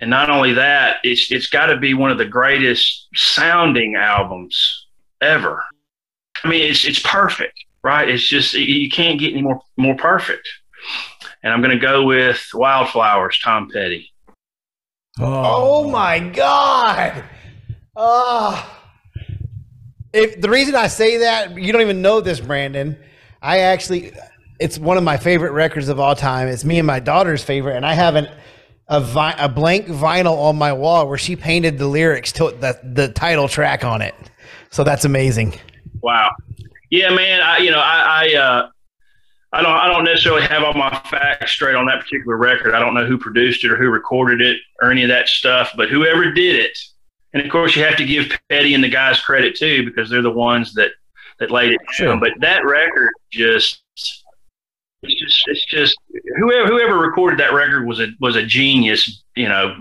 And 0.00 0.10
not 0.10 0.30
only 0.30 0.52
that, 0.54 0.98
it's 1.02 1.30
it's 1.30 1.48
got 1.48 1.66
to 1.66 1.76
be 1.76 1.94
one 1.94 2.10
of 2.10 2.18
the 2.18 2.24
greatest 2.24 3.08
sounding 3.14 3.96
albums 3.96 4.86
ever. 5.20 5.62
I 6.44 6.48
mean, 6.48 6.70
it's 6.70 6.84
it's 6.84 7.00
perfect, 7.00 7.64
right? 7.82 8.08
It's 8.08 8.26
just 8.26 8.54
you 8.54 8.88
can't 8.90 9.18
get 9.18 9.32
any 9.32 9.42
more 9.42 9.60
more 9.76 9.96
perfect. 9.96 10.48
And 11.42 11.52
I'm 11.52 11.60
going 11.60 11.76
to 11.76 11.84
go 11.84 12.04
with 12.04 12.44
Wildflowers, 12.54 13.38
Tom 13.42 13.68
Petty. 13.72 14.10
Oh, 15.20 15.84
oh 15.84 15.90
my 15.90 16.18
god! 16.20 17.24
Oh. 17.96 18.74
If 20.12 20.40
the 20.40 20.48
reason 20.48 20.74
I 20.74 20.86
say 20.86 21.18
that, 21.18 21.58
you 21.58 21.72
don't 21.72 21.82
even 21.82 22.00
know 22.00 22.20
this, 22.20 22.40
Brandon. 22.40 22.98
I 23.42 23.58
actually, 23.60 24.12
it's 24.58 24.78
one 24.78 24.96
of 24.96 25.04
my 25.04 25.16
favorite 25.16 25.52
records 25.52 25.88
of 25.88 26.00
all 26.00 26.14
time. 26.14 26.48
It's 26.48 26.64
me 26.64 26.78
and 26.78 26.86
my 26.86 27.00
daughter's 27.00 27.42
favorite, 27.44 27.76
and 27.76 27.86
I 27.86 27.94
have 27.94 28.14
an 28.16 28.28
a, 28.88 29.00
vi- 29.00 29.34
a 29.38 29.48
blank 29.48 29.86
vinyl 29.86 30.36
on 30.38 30.56
my 30.56 30.72
wall 30.72 31.06
where 31.08 31.18
she 31.18 31.36
painted 31.36 31.78
the 31.78 31.86
lyrics 31.86 32.32
to 32.32 32.44
the 32.58 32.78
the 32.82 33.08
title 33.08 33.48
track 33.48 33.84
on 33.84 34.02
it. 34.02 34.14
So 34.70 34.82
that's 34.84 35.04
amazing. 35.04 35.54
Wow. 36.02 36.30
Yeah, 36.90 37.10
man. 37.10 37.40
I 37.40 37.58
you 37.58 37.70
know 37.70 37.80
I 37.80 38.24
I 38.32 38.36
uh, 38.36 38.68
I 39.52 39.62
don't 39.62 39.72
I 39.72 39.88
don't 39.88 40.04
necessarily 40.04 40.42
have 40.46 40.62
all 40.62 40.74
my 40.74 40.90
facts 41.10 41.52
straight 41.52 41.74
on 41.74 41.86
that 41.86 42.00
particular 42.00 42.36
record. 42.36 42.74
I 42.74 42.80
don't 42.80 42.94
know 42.94 43.06
who 43.06 43.18
produced 43.18 43.64
it 43.64 43.70
or 43.70 43.76
who 43.76 43.88
recorded 43.90 44.40
it 44.40 44.58
or 44.82 44.90
any 44.90 45.02
of 45.02 45.08
that 45.08 45.28
stuff. 45.28 45.72
But 45.76 45.88
whoever 45.90 46.30
did 46.32 46.56
it, 46.56 46.76
and 47.34 47.42
of 47.44 47.50
course 47.52 47.76
you 47.76 47.84
have 47.84 47.96
to 47.96 48.04
give 48.06 48.30
Petty 48.48 48.74
and 48.74 48.82
the 48.82 48.88
guys 48.88 49.20
credit 49.20 49.54
too 49.56 49.84
because 49.84 50.08
they're 50.10 50.22
the 50.22 50.30
ones 50.30 50.72
that 50.74 50.92
that 51.40 51.50
laid 51.50 51.72
it 51.72 51.80
Sure. 51.92 52.08
down. 52.08 52.20
But 52.20 52.32
that 52.40 52.64
record 52.64 53.10
just 53.30 53.82
it's 55.02 55.14
just 55.20 55.42
it's 55.46 55.64
just 55.66 55.96
whoever 56.36 56.66
whoever 56.68 56.98
recorded 56.98 57.38
that 57.40 57.52
record 57.52 57.86
was 57.86 58.00
a 58.00 58.08
was 58.20 58.36
a 58.36 58.44
genius. 58.44 59.22
You 59.36 59.48
know, 59.48 59.76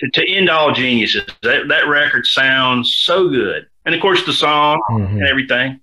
to, 0.00 0.10
to 0.10 0.28
end 0.28 0.50
all 0.50 0.72
geniuses. 0.72 1.22
That 1.42 1.68
that 1.68 1.86
record 1.88 2.26
sounds 2.26 2.94
so 3.04 3.28
good, 3.28 3.66
and 3.86 3.94
of 3.94 4.00
course 4.00 4.24
the 4.26 4.32
song 4.32 4.82
Mhm. 4.90 5.10
and 5.12 5.22
everything. 5.28 5.80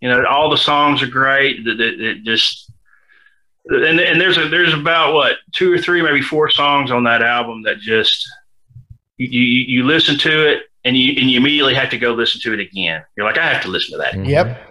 You 0.00 0.08
know, 0.08 0.24
all 0.24 0.48
the 0.48 0.56
songs 0.56 1.02
are 1.02 1.06
great. 1.08 1.64
That 1.64 1.80
it, 1.80 2.22
just 2.24 2.70
and 3.66 3.98
and 4.00 4.20
there's 4.20 4.38
a 4.38 4.48
there's 4.48 4.72
about 4.72 5.14
what 5.14 5.36
two 5.52 5.72
or 5.72 5.78
three, 5.78 6.02
maybe 6.02 6.22
four 6.22 6.50
songs 6.50 6.90
on 6.90 7.04
that 7.04 7.22
album 7.22 7.62
that 7.64 7.78
just 7.80 8.26
you 9.18 9.28
you, 9.28 9.80
you 9.80 9.84
listen 9.84 10.16
to 10.18 10.48
it 10.52 10.62
and 10.84 10.96
you 10.96 11.14
and 11.20 11.28
you 11.30 11.38
immediately 11.38 11.74
have 11.74 11.90
to 11.90 11.98
go 11.98 12.12
listen 12.14 12.40
to 12.42 12.54
it 12.54 12.60
again. 12.60 13.02
You're 13.16 13.26
like, 13.26 13.36
I 13.38 13.52
have 13.52 13.62
to 13.64 13.68
listen 13.68 13.92
to 13.92 13.98
that. 13.98 14.14
Mhm. 14.14 14.28
Yep. 14.28 14.66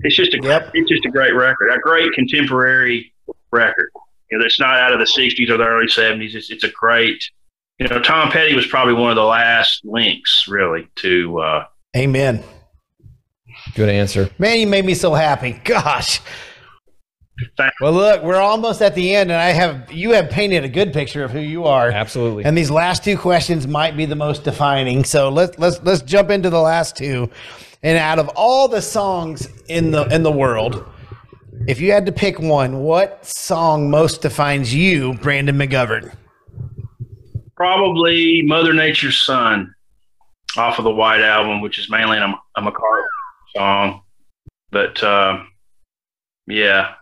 It's 0.00 0.16
just 0.16 0.34
a 0.34 0.38
Yep. 0.42 0.70
it's 0.74 0.88
just 0.88 1.04
a 1.06 1.10
great 1.10 1.34
record, 1.34 1.70
a 1.70 1.78
great 1.78 2.12
contemporary 2.12 3.12
record. 3.50 3.90
You 4.30 4.38
know, 4.38 4.44
it's 4.44 4.58
not 4.60 4.74
out 4.78 4.92
of 4.92 4.98
the 4.98 5.04
'60s 5.06 5.48
or 5.50 5.56
the 5.56 5.64
early 5.64 5.86
'70s. 5.86 6.34
It's, 6.34 6.50
it's 6.50 6.64
a 6.64 6.70
great. 6.70 7.22
You 7.78 7.88
know, 7.88 8.00
Tom 8.00 8.30
Petty 8.30 8.54
was 8.54 8.66
probably 8.66 8.94
one 8.94 9.10
of 9.10 9.16
the 9.16 9.24
last 9.24 9.84
links, 9.84 10.46
really, 10.48 10.88
to 10.96 11.38
uh, 11.40 11.64
Amen. 11.96 12.42
Good 13.74 13.88
answer. 13.88 14.30
Man, 14.38 14.58
you 14.60 14.66
made 14.66 14.84
me 14.84 14.94
so 14.94 15.14
happy. 15.14 15.52
Gosh. 15.64 16.20
Thank- 17.56 17.72
Well, 17.80 17.92
look, 17.92 18.22
we're 18.22 18.40
almost 18.40 18.80
at 18.80 18.94
the 18.94 19.14
end, 19.14 19.30
and 19.30 19.40
I 19.40 19.50
have 19.50 19.92
you 19.92 20.12
have 20.12 20.30
painted 20.30 20.64
a 20.64 20.68
good 20.68 20.92
picture 20.92 21.22
of 21.22 21.30
who 21.30 21.40
you 21.40 21.64
are. 21.64 21.90
Absolutely. 21.90 22.44
And 22.44 22.56
these 22.56 22.70
last 22.70 23.04
two 23.04 23.18
questions 23.18 23.66
might 23.66 23.96
be 23.96 24.06
the 24.06 24.16
most 24.16 24.44
defining. 24.44 25.04
So 25.04 25.28
let's 25.28 25.58
let's 25.58 25.82
let's 25.82 26.02
jump 26.02 26.30
into 26.30 26.48
the 26.50 26.60
last 26.60 26.96
two. 26.96 27.30
And 27.82 27.98
out 27.98 28.18
of 28.18 28.28
all 28.36 28.68
the 28.68 28.80
songs 28.80 29.48
in 29.68 29.90
the 29.90 30.04
in 30.06 30.22
the 30.22 30.32
world, 30.32 30.88
if 31.68 31.80
you 31.80 31.92
had 31.92 32.06
to 32.06 32.12
pick 32.12 32.38
one, 32.38 32.78
what 32.78 33.24
song 33.26 33.90
most 33.90 34.22
defines 34.22 34.74
you, 34.74 35.14
Brandon 35.14 35.56
McGovern? 35.56 36.14
probably 37.56 38.42
Mother 38.42 38.72
Nature's 38.74 39.24
Son 39.24 39.74
off 40.56 40.78
of 40.78 40.84
the 40.84 40.90
White 40.90 41.22
Album, 41.22 41.60
which 41.60 41.78
is 41.78 41.90
mainly 41.90 42.18
a, 42.18 42.34
a 42.56 42.62
McCartney 42.62 43.04
song. 43.56 44.02
But 44.70 45.02
uh, 45.02 45.42
yeah, 46.46 46.94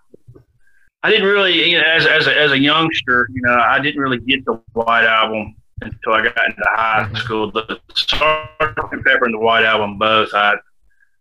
I 1.04 1.10
didn't 1.10 1.26
really, 1.26 1.70
you 1.70 1.76
know, 1.76 1.84
as 1.86 2.06
as 2.06 2.26
a, 2.26 2.34
as 2.34 2.52
a 2.52 2.58
youngster, 2.58 3.28
you 3.30 3.42
know, 3.42 3.58
I 3.58 3.78
didn't 3.78 4.00
really 4.00 4.18
get 4.20 4.42
the 4.46 4.54
White 4.72 5.04
Album 5.04 5.54
until 5.82 6.14
I 6.14 6.22
got 6.22 6.46
into 6.46 6.62
high 6.64 7.04
mm-hmm. 7.04 7.16
school. 7.16 7.50
The 7.52 7.78
Sgt. 7.92 9.04
Pepper 9.04 9.26
and 9.26 9.34
the 9.34 9.38
White 9.38 9.66
Album 9.66 9.98
both, 9.98 10.32
I 10.32 10.54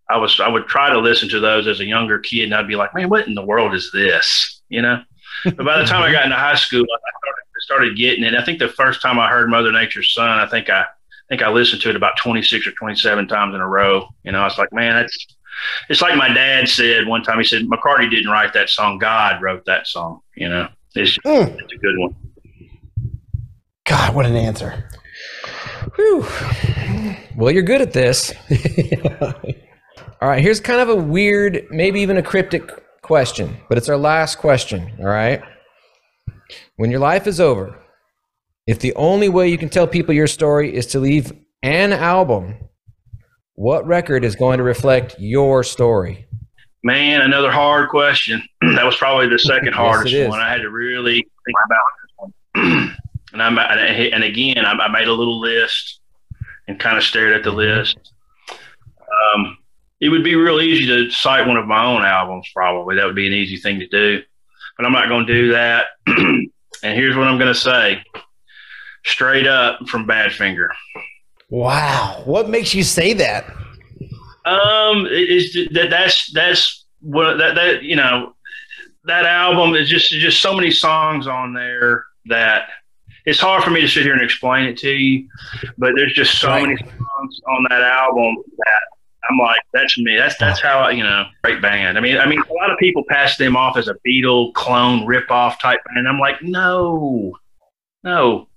I 0.10 0.16
was 0.16 0.40
I 0.40 0.48
would 0.48 0.68
try 0.68 0.90
to 0.90 1.00
listen 1.00 1.28
to 1.30 1.42
those 1.42 1.68
as 1.68 1.82
a 1.82 1.86
younger 1.86 2.20
kid, 2.20 2.46
and 2.46 2.56
I'd 2.56 2.68
be 2.68 2.78
like, 2.78 2.96
man, 2.96 3.10
what 3.10 3.28
in 3.28 3.36
the 3.36 3.44
world 3.44 3.74
is 3.74 3.92
this? 3.92 4.62
You 4.70 4.82
know. 4.82 5.04
But 5.44 5.66
by 5.66 5.80
the 5.80 5.86
time 5.86 6.02
I 6.02 6.14
got 6.14 6.24
into 6.24 6.38
high 6.38 6.56
school, 6.56 6.84
I 6.84 7.10
started, 7.20 7.44
started 7.60 7.98
getting 7.98 8.24
it. 8.24 8.36
I 8.36 8.46
think 8.46 8.60
the 8.60 8.70
first 8.70 9.02
time 9.02 9.20
I 9.20 9.28
heard 9.28 9.50
Mother 9.50 9.74
Nature's 9.74 10.14
Son, 10.14 10.40
I 10.40 10.46
think 10.46 10.70
I, 10.70 10.84
I 10.84 10.86
think 11.28 11.42
I 11.42 11.50
listened 11.50 11.82
to 11.82 11.90
it 11.90 11.98
about 11.98 12.16
26 12.24 12.68
or 12.68 12.72
27 12.72 13.28
times 13.28 13.54
in 13.54 13.60
a 13.60 13.68
row. 13.68 14.08
You 14.24 14.32
know, 14.32 14.40
I 14.40 14.46
was 14.46 14.58
like, 14.58 14.72
man, 14.72 14.96
that's 14.96 15.28
it's 15.90 16.02
like 16.02 16.16
my 16.16 16.28
dad 16.34 16.68
said 16.68 17.08
one 17.08 17.24
time. 17.24 17.38
He 17.40 17.44
said 17.44 17.64
McCartney 17.64 18.10
didn't 18.10 18.30
write 18.32 18.54
that 18.54 18.70
song; 18.70 18.98
God 18.98 19.42
wrote 19.42 19.66
that 19.66 19.88
song. 19.88 20.22
You 20.36 20.50
know, 20.50 20.68
it's, 20.96 21.18
Mm. 21.20 21.60
it's 21.60 21.74
a 21.74 21.78
good 21.78 21.98
one. 21.98 22.16
God, 23.86 24.16
what 24.16 24.26
an 24.26 24.36
answer. 24.36 24.90
Whew. 25.96 26.26
Well, 27.36 27.52
you're 27.52 27.64
good 27.64 27.82
at 27.82 27.92
this. 27.94 28.34
All 30.22 30.30
right, 30.30 30.42
here's 30.42 30.60
kind 30.62 30.80
of 30.80 30.90
a 30.90 30.96
weird, 30.96 31.66
maybe 31.70 32.00
even 32.00 32.16
a 32.18 32.24
cryptic 32.24 32.72
question, 33.02 33.58
but 33.68 33.78
it's 33.78 33.90
our 33.90 33.98
last 33.98 34.38
question. 34.38 34.94
All 35.00 35.06
right. 35.06 35.42
When 36.78 36.90
your 36.92 37.02
life 37.02 37.28
is 37.28 37.42
over, 37.42 37.78
if 38.66 38.80
the 38.80 38.96
only 38.96 39.28
way 39.28 39.50
you 39.50 39.58
can 39.58 39.70
tell 39.70 39.86
people 39.86 40.14
your 40.14 40.28
story 40.28 40.74
is 40.74 40.86
to 40.88 41.00
leave 41.00 41.34
an 41.62 41.92
album, 41.92 42.56
what 43.56 43.86
record 43.86 44.26
is 44.26 44.36
going 44.36 44.58
to 44.58 44.64
reflect 44.64 45.16
your 45.20 45.64
story? 45.64 46.26
Man, 46.84 47.22
another 47.22 47.52
hard 47.52 47.90
question. 47.90 48.42
that 48.62 48.86
was 48.86 48.96
probably 48.96 49.28
the 49.28 49.40
second 49.40 49.74
hardest 49.74 50.14
is. 50.14 50.30
one. 50.30 50.42
I 50.42 50.50
had 50.50 50.62
to 50.62 50.70
really 50.70 51.16
think 51.16 51.58
about 51.66 51.80
this 52.02 52.12
one. 52.18 52.96
and 53.34 53.42
I'm 53.42 53.58
and 53.58 53.80
and 53.80 54.24
again, 54.24 54.66
I, 54.66 54.72
I 54.74 54.88
made 54.90 55.08
a 55.08 55.14
little 55.14 55.40
list 55.40 56.00
and 56.68 56.80
kind 56.80 56.98
of 56.98 57.04
stared 57.04 57.34
at 57.34 57.44
the 57.44 57.52
list. 57.52 57.98
Um, 58.52 59.58
it 60.02 60.10
would 60.10 60.24
be 60.24 60.36
real 60.36 60.60
easy 60.60 60.86
to 60.88 61.10
cite 61.12 61.48
one 61.48 61.58
of 61.58 61.66
my 61.66 61.86
own 61.86 62.04
albums. 62.04 62.50
Probably 62.54 62.96
that 62.96 63.06
would 63.06 63.16
be 63.16 63.28
an 63.28 63.34
easy 63.34 63.58
thing 63.58 63.80
to 63.80 63.88
do, 63.88 64.22
but 64.78 64.86
I'm 64.86 64.92
not 64.92 65.08
going 65.08 65.26
to 65.26 65.34
do 65.34 65.52
that. 65.54 65.88
and 66.08 66.50
here's 66.82 67.16
what 67.16 67.28
I'm 67.28 67.38
going 67.38 67.54
to 67.54 67.60
say, 67.60 68.04
straight 69.06 69.48
up 69.48 69.88
from 69.88 70.08
Badfinger. 70.08 70.68
Wow. 71.54 72.24
What 72.26 72.50
makes 72.50 72.74
you 72.74 72.82
say 72.82 73.14
that? 73.14 73.46
Um, 74.44 75.06
it- 75.06 75.30
it's 75.30 75.74
that 75.76 75.92
that's 75.92 76.32
that's 76.34 76.86
what 77.00 77.38
that 77.38 77.54
that 77.54 77.84
you 77.84 77.96
know 77.96 78.34
that 79.06 79.26
album 79.26 79.76
is 79.76 79.88
just 79.88 80.10
just 80.12 80.42
so 80.42 80.56
many 80.56 80.72
songs 80.72 81.28
on 81.28 81.54
there 81.54 82.06
that 82.26 82.70
it's 83.28 83.40
hard 83.40 83.64
for 83.64 83.70
me 83.70 83.82
to 83.82 83.88
sit 83.88 84.02
here 84.02 84.14
and 84.14 84.22
explain 84.24 84.66
it 84.66 84.78
to 84.80 84.90
you, 84.90 85.28
but 85.78 85.92
there's 85.96 86.14
just 86.14 86.40
so 86.40 86.48
Right. 86.50 86.64
many 86.64 86.76
songs 86.78 87.40
on 87.48 87.68
that 87.70 87.84
album 87.84 88.36
that 88.58 88.82
I'm 89.30 89.38
like, 89.38 89.62
that's 89.74 89.96
me. 90.00 90.16
That's 90.18 90.36
that's 90.38 90.60
how 90.60 90.80
I, 90.80 90.90
you 90.92 91.04
know, 91.04 91.26
great 91.44 91.62
band. 91.62 92.00
I 92.00 92.02
mean, 92.02 92.18
I 92.18 92.26
mean, 92.26 92.42
a 92.50 92.54
lot 92.54 92.72
of 92.72 92.80
people 92.80 93.04
pass 93.10 93.38
them 93.38 93.56
off 93.56 93.78
as 93.78 93.88
a 93.88 93.96
Beatle 94.06 94.52
clone 94.56 95.06
rip-off 95.06 95.62
type 95.62 95.82
band. 95.94 96.08
I'm 96.10 96.20
like, 96.20 96.42
no, 96.42 97.38
no. 98.04 98.48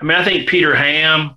I 0.00 0.04
mean, 0.04 0.16
I 0.16 0.24
think 0.24 0.48
Peter 0.48 0.76
Ham 0.76 1.36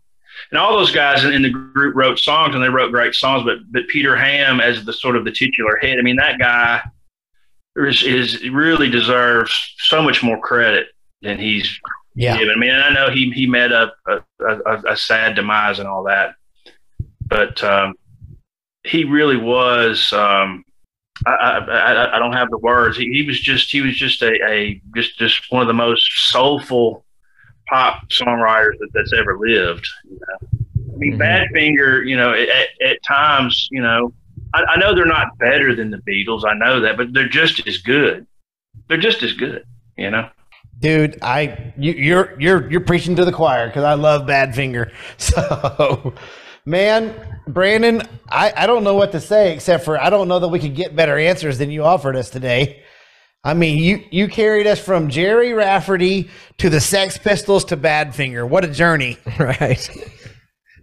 and 0.52 0.60
all 0.60 0.78
those 0.78 0.92
guys 0.92 1.24
in, 1.24 1.34
in 1.34 1.42
the 1.42 1.50
group 1.50 1.96
wrote 1.96 2.20
songs 2.20 2.56
and 2.56 2.64
they 2.64 2.70
wrote 2.70 2.92
great 2.92 3.14
songs, 3.16 3.44
but 3.44 3.58
but 3.72 3.88
Peter 3.88 4.16
Ham 4.16 4.60
as 4.60 4.84
the 4.86 4.94
sort 4.94 5.16
of 5.16 5.26
the 5.26 5.32
titular 5.32 5.78
head, 5.78 6.00
I 6.00 6.02
mean, 6.02 6.16
that 6.18 6.40
guy 6.40 6.82
is, 7.76 8.04
is 8.04 8.50
really 8.50 8.90
deserves 8.90 9.54
so 9.78 10.02
much 10.02 10.24
more 10.24 10.40
credit 10.40 10.88
than 11.22 11.38
he's 11.38 11.80
Yeah. 12.16 12.38
given. 12.38 12.54
I 12.56 12.60
mean, 12.60 12.72
I 12.72 12.92
know 12.92 13.10
he 13.10 13.32
he 13.32 13.46
met 13.48 13.72
a 13.72 13.92
a, 14.08 14.20
a, 14.46 14.82
a 14.92 14.98
sad 14.98 15.36
demise 15.36 15.80
and 15.80 15.88
all 15.88 16.04
that, 16.06 16.36
but 17.28 17.64
um, 17.64 17.94
he 18.84 19.04
really 19.04 19.38
was. 19.38 20.12
Um, 20.14 20.64
I, 21.28 21.32
I, 21.32 21.58
I, 21.58 22.16
I 22.16 22.20
don't 22.20 22.32
have 22.34 22.50
the 22.50 22.58
words. 22.58 22.98
He, 22.98 23.12
he 23.12 23.24
was 23.24 23.40
just 23.40 23.70
he 23.72 23.82
was 23.82 23.96
just 23.98 24.22
a, 24.22 24.32
a 24.50 24.82
just 24.96 25.18
just 25.20 25.52
one 25.52 25.62
of 25.62 25.68
the 25.68 25.74
most 25.74 26.10
soulful 26.30 27.04
pop 27.70 28.10
songwriters 28.10 28.78
that, 28.80 28.90
that's 28.94 29.14
ever 29.14 29.38
lived. 29.38 29.88
You 30.10 30.20
know? 30.20 30.60
mean, 31.00 31.18
Mhm. 31.18 31.20
Badfinger, 31.20 32.08
you 32.08 32.18
know, 32.18 32.34
at, 32.34 32.70
at 32.86 33.04
times, 33.04 33.68
you 33.72 33.82
know, 33.82 34.14
I, 34.54 34.64
I 34.64 34.78
know 34.78 34.94
they're 34.94 35.06
not 35.06 35.38
better 35.38 35.76
than 35.76 35.90
the 35.90 35.98
Beatles. 35.98 36.44
I 36.46 36.54
know 36.54 36.82
that, 36.82 36.98
but 36.98 37.14
they're 37.14 37.30
just 37.30 37.66
as 37.68 37.78
good. 37.78 38.28
They're 38.88 38.98
just 38.98 39.24
as 39.24 39.34
good, 39.34 39.64
you 39.98 40.12
know. 40.12 40.30
Dude, 40.80 41.20
I 41.22 41.74
you, 41.78 41.92
you're 41.92 42.40
you're 42.40 42.72
you're 42.72 42.82
preaching 42.82 43.16
to 43.18 43.26
the 43.26 43.34
choir 43.34 43.68
because 43.68 43.84
I 43.84 43.96
love 43.96 44.24
Badfinger. 44.24 44.92
So, 45.18 46.14
man, 46.66 47.14
Brandon, 47.48 48.02
I 48.30 48.54
I 48.56 48.66
don't 48.66 48.84
know 48.84 48.96
what 48.96 49.12
to 49.12 49.20
say 49.20 49.54
except 49.54 49.84
for 49.84 50.02
I 50.02 50.10
don't 50.10 50.28
know 50.28 50.40
that 50.40 50.48
we 50.48 50.60
could 50.60 50.76
get 50.76 50.96
better 50.96 51.18
answers 51.18 51.58
than 51.58 51.70
you 51.70 51.84
offered 51.84 52.16
us 52.16 52.30
today. 52.30 52.84
I 53.44 53.54
mean, 53.54 53.78
you 53.78 54.04
you 54.12 54.28
carried 54.28 54.68
us 54.68 54.80
from 54.80 55.10
Gerry 55.10 55.54
Rafferty 55.54 56.30
to 56.58 56.70
the 56.70 56.82
Sex 56.82 57.18
Pistols 57.18 57.64
to 57.66 57.78
Badfinger. 57.78 58.48
What 58.48 58.66
a 58.66 58.68
journey! 58.68 59.18
right. 59.40 59.90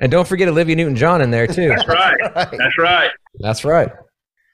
And 0.00 0.10
don't 0.10 0.26
forget 0.26 0.48
Olivia 0.48 0.76
Newton 0.76 0.96
John 0.96 1.20
in 1.20 1.30
there 1.30 1.46
too. 1.46 1.68
That's 1.68 1.88
right. 1.88 2.34
That's 2.34 2.78
right. 2.78 3.10
That's 3.40 3.64
right. 3.64 3.90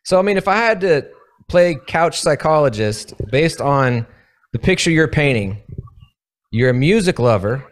So, 0.05 0.18
I 0.18 0.22
mean, 0.22 0.36
if 0.36 0.48
I 0.48 0.57
had 0.57 0.80
to 0.80 1.09
play 1.48 1.76
couch 1.86 2.20
psychologist 2.20 3.14
based 3.30 3.61
on 3.61 4.07
the 4.53 4.59
picture 4.59 4.90
you're 4.90 5.09
painting, 5.09 5.62
you're 6.50 6.70
a 6.70 6.74
music 6.74 7.18
lover, 7.18 7.64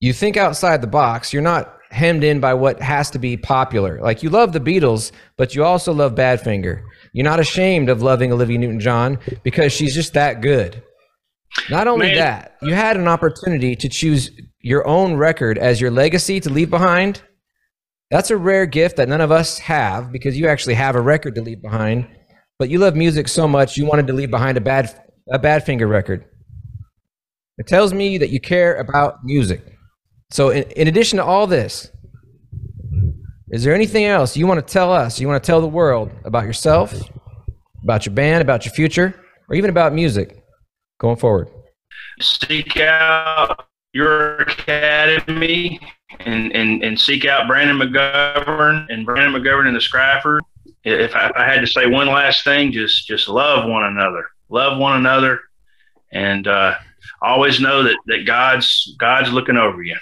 you 0.00 0.12
think 0.12 0.36
outside 0.36 0.80
the 0.80 0.86
box, 0.86 1.32
you're 1.32 1.42
not 1.42 1.76
hemmed 1.90 2.24
in 2.24 2.40
by 2.40 2.54
what 2.54 2.80
has 2.80 3.10
to 3.10 3.18
be 3.18 3.36
popular. 3.36 4.00
Like, 4.00 4.22
you 4.22 4.30
love 4.30 4.52
the 4.52 4.60
Beatles, 4.60 5.12
but 5.36 5.54
you 5.54 5.64
also 5.64 5.92
love 5.92 6.14
Badfinger. 6.14 6.82
You're 7.12 7.24
not 7.24 7.40
ashamed 7.40 7.88
of 7.88 8.02
loving 8.02 8.32
Olivia 8.32 8.58
Newton 8.58 8.80
John 8.80 9.18
because 9.42 9.72
she's 9.72 9.94
just 9.94 10.14
that 10.14 10.40
good. 10.40 10.82
Not 11.68 11.88
only 11.88 12.08
Man. 12.08 12.16
that, 12.16 12.56
you 12.62 12.74
had 12.74 12.96
an 12.96 13.08
opportunity 13.08 13.74
to 13.76 13.88
choose 13.88 14.30
your 14.60 14.86
own 14.86 15.14
record 15.14 15.58
as 15.58 15.80
your 15.80 15.90
legacy 15.90 16.38
to 16.40 16.50
leave 16.50 16.70
behind. 16.70 17.22
That's 18.10 18.30
a 18.30 18.36
rare 18.36 18.66
gift 18.66 18.96
that 18.96 19.08
none 19.08 19.20
of 19.20 19.30
us 19.30 19.58
have 19.58 20.12
because 20.12 20.38
you 20.38 20.48
actually 20.48 20.74
have 20.74 20.96
a 20.96 21.00
record 21.00 21.34
to 21.36 21.42
leave 21.42 21.62
behind. 21.62 22.06
But 22.58 22.68
you 22.68 22.78
love 22.78 22.94
music 22.94 23.28
so 23.28 23.48
much 23.48 23.76
you 23.76 23.86
wanted 23.86 24.06
to 24.08 24.12
leave 24.12 24.30
behind 24.30 24.56
a 24.56 24.60
bad 24.60 24.94
a 25.32 25.38
Badfinger 25.38 25.88
record. 25.88 26.24
It 27.58 27.66
tells 27.66 27.92
me 27.92 28.18
that 28.18 28.30
you 28.30 28.40
care 28.40 28.76
about 28.76 29.24
music. 29.24 29.62
So 30.30 30.50
in, 30.50 30.64
in 30.72 30.88
addition 30.88 31.18
to 31.18 31.24
all 31.24 31.46
this, 31.46 31.90
is 33.50 33.64
there 33.64 33.74
anything 33.74 34.04
else 34.04 34.36
you 34.36 34.46
want 34.46 34.64
to 34.64 34.72
tell 34.72 34.92
us, 34.92 35.20
you 35.20 35.26
want 35.26 35.42
to 35.42 35.46
tell 35.46 35.60
the 35.60 35.66
world 35.66 36.12
about 36.24 36.44
yourself, 36.44 36.94
about 37.82 38.06
your 38.06 38.14
band, 38.14 38.42
about 38.42 38.64
your 38.64 38.72
future, 38.72 39.14
or 39.48 39.56
even 39.56 39.70
about 39.70 39.92
music 39.92 40.44
going 40.98 41.16
forward? 41.16 41.48
Seek 42.20 42.76
out 42.76 43.66
Your 43.92 44.36
Academy 44.36 45.80
and, 46.20 46.52
and, 46.52 46.84
and 46.84 47.00
seek 47.00 47.24
out 47.24 47.48
Brandon 47.48 47.76
McGovern 47.76 48.86
and 48.88 49.04
Brandon 49.04 49.40
McGovern 49.40 49.66
and 49.66 49.76
the 49.76 49.80
Scrappers. 49.80 50.42
If 50.84 51.14
I, 51.14 51.26
if 51.26 51.32
I 51.36 51.44
had 51.44 51.60
to 51.60 51.66
say 51.66 51.86
one 51.86 52.06
last 52.06 52.44
thing, 52.44 52.72
just 52.72 53.06
just 53.06 53.28
love 53.28 53.68
one 53.68 53.84
another, 53.84 54.24
love 54.48 54.78
one 54.78 54.96
another, 54.96 55.40
and 56.12 56.46
uh, 56.46 56.74
always 57.20 57.60
know 57.60 57.82
that, 57.82 57.96
that 58.06 58.26
God's 58.26 58.94
God's 58.98 59.30
looking 59.30 59.56
over 59.56 59.82
you. 59.82 59.96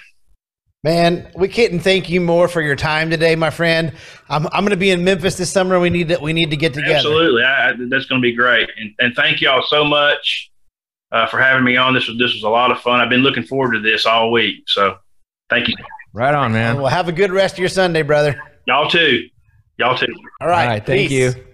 Man, 0.83 1.29
we 1.35 1.49
couldn't 1.49 1.81
thank 1.81 2.09
you 2.09 2.21
more 2.21 2.47
for 2.47 2.61
your 2.61 2.77
time 2.77 3.09
today, 3.09 3.35
my 3.35 3.49
friend. 3.49 3.91
I'm 4.29 4.47
I'm 4.47 4.61
going 4.61 4.69
to 4.69 4.77
be 4.77 4.91
in 4.91 5.03
Memphis 5.03 5.35
this 5.35 5.51
summer. 5.51 5.77
We 5.77 5.89
need 5.89 6.07
to 6.07 6.19
we 6.19 6.31
need 6.31 6.51
to 6.51 6.57
get 6.57 6.73
together. 6.73 6.95
Absolutely, 6.95 7.43
I, 7.43 7.69
I, 7.69 7.73
that's 7.89 8.05
going 8.05 8.21
to 8.21 8.25
be 8.25 8.33
great. 8.33 8.69
And, 8.77 8.93
and 8.99 9.13
thank 9.13 9.41
y'all 9.41 9.61
so 9.67 9.83
much 9.83 10.49
uh, 11.11 11.27
for 11.27 11.37
having 11.37 11.65
me 11.65 11.75
on. 11.75 11.93
This 11.93 12.07
was 12.07 12.17
this 12.17 12.33
was 12.33 12.43
a 12.43 12.49
lot 12.49 12.71
of 12.71 12.79
fun. 12.79 13.01
I've 13.01 13.09
been 13.09 13.23
looking 13.23 13.43
forward 13.43 13.73
to 13.73 13.81
this 13.81 14.05
all 14.05 14.31
week. 14.31 14.63
So 14.67 14.97
thank 15.49 15.67
you, 15.67 15.75
Right 16.13 16.33
on, 16.33 16.53
man. 16.53 16.77
Well, 16.77 16.87
have 16.87 17.09
a 17.09 17.13
good 17.13 17.31
rest 17.31 17.55
of 17.55 17.59
your 17.59 17.69
Sunday, 17.69 18.01
brother. 18.01 18.41
y'all 18.65 18.89
too. 18.89 19.27
Y'all 19.77 19.97
too. 19.97 20.07
All 20.39 20.47
right. 20.47 20.63
All 20.63 20.69
right, 20.69 20.85
thank 20.85 21.09
peace. 21.09 21.35
you. 21.35 21.45